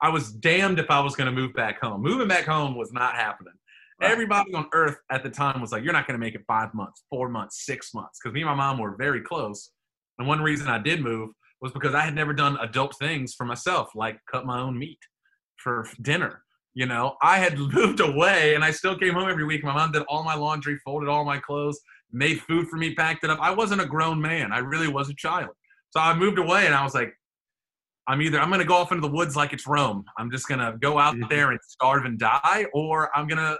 I 0.00 0.08
was 0.08 0.32
damned 0.32 0.78
if 0.78 0.90
I 0.90 1.00
was 1.00 1.14
going 1.14 1.26
to 1.26 1.32
move 1.32 1.52
back 1.54 1.80
home. 1.80 2.02
Moving 2.02 2.26
back 2.26 2.44
home 2.44 2.74
was 2.74 2.92
not 2.92 3.14
happening. 3.14 3.52
Right. 4.00 4.10
Everybody 4.10 4.52
on 4.54 4.66
earth 4.72 4.96
at 5.10 5.22
the 5.22 5.30
time 5.30 5.60
was 5.60 5.70
like, 5.70 5.84
you're 5.84 5.92
not 5.92 6.08
going 6.08 6.18
to 6.18 6.24
make 6.24 6.34
it 6.34 6.42
five 6.46 6.74
months, 6.74 7.04
four 7.08 7.28
months, 7.28 7.64
six 7.64 7.94
months. 7.94 8.18
Because 8.18 8.34
me 8.34 8.40
and 8.40 8.48
my 8.48 8.54
mom 8.54 8.78
were 8.78 8.96
very 8.96 9.20
close. 9.20 9.70
And 10.18 10.26
one 10.26 10.40
reason 10.40 10.66
I 10.66 10.78
did 10.78 11.00
move 11.00 11.30
was 11.62 11.72
because 11.72 11.94
I 11.94 12.00
had 12.00 12.14
never 12.14 12.34
done 12.34 12.58
adult 12.60 12.96
things 12.98 13.34
for 13.34 13.46
myself, 13.46 13.90
like 13.94 14.18
cut 14.30 14.44
my 14.44 14.60
own 14.60 14.76
meat 14.76 14.98
for 15.56 15.86
dinner. 16.02 16.42
You 16.74 16.86
know, 16.86 17.16
I 17.22 17.38
had 17.38 17.56
moved 17.72 18.00
away 18.00 18.54
and 18.54 18.64
I 18.64 18.72
still 18.72 18.98
came 18.98 19.14
home 19.14 19.30
every 19.30 19.44
week. 19.44 19.62
My 19.62 19.72
mom 19.72 19.92
did 19.92 20.02
all 20.08 20.24
my 20.24 20.34
laundry, 20.34 20.76
folded 20.84 21.08
all 21.08 21.24
my 21.24 21.38
clothes, 21.38 21.80
made 22.10 22.42
food 22.42 22.66
for 22.66 22.76
me, 22.76 22.94
packed 22.94 23.24
it 23.24 23.30
up. 23.30 23.38
I 23.40 23.52
wasn't 23.52 23.80
a 23.80 23.86
grown 23.86 24.20
man. 24.20 24.52
I 24.52 24.58
really 24.58 24.88
was 24.88 25.08
a 25.08 25.14
child. 25.14 25.50
So 25.90 26.00
I 26.00 26.14
moved 26.14 26.38
away 26.38 26.66
and 26.66 26.74
I 26.74 26.82
was 26.82 26.94
like, 26.94 27.14
I'm 28.08 28.20
either 28.20 28.40
I'm 28.40 28.50
gonna 28.50 28.64
go 28.64 28.74
off 28.74 28.90
into 28.90 29.06
the 29.06 29.14
woods 29.14 29.36
like 29.36 29.52
it's 29.52 29.66
Rome. 29.66 30.04
I'm 30.18 30.32
just 30.32 30.48
gonna 30.48 30.76
go 30.80 30.98
out 30.98 31.14
there 31.30 31.52
and 31.52 31.60
starve 31.62 32.04
and 32.04 32.18
die, 32.18 32.66
or 32.74 33.16
I'm 33.16 33.28
gonna, 33.28 33.56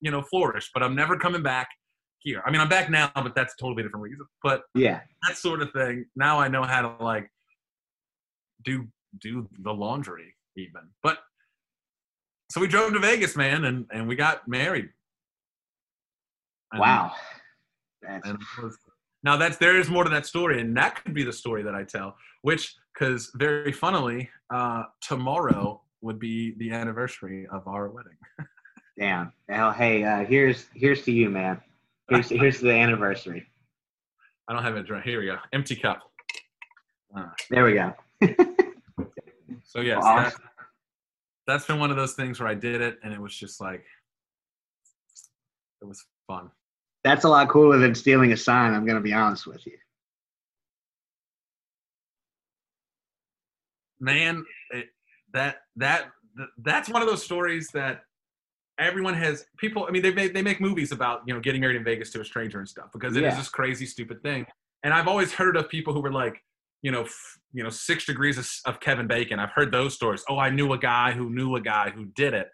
you 0.00 0.10
know, 0.10 0.22
flourish. 0.22 0.70
But 0.74 0.82
I'm 0.82 0.96
never 0.96 1.16
coming 1.16 1.44
back 1.44 1.68
here. 2.22 2.42
I 2.46 2.50
mean, 2.50 2.60
I'm 2.60 2.68
back 2.68 2.90
now, 2.90 3.10
but 3.14 3.34
that's 3.34 3.54
a 3.54 3.56
totally 3.56 3.82
different 3.82 4.02
reason. 4.04 4.26
But 4.42 4.62
Yeah. 4.74 5.00
that 5.28 5.36
sort 5.36 5.60
of 5.62 5.72
thing. 5.72 6.06
Now 6.16 6.38
I 6.38 6.48
know 6.48 6.62
how 6.62 6.82
to 6.82 7.02
like 7.04 7.30
do 8.64 8.88
do 9.20 9.48
the 9.58 9.72
laundry 9.74 10.34
even. 10.56 10.82
But 11.02 11.18
so 12.50 12.60
we 12.60 12.68
drove 12.68 12.92
to 12.92 12.98
Vegas, 12.98 13.36
man, 13.36 13.64
and 13.64 13.86
and 13.92 14.06
we 14.08 14.16
got 14.16 14.46
married. 14.48 14.90
And- 16.72 16.80
Wow. 16.80 17.14
That's, 18.02 18.26
and 18.28 18.38
was- 18.60 18.78
now 19.22 19.36
that's 19.36 19.56
there 19.58 19.78
is 19.78 19.88
more 19.88 20.04
to 20.04 20.10
that 20.10 20.26
story, 20.26 20.60
and 20.60 20.76
that 20.76 20.96
could 20.96 21.14
be 21.14 21.22
the 21.22 21.32
story 21.32 21.62
that 21.62 21.74
I 21.74 21.84
tell. 21.84 22.16
Which, 22.42 22.74
because 22.92 23.30
very 23.34 23.70
funnily, 23.72 24.28
uh, 24.52 24.84
tomorrow 25.00 25.82
would 26.00 26.18
be 26.18 26.54
the 26.58 26.72
anniversary 26.72 27.46
of 27.46 27.68
our 27.68 27.88
wedding. 27.88 28.16
damn. 28.98 29.32
Well, 29.48 29.70
hey, 29.72 30.02
uh, 30.02 30.24
here's 30.24 30.66
here's 30.74 31.02
to 31.04 31.12
you, 31.12 31.30
man. 31.30 31.60
Here's 32.12 32.28
here's 32.28 32.60
the 32.60 32.70
anniversary. 32.70 33.46
I 34.46 34.52
don't 34.52 34.62
have 34.62 34.76
it 34.76 34.90
right 34.90 35.02
here. 35.02 35.20
We 35.20 35.26
go. 35.26 35.38
Empty 35.54 35.76
cup. 35.76 36.00
Uh, 37.16 37.28
There 37.48 37.64
we 37.64 37.74
go. 37.74 37.94
so 39.64 39.80
yes, 39.80 40.02
Awesome. 40.04 40.24
that, 40.24 40.34
that's 41.46 41.66
been 41.66 41.78
one 41.78 41.90
of 41.90 41.96
those 41.96 42.12
things 42.14 42.38
where 42.38 42.48
I 42.48 42.54
did 42.54 42.80
it, 42.82 42.98
and 43.02 43.14
it 43.14 43.20
was 43.20 43.34
just 43.34 43.60
like 43.62 43.84
it 45.80 45.86
was 45.86 46.04
fun. 46.26 46.50
That's 47.02 47.24
a 47.24 47.28
lot 47.28 47.48
cooler 47.48 47.78
than 47.78 47.94
stealing 47.94 48.32
a 48.32 48.36
sign. 48.36 48.74
I'm 48.74 48.86
gonna 48.86 49.00
be 49.00 49.12
honest 49.14 49.46
with 49.46 49.66
you. 49.66 49.76
man 54.00 54.44
it, 54.70 54.88
that 55.32 55.58
that 55.76 56.08
th- 56.36 56.48
that's 56.58 56.88
one 56.88 57.02
of 57.02 57.08
those 57.08 57.22
stories 57.22 57.68
that 57.72 58.02
everyone 58.86 59.14
has 59.14 59.44
people 59.58 59.86
i 59.88 59.90
mean 59.90 60.02
they 60.02 60.12
make, 60.12 60.34
they 60.34 60.42
make 60.42 60.60
movies 60.60 60.92
about 60.92 61.22
you 61.26 61.32
know 61.34 61.40
getting 61.40 61.60
married 61.60 61.76
in 61.76 61.84
vegas 61.84 62.10
to 62.10 62.20
a 62.20 62.24
stranger 62.24 62.58
and 62.58 62.68
stuff 62.68 62.86
because 62.92 63.16
it 63.16 63.22
is 63.24 63.32
Yeah. 63.32 63.38
this 63.38 63.48
crazy 63.48 63.86
stupid 63.86 64.22
thing. 64.22 64.46
And 64.84 64.92
i've 64.92 65.08
always 65.08 65.32
heard 65.32 65.56
of 65.56 65.68
people 65.68 65.92
who 65.94 66.00
were 66.00 66.12
like 66.12 66.36
you 66.82 66.90
know 66.90 67.02
f- 67.02 67.38
you 67.52 67.62
know 67.62 67.70
six 67.70 68.04
degrees 68.06 68.38
of, 68.38 68.48
of 68.66 68.80
kevin 68.80 69.06
bacon. 69.06 69.38
I've 69.38 69.50
heard 69.50 69.70
those 69.72 69.94
stories. 69.94 70.22
Oh 70.28 70.38
i 70.38 70.50
knew 70.50 70.72
a 70.72 70.78
guy 70.78 71.12
who 71.12 71.30
knew 71.30 71.56
a 71.56 71.60
guy 71.60 71.90
who 71.90 72.06
did 72.16 72.34
it. 72.34 72.48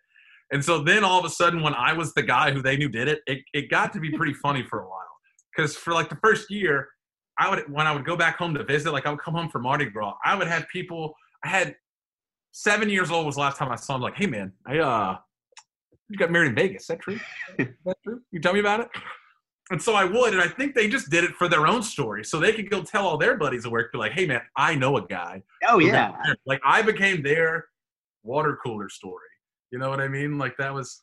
And 0.50 0.64
so 0.64 0.82
then 0.82 1.04
all 1.04 1.18
of 1.18 1.24
a 1.24 1.30
sudden 1.30 1.62
when 1.62 1.74
i 1.74 1.92
was 1.92 2.14
the 2.14 2.22
guy 2.22 2.50
who 2.52 2.62
they 2.62 2.76
knew 2.76 2.88
did 2.88 3.08
it 3.08 3.20
it, 3.26 3.38
it 3.52 3.70
got 3.70 3.92
to 3.94 4.00
be 4.00 4.10
pretty 4.10 4.34
funny 4.46 4.62
for 4.62 4.80
a 4.80 4.88
while. 4.88 5.14
Because 5.56 5.76
for 5.76 5.92
like 5.94 6.08
the 6.08 6.18
first 6.22 6.50
year 6.50 6.88
i 7.38 7.48
would 7.50 7.60
when 7.72 7.86
i 7.86 7.92
would 7.92 8.04
go 8.04 8.16
back 8.16 8.36
home 8.38 8.52
to 8.54 8.64
visit 8.64 8.92
like 8.92 9.06
i 9.06 9.10
would 9.10 9.20
come 9.20 9.34
home 9.34 9.48
for 9.48 9.58
mardi 9.60 9.86
gras. 9.86 10.14
I 10.24 10.34
would 10.36 10.48
have 10.48 10.66
people 10.68 11.14
I 11.44 11.48
had 11.48 11.76
seven 12.52 12.88
years 12.90 13.10
old 13.10 13.26
was 13.26 13.36
the 13.36 13.40
last 13.42 13.56
time 13.58 13.70
I 13.70 13.76
saw 13.76 13.94
him. 13.94 14.00
Like, 14.02 14.16
hey 14.16 14.26
man, 14.26 14.52
I 14.66 14.78
uh, 14.78 15.18
You 16.08 16.16
got 16.16 16.30
married 16.30 16.48
in 16.48 16.54
Vegas. 16.54 16.82
Is 16.82 16.88
that 16.88 17.00
true? 17.00 17.20
Is 17.58 17.68
that 17.84 17.96
true? 18.02 18.20
You 18.30 18.40
tell 18.40 18.52
me 18.52 18.60
about 18.60 18.80
it. 18.80 18.88
And 19.70 19.80
so 19.80 19.94
I 19.94 20.04
would, 20.04 20.32
and 20.32 20.40
I 20.40 20.48
think 20.48 20.74
they 20.74 20.88
just 20.88 21.10
did 21.10 21.24
it 21.24 21.34
for 21.36 21.46
their 21.46 21.66
own 21.66 21.82
story, 21.82 22.24
so 22.24 22.40
they 22.40 22.54
could 22.54 22.70
go 22.70 22.82
tell 22.82 23.06
all 23.06 23.18
their 23.18 23.36
buddies 23.36 23.66
at 23.66 23.72
work, 23.72 23.92
be 23.92 23.98
like, 23.98 24.12
"Hey, 24.12 24.26
man, 24.26 24.40
I 24.56 24.74
know 24.74 24.96
a 24.96 25.06
guy." 25.06 25.42
Oh 25.68 25.78
yeah, 25.78 26.16
like 26.46 26.60
I 26.64 26.80
became 26.80 27.22
their 27.22 27.66
water 28.22 28.58
cooler 28.64 28.88
story. 28.88 29.28
You 29.70 29.78
know 29.78 29.90
what 29.90 30.00
I 30.00 30.08
mean? 30.08 30.38
Like 30.38 30.56
that 30.56 30.72
was. 30.72 31.02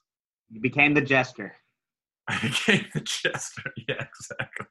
You 0.50 0.62
became 0.62 0.94
the 0.96 1.02
jester. 1.02 1.56
I 2.28 2.39
became 2.39 2.86
the 2.94 3.02
jester. 3.02 3.62
Yeah, 3.88 4.04
exactly. 4.04 4.65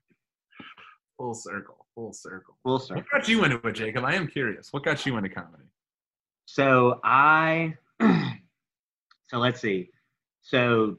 Full 1.19 1.35
circle. 1.35 1.87
Full 1.95 2.13
circle. 2.13 2.57
Full 2.65 2.81
circle. 2.81 3.03
What 3.03 3.21
got 3.21 3.29
you 3.29 3.45
into 3.45 3.65
it, 3.65 3.73
Jacob? 3.73 4.05
I 4.05 4.15
am 4.15 4.27
curious. 4.27 4.73
What 4.73 4.85
got 4.85 5.07
you 5.07 5.17
into 5.17 5.29
comedy? 5.29 5.63
So 6.47 7.01
I. 7.05 7.75
so 8.03 9.39
let's 9.39 9.61
see. 9.61 9.91
So 10.45 10.99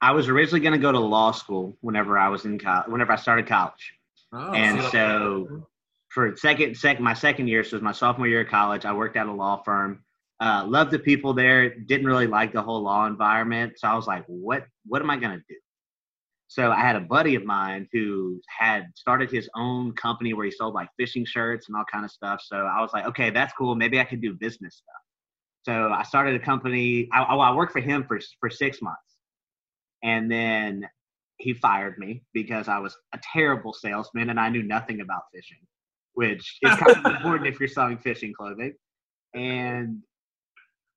I 0.00 0.12
was 0.12 0.28
originally 0.28 0.60
going 0.60 0.74
to 0.74 0.78
go 0.78 0.92
to 0.92 0.98
law 0.98 1.32
school 1.32 1.76
whenever 1.80 2.18
I 2.18 2.28
was 2.28 2.44
in 2.44 2.58
college, 2.58 2.88
whenever 2.88 3.12
I 3.12 3.16
started 3.16 3.46
college. 3.46 3.94
Oh, 4.32 4.52
and 4.52 4.82
so 4.84 5.66
for 6.08 6.36
second, 6.36 6.76
second, 6.76 7.02
my 7.02 7.14
second 7.14 7.48
year, 7.48 7.64
so 7.64 7.68
it 7.68 7.72
was 7.78 7.82
my 7.82 7.92
sophomore 7.92 8.28
year 8.28 8.42
of 8.42 8.48
college, 8.48 8.84
I 8.84 8.92
worked 8.92 9.16
at 9.16 9.26
a 9.26 9.32
law 9.32 9.62
firm. 9.62 10.04
Uh, 10.40 10.64
loved 10.66 10.90
the 10.90 10.98
people 10.98 11.32
there. 11.32 11.74
Didn't 11.74 12.06
really 12.06 12.26
like 12.26 12.52
the 12.52 12.62
whole 12.62 12.82
law 12.82 13.06
environment. 13.06 13.74
So 13.76 13.88
I 13.88 13.94
was 13.94 14.06
like, 14.06 14.24
what, 14.26 14.66
what 14.86 15.00
am 15.00 15.08
I 15.08 15.16
going 15.16 15.38
to 15.38 15.44
do? 15.48 15.56
So 16.48 16.70
I 16.70 16.80
had 16.80 16.96
a 16.96 17.00
buddy 17.00 17.34
of 17.36 17.44
mine 17.44 17.88
who 17.92 18.40
had 18.46 18.86
started 18.94 19.30
his 19.30 19.48
own 19.54 19.92
company 19.92 20.34
where 20.34 20.44
he 20.44 20.50
sold 20.50 20.74
like 20.74 20.88
fishing 20.98 21.24
shirts 21.24 21.68
and 21.68 21.76
all 21.76 21.84
kind 21.90 22.04
of 22.04 22.10
stuff. 22.10 22.42
So 22.44 22.56
I 22.56 22.82
was 22.82 22.90
like, 22.92 23.06
okay, 23.06 23.30
that's 23.30 23.54
cool. 23.54 23.74
Maybe 23.74 23.98
I 24.00 24.04
could 24.04 24.20
do 24.20 24.34
business 24.34 24.76
stuff. 24.76 25.02
So 25.64 25.90
I 25.92 26.02
started 26.02 26.34
a 26.34 26.44
company. 26.44 27.08
I, 27.12 27.22
I 27.22 27.54
worked 27.54 27.72
for 27.72 27.80
him 27.80 28.04
for 28.04 28.18
for 28.40 28.50
six 28.50 28.82
months 28.82 29.12
and 30.02 30.30
then 30.30 30.88
he 31.38 31.54
fired 31.54 31.98
me 31.98 32.22
because 32.32 32.68
I 32.68 32.78
was 32.78 32.96
a 33.14 33.18
terrible 33.32 33.72
salesman 33.72 34.30
and 34.30 34.38
I 34.38 34.48
knew 34.48 34.62
nothing 34.62 35.00
about 35.00 35.22
fishing, 35.34 35.58
which 36.14 36.58
is 36.62 36.74
kind 36.76 36.96
of 36.96 37.12
important 37.16 37.48
if 37.48 37.58
you're 37.58 37.68
selling 37.68 37.98
fishing 37.98 38.32
clothing. 38.32 38.74
And 39.34 40.02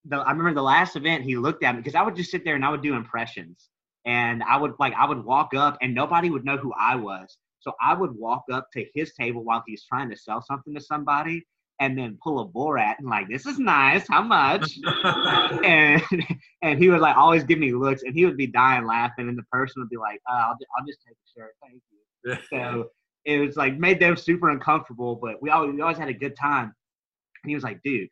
the, 0.05 0.17
I 0.17 0.31
remember 0.31 0.53
the 0.53 0.61
last 0.61 0.95
event 0.95 1.23
he 1.23 1.37
looked 1.37 1.63
at 1.63 1.75
me 1.75 1.81
because 1.81 1.95
I 1.95 2.01
would 2.01 2.15
just 2.15 2.31
sit 2.31 2.43
there 2.43 2.55
and 2.55 2.65
I 2.65 2.69
would 2.69 2.83
do 2.83 2.95
impressions. 2.95 3.69
And 4.05 4.43
I 4.43 4.57
would 4.57 4.73
like 4.79 4.93
I 4.93 5.07
would 5.07 5.23
walk 5.23 5.55
up 5.55 5.77
and 5.81 5.95
nobody 5.95 6.29
would 6.29 6.45
know 6.45 6.57
who 6.57 6.71
I 6.79 6.95
was. 6.95 7.37
So 7.59 7.73
I 7.81 7.95
would 7.95 8.11
walk 8.15 8.43
up 8.51 8.67
to 8.73 8.85
his 8.93 9.13
table 9.15 9.43
while 9.43 9.63
he's 9.65 9.83
trying 9.85 10.11
to 10.11 10.15
sell 10.15 10.43
something 10.43 10.75
to 10.75 10.81
somebody 10.81 11.43
and 11.79 11.97
then 11.97 12.17
pull 12.23 12.39
a 12.39 12.47
Borat 12.47 12.95
and 12.99 13.07
like, 13.07 13.27
this 13.27 13.45
is 13.45 13.59
nice. 13.59 14.07
How 14.07 14.21
much? 14.21 14.79
and 15.63 16.01
and 16.61 16.79
he 16.79 16.89
would 16.89 17.01
like 17.01 17.17
always 17.17 17.43
give 17.43 17.59
me 17.59 17.73
looks, 17.73 18.03
and 18.03 18.13
he 18.13 18.25
would 18.25 18.37
be 18.37 18.47
dying 18.47 18.85
laughing, 18.85 19.27
and 19.27 19.37
the 19.37 19.43
person 19.51 19.81
would 19.81 19.89
be 19.89 19.97
like, 19.97 20.21
oh, 20.29 20.33
I'll, 20.33 20.57
I'll 20.77 20.85
just 20.85 20.99
take 21.05 21.15
a 21.15 21.39
shirt, 21.39 21.55
thank 21.61 21.81
you. 21.91 22.37
so 22.49 22.89
it 23.25 23.39
was 23.39 23.57
like 23.57 23.77
made 23.77 23.99
them 23.99 24.15
super 24.15 24.49
uncomfortable, 24.49 25.15
but 25.15 25.41
we 25.41 25.49
always 25.49 25.73
we 25.73 25.81
always 25.81 25.97
had 25.97 26.09
a 26.09 26.13
good 26.13 26.35
time. 26.35 26.73
And 27.43 27.49
he 27.49 27.55
was 27.55 27.63
like, 27.63 27.81
dude, 27.83 28.09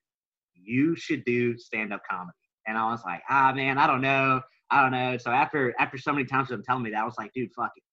you 0.56 0.96
should 0.96 1.24
do 1.26 1.58
stand 1.58 1.94
up 1.94 2.02
comedy. 2.10 2.38
And 2.68 2.78
I 2.78 2.90
was 2.92 3.02
like, 3.06 3.22
ah 3.30 3.54
man, 3.54 3.78
I 3.78 3.88
don't 3.88 4.02
know, 4.02 4.42
I 4.70 4.82
don't 4.82 4.92
know. 4.92 5.18
So 5.18 5.32
after 5.32 5.74
after 5.80 5.98
so 5.98 6.12
many 6.12 6.26
times 6.26 6.52
of 6.52 6.60
him 6.60 6.64
telling 6.66 6.84
me 6.84 6.92
that, 6.92 7.02
I 7.02 7.06
was 7.06 7.16
like, 7.18 7.32
dude, 7.34 7.52
fuck 7.56 7.72
it. 7.76 7.84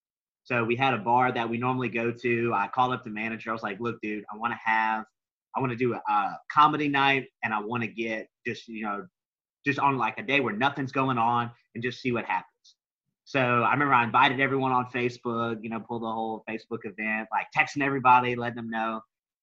So 0.45 0.65
we 0.65 0.75
had 0.75 0.95
a 0.95 0.99
bar 0.99 1.31
that 1.33 1.49
we 1.49 1.59
normally 1.59 1.91
go 1.91 2.11
to. 2.11 2.53
I 2.55 2.69
called 2.69 2.93
up 2.93 3.05
the 3.05 3.11
manager. 3.11 3.51
I 3.51 3.53
was 3.53 3.63
like, 3.63 3.79
look, 3.79 4.01
dude, 4.01 4.25
I 4.33 4.37
want 4.37 4.53
to 4.53 4.59
have 4.65 5.05
I 5.57 5.61
want 5.61 5.73
to 5.73 5.77
do 5.77 5.95
a, 5.95 6.39
comedy 6.53 6.89
night 6.89 7.27
and 7.43 7.53
I 7.53 7.61
want 7.61 7.83
to 7.83 7.89
get 7.89 8.29
just, 8.47 8.69
you 8.69 8.85
know, 8.85 9.07
just 9.67 9.79
on 9.79 9.99
like 9.99 10.19
a 10.19 10.23
day 10.23 10.41
where 10.41 10.55
nothing's 10.55 10.93
going 10.93 11.19
on 11.19 11.51
and 11.75 11.83
just 11.83 12.01
see 12.01 12.13
what 12.13 12.25
happens. 12.25 12.47
So 13.25 13.39
I 13.41 13.73
remember 13.73 13.95
I 13.95 14.03
invited 14.03 14.41
everyone 14.41 14.73
on 14.73 14.87
Facebook, 14.87 15.59
you 15.63 15.71
know, 15.71 15.81
pulled 15.81 16.03
the 16.03 16.11
whole 16.11 16.43
Facebook 16.49 16.81
event, 16.85 17.29
like 17.31 17.47
texting 17.57 17.83
everybody, 17.83 18.35
letting 18.35 18.57
them 18.57 18.71
know. 18.71 19.01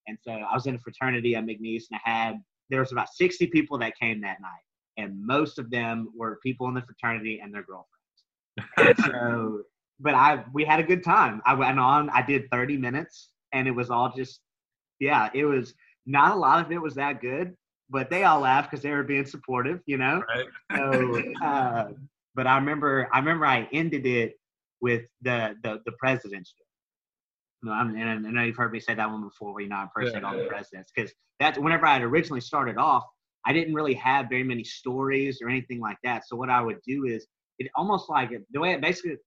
And 0.07 0.17
so 0.21 0.31
I 0.31 0.53
was 0.53 0.65
in 0.65 0.75
a 0.75 0.79
fraternity 0.79 1.35
at 1.35 1.45
McNeese 1.45 1.83
and 1.89 1.99
I 2.05 2.09
had, 2.09 2.35
there 2.69 2.81
was 2.81 2.91
about 2.91 3.09
60 3.13 3.47
people 3.47 3.77
that 3.77 3.97
came 3.97 4.19
that 4.21 4.41
night. 4.41 4.51
And 4.97 5.25
most 5.25 5.59
of 5.59 5.69
them 5.69 6.09
were 6.15 6.39
people 6.43 6.67
in 6.67 6.73
the 6.73 6.81
fraternity 6.81 7.39
and 7.41 7.53
their 7.53 7.63
girlfriends. 7.63 8.97
and 8.99 9.05
so, 9.05 9.61
but 9.99 10.15
I, 10.15 10.43
we 10.53 10.65
had 10.65 10.79
a 10.79 10.83
good 10.83 11.03
time. 11.03 11.41
I 11.45 11.53
went 11.53 11.79
on, 11.79 12.09
I 12.09 12.23
did 12.23 12.49
30 12.51 12.77
minutes 12.77 13.29
and 13.53 13.67
it 13.67 13.71
was 13.71 13.89
all 13.89 14.11
just, 14.15 14.41
yeah, 14.99 15.29
it 15.33 15.45
was, 15.45 15.73
not 16.07 16.31
a 16.31 16.39
lot 16.39 16.65
of 16.65 16.71
it 16.71 16.81
was 16.81 16.95
that 16.95 17.21
good, 17.21 17.53
but 17.89 18.09
they 18.09 18.23
all 18.23 18.39
laughed 18.39 18.71
because 18.71 18.81
they 18.81 18.91
were 18.91 19.03
being 19.03 19.25
supportive, 19.25 19.81
you 19.85 19.97
know. 19.97 20.23
Right. 20.27 20.47
so, 20.75 21.45
uh, 21.45 21.89
but 22.33 22.47
I 22.47 22.55
remember, 22.55 23.09
I 23.13 23.19
remember 23.19 23.45
I 23.45 23.67
ended 23.71 24.05
it 24.05 24.39
with 24.81 25.03
the 25.21 25.55
the 25.63 25.81
the 25.85 25.91
president's 25.93 26.53
You 27.61 27.69
know, 27.69 27.75
I'm, 27.75 27.95
and 27.95 28.27
I 28.27 28.31
know 28.31 28.43
you've 28.43 28.55
heard 28.55 28.71
me 28.71 28.79
say 28.79 28.95
that 28.95 29.09
one 29.09 29.23
before. 29.23 29.53
Where 29.53 29.61
you 29.61 29.69
know 29.69 29.75
I 29.75 29.83
impersonate 29.83 30.23
yeah, 30.23 30.29
all 30.29 30.37
the 30.37 30.45
presidents 30.45 30.91
because 30.95 31.11
that's 31.39 31.59
whenever 31.59 31.85
I 31.85 31.93
had 31.93 32.03
originally 32.03 32.41
started 32.41 32.77
off, 32.77 33.03
I 33.45 33.53
didn't 33.53 33.73
really 33.73 33.95
have 33.95 34.29
very 34.29 34.43
many 34.43 34.63
stories 34.63 35.39
or 35.41 35.49
anything 35.49 35.79
like 35.79 35.97
that. 36.03 36.27
So 36.27 36.35
what 36.35 36.49
I 36.49 36.61
would 36.61 36.79
do 36.87 37.05
is 37.05 37.27
it 37.59 37.69
almost 37.75 38.09
like 38.09 38.31
the 38.51 38.59
way 38.59 38.73
it 38.73 38.81
basically 38.81 39.17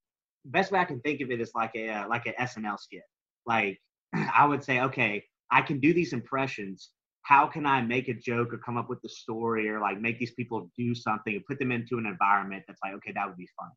best 0.46 0.72
way 0.72 0.78
I 0.78 0.84
can 0.84 1.00
think 1.00 1.20
of 1.20 1.30
it 1.30 1.40
is 1.40 1.52
like 1.54 1.72
a 1.74 1.90
uh, 1.90 2.08
like 2.08 2.26
an 2.26 2.34
SNL 2.40 2.78
skit. 2.78 3.02
Like 3.46 3.80
I 4.14 4.46
would 4.46 4.62
say, 4.62 4.80
okay, 4.80 5.24
I 5.50 5.62
can 5.62 5.80
do 5.80 5.92
these 5.92 6.12
impressions. 6.12 6.90
How 7.22 7.46
can 7.46 7.66
I 7.66 7.82
make 7.82 8.08
a 8.08 8.14
joke 8.14 8.52
or 8.52 8.58
come 8.58 8.76
up 8.76 8.88
with 8.88 9.00
the 9.02 9.08
story 9.08 9.68
or 9.68 9.80
like 9.80 10.00
make 10.00 10.18
these 10.18 10.32
people 10.32 10.70
do 10.76 10.94
something 10.94 11.34
and 11.34 11.44
put 11.46 11.58
them 11.58 11.70
into 11.72 11.98
an 11.98 12.06
environment 12.06 12.64
that's 12.66 12.80
like, 12.82 12.94
okay, 12.94 13.12
that 13.14 13.26
would 13.26 13.36
be 13.36 13.48
fun. 13.58 13.70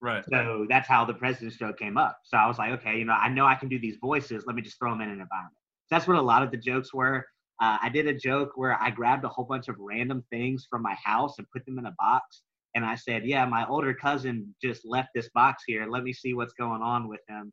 Right. 0.00 0.24
So 0.30 0.66
that's 0.68 0.88
how 0.88 1.04
the 1.04 1.14
president's 1.14 1.56
joke 1.56 1.78
came 1.78 1.96
up. 1.96 2.18
So 2.24 2.36
I 2.36 2.46
was 2.46 2.58
like, 2.58 2.72
okay, 2.72 2.98
you 2.98 3.04
know, 3.04 3.14
I 3.14 3.28
know 3.28 3.46
I 3.46 3.54
can 3.54 3.68
do 3.68 3.78
these 3.78 3.96
voices. 4.00 4.44
Let 4.46 4.54
me 4.54 4.62
just 4.62 4.78
throw 4.78 4.90
them 4.90 5.00
in 5.00 5.08
an 5.08 5.20
environment. 5.20 5.56
So 5.86 5.94
that's 5.94 6.06
what 6.06 6.16
a 6.16 6.22
lot 6.22 6.42
of 6.42 6.50
the 6.50 6.58
jokes 6.58 6.92
were. 6.92 7.26
Uh, 7.60 7.78
I 7.82 7.88
did 7.88 8.06
a 8.06 8.14
joke 8.14 8.52
where 8.56 8.80
I 8.80 8.90
grabbed 8.90 9.24
a 9.24 9.28
whole 9.28 9.46
bunch 9.46 9.68
of 9.68 9.76
random 9.78 10.22
things 10.30 10.66
from 10.68 10.82
my 10.82 10.94
house 11.02 11.38
and 11.38 11.46
put 11.50 11.64
them 11.64 11.78
in 11.78 11.86
a 11.86 11.94
box. 11.98 12.42
And 12.74 12.84
I 12.84 12.94
said, 12.94 13.24
yeah, 13.24 13.46
my 13.46 13.66
older 13.66 13.94
cousin 13.94 14.54
just 14.62 14.84
left 14.84 15.08
this 15.14 15.30
box 15.30 15.62
here. 15.66 15.86
Let 15.88 16.02
me 16.02 16.12
see 16.12 16.34
what's 16.34 16.52
going 16.52 16.82
on 16.82 17.08
with 17.08 17.20
him 17.26 17.52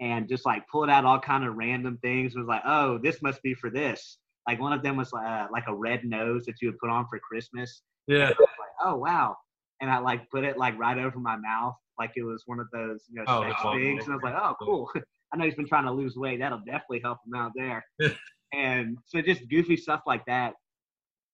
and 0.00 0.28
just 0.28 0.44
like 0.44 0.66
pulled 0.68 0.90
out 0.90 1.04
all 1.04 1.20
kind 1.20 1.44
of 1.44 1.54
random 1.56 1.98
things. 2.02 2.34
Was 2.34 2.46
like, 2.46 2.62
oh, 2.64 2.98
this 2.98 3.22
must 3.22 3.42
be 3.42 3.54
for 3.54 3.70
this. 3.70 4.18
Like 4.46 4.60
one 4.60 4.72
of 4.72 4.82
them 4.82 4.96
was 4.96 5.12
uh, 5.12 5.46
like 5.50 5.64
a 5.68 5.74
red 5.74 6.04
nose 6.04 6.44
that 6.46 6.56
you 6.60 6.68
would 6.68 6.78
put 6.78 6.90
on 6.90 7.06
for 7.08 7.18
Christmas. 7.18 7.82
Yeah. 8.06 8.28
Like, 8.28 8.36
oh 8.82 8.96
wow. 8.96 9.36
And 9.80 9.90
I 9.90 9.98
like 9.98 10.28
put 10.30 10.44
it 10.44 10.58
like 10.58 10.78
right 10.78 10.98
over 10.98 11.18
my 11.18 11.36
mouth, 11.36 11.74
like 11.98 12.12
it 12.16 12.22
was 12.22 12.42
one 12.46 12.60
of 12.60 12.66
those 12.72 13.04
you 13.08 13.16
know 13.16 13.24
oh, 13.26 13.42
sex 13.42 13.62
things. 13.62 14.04
And 14.04 14.12
I 14.12 14.16
was 14.16 14.24
like, 14.24 14.34
oh 14.36 14.54
cool. 14.60 14.90
I 15.32 15.36
know 15.36 15.44
he's 15.44 15.54
been 15.54 15.66
trying 15.66 15.86
to 15.86 15.92
lose 15.92 16.16
weight. 16.16 16.38
That'll 16.40 16.58
definitely 16.58 17.00
help 17.00 17.18
him 17.26 17.34
out 17.34 17.52
there. 17.56 17.84
and 18.52 18.98
so 19.06 19.20
just 19.20 19.48
goofy 19.48 19.76
stuff 19.76 20.02
like 20.06 20.24
that. 20.26 20.54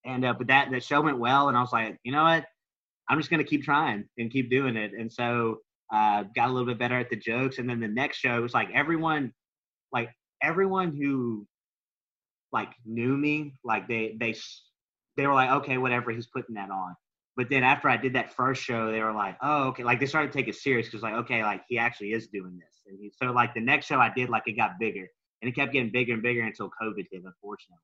And 0.06 0.24
uh, 0.24 0.34
but 0.34 0.46
that 0.46 0.70
that 0.70 0.82
show 0.82 1.02
went 1.02 1.18
well, 1.18 1.48
and 1.48 1.56
I 1.56 1.60
was 1.60 1.72
like, 1.72 1.98
you 2.04 2.12
know 2.12 2.22
what? 2.22 2.46
I'm 3.08 3.18
just 3.18 3.30
gonna 3.30 3.44
keep 3.44 3.64
trying 3.64 4.04
and 4.18 4.30
keep 4.30 4.48
doing 4.48 4.76
it. 4.76 4.92
And 4.92 5.12
so 5.12 5.58
uh, 5.92 6.24
got 6.34 6.48
a 6.48 6.52
little 6.52 6.66
bit 6.66 6.78
better 6.78 6.98
at 6.98 7.10
the 7.10 7.16
jokes. 7.16 7.58
And 7.58 7.68
then 7.68 7.80
the 7.80 7.88
next 7.88 8.18
show 8.18 8.36
it 8.36 8.40
was 8.40 8.54
like 8.54 8.68
everyone, 8.74 9.32
like 9.92 10.10
everyone 10.42 10.96
who 10.96 11.46
like 12.52 12.70
knew 12.84 13.16
me, 13.16 13.54
like 13.64 13.88
they 13.88 14.16
they 14.18 14.34
they 15.16 15.26
were 15.26 15.34
like, 15.34 15.50
okay, 15.50 15.78
whatever, 15.78 16.10
he's 16.10 16.26
putting 16.26 16.54
that 16.54 16.70
on. 16.70 16.94
But 17.36 17.48
then 17.48 17.62
after 17.62 17.88
I 17.88 17.96
did 17.96 18.14
that 18.14 18.34
first 18.34 18.62
show, 18.62 18.90
they 18.90 19.00
were 19.00 19.12
like, 19.12 19.36
oh, 19.42 19.68
okay, 19.68 19.82
like 19.82 20.00
they 20.00 20.06
started 20.06 20.32
to 20.32 20.38
take 20.38 20.48
it 20.48 20.56
serious 20.56 20.86
because 20.86 21.02
like, 21.02 21.14
okay, 21.14 21.42
like 21.42 21.62
he 21.68 21.78
actually 21.78 22.12
is 22.12 22.28
doing 22.28 22.58
this. 22.58 22.82
And 22.86 22.98
he, 23.00 23.12
so 23.16 23.30
like 23.30 23.54
the 23.54 23.60
next 23.60 23.86
show 23.86 23.98
I 23.98 24.12
did, 24.14 24.28
like 24.28 24.42
it 24.46 24.52
got 24.52 24.78
bigger 24.78 25.08
and 25.42 25.48
it 25.48 25.54
kept 25.54 25.72
getting 25.72 25.90
bigger 25.90 26.14
and 26.14 26.22
bigger 26.22 26.42
until 26.42 26.70
COVID 26.82 27.06
hit, 27.10 27.22
unfortunately. 27.24 27.78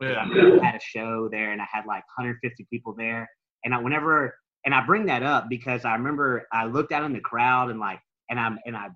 Yeah. 0.00 0.60
I 0.60 0.64
had 0.64 0.74
a 0.76 0.80
show 0.80 1.28
there 1.30 1.52
and 1.52 1.60
I 1.60 1.66
had 1.70 1.86
like 1.86 2.02
150 2.16 2.66
people 2.70 2.94
there. 2.96 3.28
And 3.64 3.74
I, 3.74 3.78
whenever 3.78 4.34
and 4.64 4.74
I 4.74 4.84
bring 4.84 5.06
that 5.06 5.22
up 5.22 5.48
because 5.48 5.84
I 5.84 5.94
remember 5.94 6.46
I 6.52 6.66
looked 6.66 6.92
out 6.92 7.04
in 7.04 7.12
the 7.12 7.20
crowd 7.20 7.70
and 7.70 7.80
like, 7.80 8.00
and 8.28 8.38
I'm, 8.38 8.58
and 8.66 8.76
I 8.76 8.88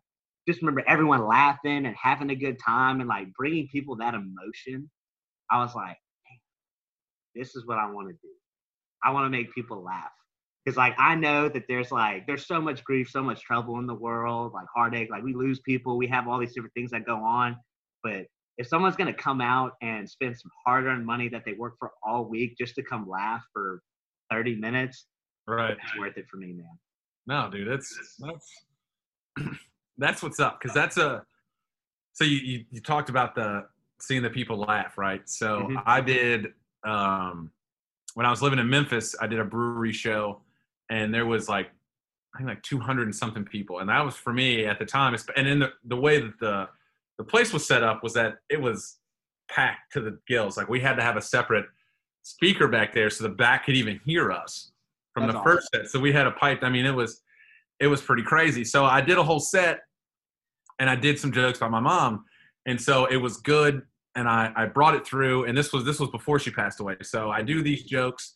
just 0.46 0.60
remember 0.60 0.82
everyone 0.86 1.26
laughing 1.26 1.86
and 1.86 1.96
having 1.96 2.30
a 2.30 2.36
good 2.36 2.58
time 2.64 3.00
and 3.00 3.08
like 3.08 3.32
bringing 3.32 3.68
people 3.68 3.96
that 3.96 4.14
emotion. 4.14 4.90
I 5.50 5.58
was 5.58 5.74
like, 5.74 5.96
this 7.34 7.56
is 7.56 7.66
what 7.66 7.78
I 7.78 7.90
want 7.90 8.08
to 8.08 8.14
do. 8.14 8.32
I 9.02 9.10
want 9.10 9.26
to 9.26 9.30
make 9.30 9.54
people 9.54 9.82
laugh. 9.82 10.10
Cause 10.66 10.78
like 10.78 10.94
I 10.98 11.14
know 11.14 11.50
that 11.50 11.64
there's 11.68 11.92
like 11.92 12.26
there's 12.26 12.46
so 12.46 12.58
much 12.58 12.82
grief, 12.84 13.10
so 13.10 13.22
much 13.22 13.42
trouble 13.42 13.78
in 13.80 13.86
the 13.86 13.94
world, 13.94 14.52
like 14.54 14.64
heartache, 14.74 15.10
like 15.10 15.22
we 15.22 15.34
lose 15.34 15.60
people, 15.60 15.98
we 15.98 16.06
have 16.06 16.26
all 16.26 16.38
these 16.38 16.54
different 16.54 16.72
things 16.72 16.90
that 16.92 17.04
go 17.04 17.16
on. 17.16 17.54
But 18.02 18.26
if 18.56 18.66
someone's 18.66 18.96
gonna 18.96 19.12
come 19.12 19.42
out 19.42 19.72
and 19.82 20.08
spend 20.08 20.38
some 20.38 20.50
hard-earned 20.64 21.04
money 21.04 21.28
that 21.28 21.44
they 21.44 21.52
work 21.52 21.74
for 21.78 21.90
all 22.02 22.24
week 22.24 22.56
just 22.56 22.76
to 22.76 22.82
come 22.82 23.06
laugh 23.06 23.42
for 23.52 23.82
30 24.30 24.56
minutes, 24.56 25.04
Right. 25.46 25.72
It's 25.72 25.98
worth 25.98 26.16
it 26.16 26.26
for 26.28 26.36
me, 26.36 26.52
man. 26.52 26.78
No, 27.26 27.50
dude, 27.50 27.68
that's 27.70 28.18
that's 28.18 28.62
that's 29.98 30.22
what's 30.22 30.40
up 30.40 30.60
because 30.60 30.74
that's 30.74 30.96
a. 30.96 31.24
So 32.12 32.24
you, 32.24 32.36
you, 32.36 32.64
you 32.70 32.80
talked 32.80 33.08
about 33.08 33.34
the 33.34 33.66
seeing 34.00 34.22
the 34.22 34.30
people 34.30 34.58
laugh, 34.58 34.96
right? 34.96 35.28
So 35.28 35.60
mm-hmm. 35.60 35.76
I 35.84 36.00
did 36.00 36.48
um, 36.86 37.50
when 38.14 38.26
I 38.26 38.30
was 38.30 38.42
living 38.42 38.58
in 38.58 38.68
Memphis. 38.68 39.14
I 39.20 39.26
did 39.26 39.40
a 39.40 39.44
brewery 39.44 39.92
show, 39.92 40.40
and 40.90 41.12
there 41.12 41.26
was 41.26 41.48
like 41.48 41.70
I 42.34 42.38
think 42.38 42.48
like 42.48 42.62
200 42.62 43.02
and 43.02 43.14
something 43.14 43.44
people, 43.44 43.80
and 43.80 43.88
that 43.88 44.04
was 44.04 44.14
for 44.14 44.32
me 44.32 44.66
at 44.66 44.78
the 44.78 44.86
time. 44.86 45.16
And 45.36 45.48
in 45.48 45.58
the 45.60 45.72
the 45.84 45.96
way 45.96 46.20
that 46.20 46.38
the 46.40 46.68
the 47.18 47.24
place 47.24 47.52
was 47.52 47.66
set 47.66 47.82
up 47.82 48.02
was 48.02 48.12
that 48.14 48.38
it 48.48 48.60
was 48.60 48.98
packed 49.50 49.92
to 49.92 50.00
the 50.00 50.18
gills. 50.26 50.56
Like 50.56 50.68
we 50.68 50.80
had 50.80 50.96
to 50.96 51.02
have 51.02 51.16
a 51.16 51.22
separate 51.22 51.66
speaker 52.22 52.68
back 52.68 52.94
there 52.94 53.10
so 53.10 53.22
the 53.22 53.28
back 53.28 53.66
could 53.66 53.76
even 53.76 54.00
hear 54.04 54.32
us 54.32 54.72
from 55.14 55.24
That's 55.24 55.34
the 55.34 55.38
awesome. 55.40 55.52
first 55.52 55.68
set. 55.74 55.86
So 55.88 55.98
we 56.00 56.12
had 56.12 56.26
a 56.26 56.32
pipe. 56.32 56.60
I 56.62 56.68
mean, 56.68 56.84
it 56.84 56.94
was 56.94 57.22
it 57.80 57.86
was 57.86 58.02
pretty 58.02 58.22
crazy. 58.22 58.64
So 58.64 58.84
I 58.84 59.00
did 59.00 59.18
a 59.18 59.22
whole 59.22 59.40
set, 59.40 59.80
and 60.78 60.90
I 60.90 60.96
did 60.96 61.18
some 61.18 61.32
jokes 61.32 61.58
about 61.58 61.70
my 61.70 61.80
mom, 61.80 62.24
and 62.66 62.80
so 62.80 63.06
it 63.06 63.16
was 63.16 63.38
good. 63.38 63.82
And 64.16 64.28
I 64.28 64.52
I 64.54 64.66
brought 64.66 64.94
it 64.94 65.06
through, 65.06 65.44
and 65.44 65.56
this 65.56 65.72
was 65.72 65.84
this 65.84 65.98
was 65.98 66.10
before 66.10 66.38
she 66.38 66.50
passed 66.50 66.80
away. 66.80 66.96
So 67.02 67.30
I 67.30 67.42
do 67.42 67.62
these 67.62 67.84
jokes 67.84 68.34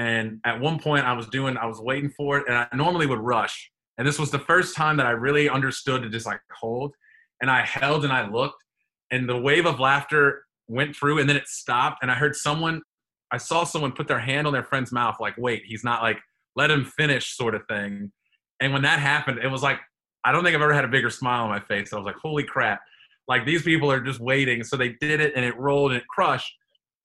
and 0.00 0.40
at 0.46 0.58
one 0.58 0.78
point, 0.78 1.04
I 1.04 1.12
was 1.12 1.26
doing, 1.26 1.58
I 1.58 1.66
was 1.66 1.78
waiting 1.78 2.08
for 2.10 2.38
it, 2.38 2.46
and 2.48 2.56
I 2.56 2.66
normally 2.74 3.06
would 3.06 3.18
rush. 3.18 3.70
And 3.98 4.08
this 4.08 4.18
was 4.18 4.30
the 4.30 4.38
first 4.38 4.74
time 4.74 4.96
that 4.96 5.04
I 5.04 5.10
really 5.10 5.48
understood 5.48 6.02
to 6.02 6.08
just 6.08 6.24
like 6.24 6.40
hold. 6.50 6.94
And 7.42 7.50
I 7.50 7.62
held 7.62 8.04
and 8.04 8.12
I 8.12 8.26
looked, 8.26 8.64
and 9.10 9.28
the 9.28 9.36
wave 9.36 9.66
of 9.66 9.78
laughter 9.78 10.44
went 10.68 10.96
through, 10.96 11.18
and 11.18 11.28
then 11.28 11.36
it 11.36 11.48
stopped. 11.48 11.98
And 12.00 12.10
I 12.10 12.14
heard 12.14 12.34
someone, 12.34 12.80
I 13.32 13.36
saw 13.36 13.64
someone 13.64 13.92
put 13.92 14.08
their 14.08 14.18
hand 14.18 14.46
on 14.46 14.52
their 14.52 14.64
friend's 14.64 14.92
mouth, 14.92 15.16
like, 15.20 15.34
wait, 15.38 15.62
he's 15.64 15.84
not 15.84 16.02
like, 16.02 16.18
let 16.56 16.70
him 16.70 16.84
finish, 16.84 17.36
sort 17.36 17.54
of 17.54 17.62
thing. 17.68 18.10
And 18.60 18.72
when 18.72 18.82
that 18.82 18.98
happened, 18.98 19.38
it 19.42 19.48
was 19.48 19.62
like, 19.62 19.78
I 20.24 20.32
don't 20.32 20.44
think 20.44 20.54
I've 20.54 20.62
ever 20.62 20.74
had 20.74 20.84
a 20.84 20.88
bigger 20.88 21.10
smile 21.10 21.44
on 21.44 21.48
my 21.48 21.60
face. 21.60 21.92
I 21.92 21.96
was 21.96 22.04
like, 22.04 22.16
holy 22.16 22.44
crap. 22.44 22.80
Like 23.28 23.46
these 23.46 23.62
people 23.62 23.90
are 23.90 24.00
just 24.00 24.20
waiting. 24.20 24.64
So 24.64 24.76
they 24.76 24.90
did 25.00 25.20
it 25.20 25.32
and 25.36 25.44
it 25.44 25.56
rolled 25.56 25.92
and 25.92 26.00
it 26.00 26.06
crushed. 26.08 26.52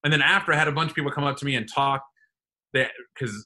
And 0.04 0.12
then 0.12 0.22
after 0.22 0.52
I 0.52 0.58
had 0.58 0.68
a 0.68 0.72
bunch 0.72 0.90
of 0.90 0.96
people 0.96 1.12
come 1.12 1.24
up 1.24 1.38
to 1.38 1.46
me 1.46 1.56
and 1.56 1.68
talk 1.72 2.04
because 2.74 3.46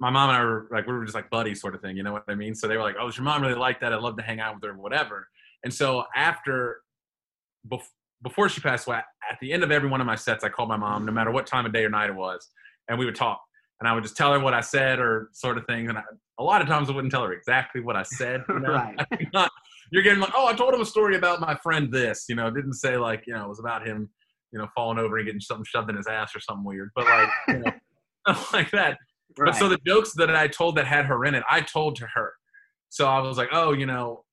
my 0.00 0.10
mom 0.10 0.30
and 0.30 0.38
I 0.38 0.44
were 0.44 0.68
like 0.72 0.86
we 0.86 0.92
were 0.92 1.04
just 1.04 1.14
like 1.14 1.30
buddies 1.30 1.60
sort 1.60 1.74
of 1.74 1.80
thing, 1.80 1.96
you 1.96 2.02
know 2.02 2.12
what 2.12 2.24
I 2.28 2.34
mean? 2.34 2.54
So 2.54 2.66
they 2.66 2.76
were 2.76 2.82
like, 2.82 2.96
"Oh, 2.98 3.10
your 3.14 3.22
mom 3.22 3.42
really 3.42 3.54
like 3.54 3.80
that? 3.80 3.92
I'd 3.92 4.00
love 4.00 4.16
to 4.16 4.22
hang 4.22 4.40
out 4.40 4.54
with 4.54 4.64
her, 4.64 4.76
whatever." 4.76 5.28
And 5.62 5.72
so 5.72 6.04
after, 6.16 6.80
bef- 7.70 7.86
before 8.22 8.48
she 8.48 8.60
passed 8.60 8.86
away, 8.86 9.00
at 9.30 9.38
the 9.40 9.52
end 9.52 9.62
of 9.62 9.70
every 9.70 9.88
one 9.88 10.00
of 10.00 10.06
my 10.06 10.14
sets, 10.14 10.44
I 10.44 10.48
called 10.48 10.68
my 10.68 10.76
mom, 10.76 11.04
no 11.04 11.12
matter 11.12 11.30
what 11.30 11.46
time 11.46 11.66
of 11.66 11.72
day 11.72 11.84
or 11.84 11.90
night 11.90 12.10
it 12.10 12.16
was, 12.16 12.48
and 12.88 12.98
we 12.98 13.04
would 13.04 13.14
talk. 13.14 13.40
And 13.80 13.88
I 13.88 13.94
would 13.94 14.04
just 14.04 14.16
tell 14.16 14.32
her 14.32 14.38
what 14.38 14.54
I 14.54 14.60
said 14.60 15.00
or 15.00 15.28
sort 15.32 15.58
of 15.58 15.66
thing. 15.66 15.88
And 15.88 15.98
I, 15.98 16.02
a 16.38 16.44
lot 16.44 16.62
of 16.62 16.68
times 16.68 16.88
I 16.88 16.92
wouldn't 16.92 17.12
tell 17.12 17.24
her 17.24 17.32
exactly 17.32 17.80
what 17.80 17.96
I 17.96 18.04
said. 18.04 18.44
You 18.48 18.60
know? 18.60 18.72
right. 18.72 18.96
Not, 19.32 19.50
you're 19.90 20.04
getting 20.04 20.20
like, 20.20 20.32
oh, 20.36 20.46
I 20.46 20.54
told 20.54 20.72
him 20.72 20.80
a 20.80 20.86
story 20.86 21.16
about 21.16 21.40
my 21.40 21.56
friend 21.56 21.92
this. 21.92 22.26
You 22.28 22.36
know, 22.36 22.48
didn't 22.48 22.74
say 22.74 22.96
like, 22.96 23.24
you 23.26 23.34
know, 23.34 23.44
it 23.44 23.48
was 23.48 23.58
about 23.58 23.84
him, 23.84 24.08
you 24.52 24.60
know, 24.60 24.68
falling 24.72 24.98
over 24.98 25.16
and 25.16 25.26
getting 25.26 25.40
something 25.40 25.64
shoved 25.64 25.90
in 25.90 25.96
his 25.96 26.06
ass 26.06 26.36
or 26.36 26.38
something 26.38 26.64
weird. 26.64 26.90
But 26.94 27.06
like, 27.06 27.28
you 27.48 27.58
know, 27.58 28.36
like 28.52 28.70
that. 28.70 28.98
Right. 29.36 29.46
But 29.46 29.56
so 29.56 29.68
the 29.68 29.78
jokes 29.84 30.12
that 30.14 30.30
I 30.30 30.46
told 30.46 30.76
that 30.76 30.86
had 30.86 31.06
her 31.06 31.24
in 31.24 31.34
it, 31.34 31.42
I 31.50 31.60
told 31.62 31.96
to 31.96 32.06
her. 32.14 32.34
So 32.88 33.08
I 33.08 33.18
was 33.18 33.36
like, 33.36 33.48
oh, 33.52 33.72
you 33.72 33.86
know, 33.86 34.24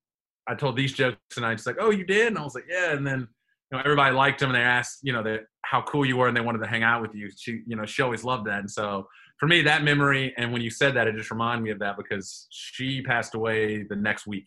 I 0.47 0.53
told 0.53 0.75
these 0.75 0.93
jokes, 0.93 1.37
and 1.37 1.45
I 1.45 1.55
just 1.55 1.65
like, 1.65 1.77
oh, 1.79 1.91
you 1.91 2.03
did, 2.03 2.27
and 2.27 2.37
I 2.37 2.43
was 2.43 2.55
like, 2.55 2.65
yeah, 2.69 2.91
and 2.91 3.05
then 3.05 3.27
you 3.71 3.77
know 3.77 3.83
everybody 3.83 4.15
liked 4.15 4.39
them, 4.39 4.49
and 4.49 4.55
they 4.55 4.63
asked, 4.63 4.99
you 5.03 5.13
know, 5.13 5.23
that 5.23 5.41
how 5.63 5.81
cool 5.81 6.05
you 6.05 6.17
were, 6.17 6.27
and 6.27 6.35
they 6.35 6.41
wanted 6.41 6.59
to 6.59 6.67
hang 6.67 6.83
out 6.83 7.01
with 7.01 7.13
you. 7.13 7.29
She, 7.37 7.61
you 7.67 7.75
know, 7.75 7.85
she 7.85 8.01
always 8.01 8.23
loved 8.23 8.47
that, 8.47 8.59
and 8.59 8.69
so 8.69 9.07
for 9.39 9.47
me, 9.47 9.61
that 9.61 9.83
memory, 9.83 10.33
and 10.37 10.51
when 10.51 10.61
you 10.61 10.69
said 10.69 10.93
that, 10.95 11.07
it 11.07 11.15
just 11.15 11.31
reminded 11.31 11.63
me 11.63 11.69
of 11.71 11.79
that 11.79 11.95
because 11.95 12.47
she 12.49 13.01
passed 13.01 13.35
away 13.35 13.83
the 13.83 13.95
next 13.95 14.27
week. 14.27 14.43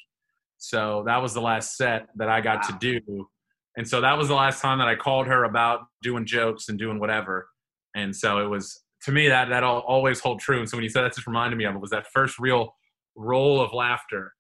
So 0.59 1.03
that 1.07 1.21
was 1.21 1.33
the 1.33 1.41
last 1.41 1.77
set 1.77 2.09
that 2.17 2.29
I 2.29 2.43
got 2.43 2.63
wow. 2.63 2.79
to 2.79 3.01
do. 3.01 3.29
And 3.77 3.89
so 3.89 4.03
that 4.03 4.19
was 4.19 4.29
the 4.29 4.35
last 4.35 4.61
time 4.61 4.79
that 4.79 4.89
I 4.89 4.95
called 4.95 5.27
her 5.27 5.45
about 5.45 5.81
doing 6.03 6.27
jokes 6.27 6.69
and 6.69 6.79
doing 6.79 7.01
whatever. 7.01 7.49
And 7.97 8.15
so 8.15 8.39
it 8.39 8.49
was 8.49 8.83
to 9.05 9.13
me 9.13 9.29
that 9.29 9.49
that 9.49 9.65
always 9.65 10.21
hold 10.21 10.41
true. 10.41 10.61
And 10.61 10.69
so 10.69 10.77
when 10.77 10.85
you 10.85 10.91
said 10.91 11.03
that, 11.03 11.15
just 11.15 11.27
reminded 11.27 11.57
me 11.57 11.65
of 11.65 11.75
it 11.75 11.81
was 11.81 11.91
that 11.91 12.07
first 12.13 12.39
real 12.39 12.75
roll 13.17 13.61
of 13.61 13.73
laughter. 13.73 14.33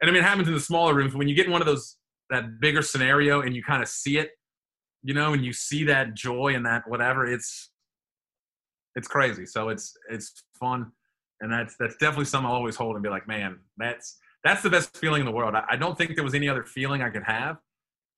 And 0.00 0.08
I 0.08 0.14
mean, 0.14 0.22
it 0.22 0.26
happens 0.26 0.46
in 0.46 0.54
the 0.54 0.60
smaller 0.60 0.94
rooms 0.94 1.14
when 1.14 1.28
you 1.28 1.34
get 1.34 1.46
in 1.46 1.52
one 1.52 1.60
of 1.60 1.66
those 1.66 1.95
that 2.30 2.60
bigger 2.60 2.82
scenario 2.82 3.42
and 3.42 3.54
you 3.54 3.62
kind 3.62 3.82
of 3.82 3.88
see 3.88 4.18
it, 4.18 4.30
you 5.02 5.14
know, 5.14 5.32
and 5.32 5.44
you 5.44 5.52
see 5.52 5.84
that 5.84 6.14
joy 6.14 6.54
and 6.54 6.64
that 6.66 6.82
whatever. 6.88 7.26
It's 7.26 7.70
it's 8.94 9.08
crazy. 9.08 9.46
So 9.46 9.68
it's 9.68 9.94
it's 10.10 10.44
fun, 10.58 10.90
and 11.40 11.52
that's 11.52 11.76
that's 11.78 11.96
definitely 11.96 12.24
something 12.26 12.48
I'll 12.48 12.56
always 12.56 12.76
hold 12.76 12.96
and 12.96 13.02
be 13.02 13.10
like, 13.10 13.28
man, 13.28 13.58
that's 13.76 14.18
that's 14.44 14.62
the 14.62 14.70
best 14.70 14.96
feeling 14.96 15.20
in 15.20 15.26
the 15.26 15.32
world. 15.32 15.54
I, 15.54 15.64
I 15.70 15.76
don't 15.76 15.96
think 15.96 16.14
there 16.14 16.24
was 16.24 16.34
any 16.34 16.48
other 16.48 16.64
feeling 16.64 17.02
I 17.02 17.10
could 17.10 17.24
have 17.24 17.58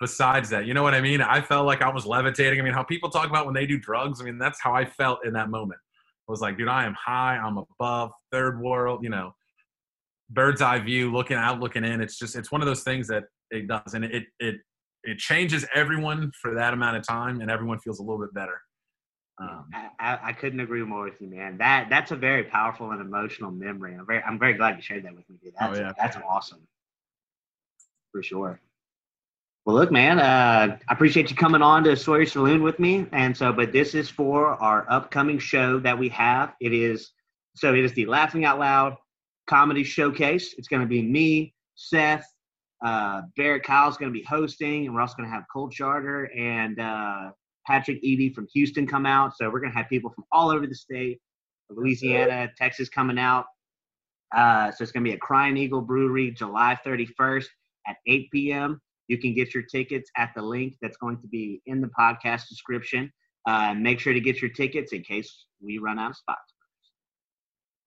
besides 0.00 0.50
that. 0.50 0.66
You 0.66 0.74
know 0.74 0.82
what 0.82 0.94
I 0.94 1.00
mean? 1.00 1.20
I 1.20 1.40
felt 1.40 1.66
like 1.66 1.82
I 1.82 1.90
was 1.90 2.06
levitating. 2.06 2.61
I 2.61 2.62
mean, 2.62 2.74
how 2.74 2.84
people 2.84 3.11
talk 3.11 3.28
about 3.28 3.46
when 3.46 3.54
they 3.54 3.66
do 3.66 3.78
drugs. 3.78 4.20
I 4.20 4.24
mean, 4.24 4.38
that's 4.38 4.61
how 4.61 4.72
I 4.74 4.84
felt 4.84 5.24
in 5.24 5.32
that 5.32 5.50
moment 5.50 5.80
I 6.28 6.32
was 6.32 6.42
like, 6.42 6.59
dude, 6.59 6.68
I 6.68 6.84
am 6.84 6.94
high, 6.94 7.38
I'm 7.38 7.56
above, 7.56 8.12
third 8.30 8.61
world, 8.61 9.02
you 9.02 9.09
know, 9.09 9.32
bird's 10.28 10.61
eye 10.61 10.78
view, 10.78 11.11
looking 11.11 11.38
out, 11.38 11.59
looking 11.59 11.84
in. 11.84 12.02
It's 12.02 12.18
just 12.18 12.36
it's 12.36 12.52
one 12.52 12.61
of 12.61 12.66
those 12.66 12.82
things 12.82 13.09
that 13.09 13.24
it 13.51 13.66
does, 13.66 13.94
and 13.94 14.05
it 14.05 14.24
it 14.38 14.57
it 15.05 15.18
changes 15.18 15.64
everyone 15.74 16.32
for 16.40 16.55
that 16.55 16.74
amount 16.74 16.96
of 16.96 17.07
time, 17.07 17.40
and 17.40 17.51
everyone 17.51 17.78
feels 17.78 17.99
a 17.99 18.03
little 18.03 18.20
bit 18.20 18.34
better. 18.34 18.61
Um, 19.40 19.66
I, 20.01 20.18
I, 20.20 20.32
couldn't 20.32 20.59
agree 20.59 20.82
more 20.82 21.05
with 21.05 21.20
you, 21.20 21.28
man. 21.28 21.59
That 21.59 21.88
that's 21.88 22.11
a 22.11 22.16
very 22.16 22.42
powerful 22.42 22.90
and 22.90 23.01
emotional 23.01 23.53
memory. 23.53 23.94
I'm 23.94 24.05
very 24.05 24.22
I'm 24.22 24.38
very 24.38 24.55
glad 24.55 24.76
you 24.76 24.82
shared 24.82 25.05
that 25.05 25.14
with 25.14 25.28
me, 25.30 25.36
dude. 25.42 25.55
Oh, 25.61 25.66
that's 25.66 25.78
oh, 25.78 25.82
yeah. 25.82 25.92
that's 25.96 26.16
awesome, 26.28 26.66
for 28.11 28.22
sure. 28.22 28.61
Well, 29.64 29.76
look, 29.76 29.92
man, 29.92 30.18
uh, 30.18 30.78
I 30.88 30.92
appreciate 30.92 31.30
you 31.30 31.36
coming 31.36 31.62
on 31.62 31.84
to 31.84 31.94
Sawyer 31.94 32.24
Saloon 32.24 32.62
with 32.62 32.78
me. 32.78 33.07
And 33.12 33.36
so, 33.36 33.53
but 33.53 33.70
this 33.70 33.94
is 33.94 34.09
for 34.09 34.55
our 34.62 34.90
upcoming 34.90 35.38
show 35.38 35.78
that 35.80 35.99
we 35.99 36.09
have. 36.09 36.55
It 36.59 36.72
is 36.72 37.11
so 37.55 37.74
it 37.74 37.84
is 37.84 37.92
the 37.92 38.07
Laughing 38.07 38.44
Out 38.44 38.59
Loud 38.59 38.96
Comedy 39.46 39.84
Showcase. 39.84 40.55
It's 40.57 40.68
going 40.68 40.82
to 40.82 40.88
be 40.88 41.03
me, 41.03 41.55
Seth, 41.74 42.26
uh, 42.85 43.22
Barrett 43.37 43.64
Kyle's 43.64 43.97
going 43.97 44.12
to 44.12 44.18
be 44.18 44.24
hosting, 44.24 44.87
and 44.87 44.95
we're 44.95 45.01
also 45.01 45.14
going 45.16 45.29
to 45.29 45.35
have 45.35 45.45
Cold 45.53 45.72
Charter 45.72 46.31
and 46.37 46.79
uh, 46.79 47.31
Patrick 47.66 47.99
Eady 48.03 48.33
from 48.33 48.47
Houston 48.55 48.87
come 48.87 49.07
out. 49.07 49.37
So 49.37 49.51
we're 49.51 49.61
going 49.61 49.72
to 49.72 49.79
have 49.79 49.89
people 49.89 50.11
from 50.11 50.24
all 50.33 50.51
over 50.51 50.66
the 50.66 50.74
state, 50.74 51.20
Louisiana, 51.70 52.51
Texas 52.57 52.89
coming 52.89 53.18
out. 53.18 53.47
Uh, 54.35 54.70
so 54.70 54.83
it's 54.83 54.93
going 54.93 55.05
to 55.05 55.09
be 55.09 55.14
at 55.14 55.20
Crying 55.20 55.57
Eagle 55.57 55.81
Brewery, 55.81 56.31
July 56.31 56.79
31st 56.87 57.47
at 57.87 57.97
8 58.07 58.31
p.m. 58.31 58.81
You 59.09 59.18
can 59.18 59.35
get 59.35 59.55
your 59.55 59.62
tickets 59.62 60.11
at 60.16 60.33
the 60.37 60.43
link 60.43 60.76
that's 60.83 60.99
going 60.99 61.18
to 61.20 61.26
be 61.26 61.62
in 61.66 61.81
the 61.81 61.89
podcast 61.89 62.49
description. 62.49 63.11
Uh, 63.47 63.74
make 63.74 63.99
sure 63.99 64.12
to 64.12 64.20
get 64.20 64.43
your 64.43 64.51
tickets 64.51 64.93
in 64.93 65.03
case 65.03 65.47
we 65.61 65.79
run 65.79 65.99
out 65.99 66.11
of 66.11 66.16
spots. 66.16 66.53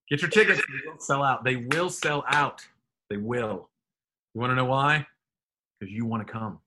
Get 0.09 0.21
your 0.21 0.31
tickets. 0.31 0.59
They 0.59 0.89
will 0.89 0.99
sell 0.99 1.23
out. 1.23 1.43
They 1.43 1.55
will 1.55 1.89
sell 1.89 2.23
out. 2.27 2.65
They 3.09 3.17
will. 3.17 3.69
You 4.33 4.41
want 4.41 4.51
to 4.51 4.55
know 4.55 4.65
why? 4.65 5.05
Because 5.79 5.93
you 5.93 6.05
want 6.05 6.25
to 6.25 6.31
come. 6.31 6.59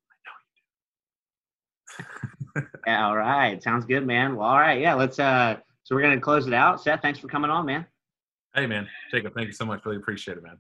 I 1.99 2.03
know 2.05 2.05
you 2.57 2.63
do. 2.63 2.67
yeah, 2.87 3.07
all 3.07 3.17
right. 3.17 3.63
Sounds 3.63 3.85
good, 3.85 4.07
man. 4.07 4.37
Well, 4.37 4.47
all 4.49 4.59
right. 4.59 4.81
Yeah, 4.81 4.95
let's. 4.95 5.19
uh 5.19 5.57
So 5.85 5.95
we're 5.95 6.03
gonna 6.03 6.21
close 6.21 6.47
it 6.47 6.55
out. 6.55 6.83
Seth, 6.83 7.01
thanks 7.01 7.19
for 7.19 7.29
coming 7.29 7.51
on, 7.51 7.67
man. 7.67 7.87
Hey, 8.55 8.67
man. 8.67 8.87
Jacob, 9.11 9.35
thank 9.35 9.47
you 9.47 9.53
so 9.53 9.65
much. 9.65 9.85
Really 9.85 9.97
appreciate 9.97 10.37
it, 10.37 10.43
man. 10.43 10.59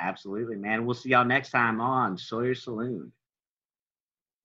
Absolutely, 0.00 0.56
man. 0.56 0.84
We'll 0.84 0.94
see 0.94 1.10
y'all 1.10 1.24
next 1.24 1.50
time 1.50 1.80
on 1.80 2.18
Sawyer 2.18 2.54
Saloon. 2.54 3.12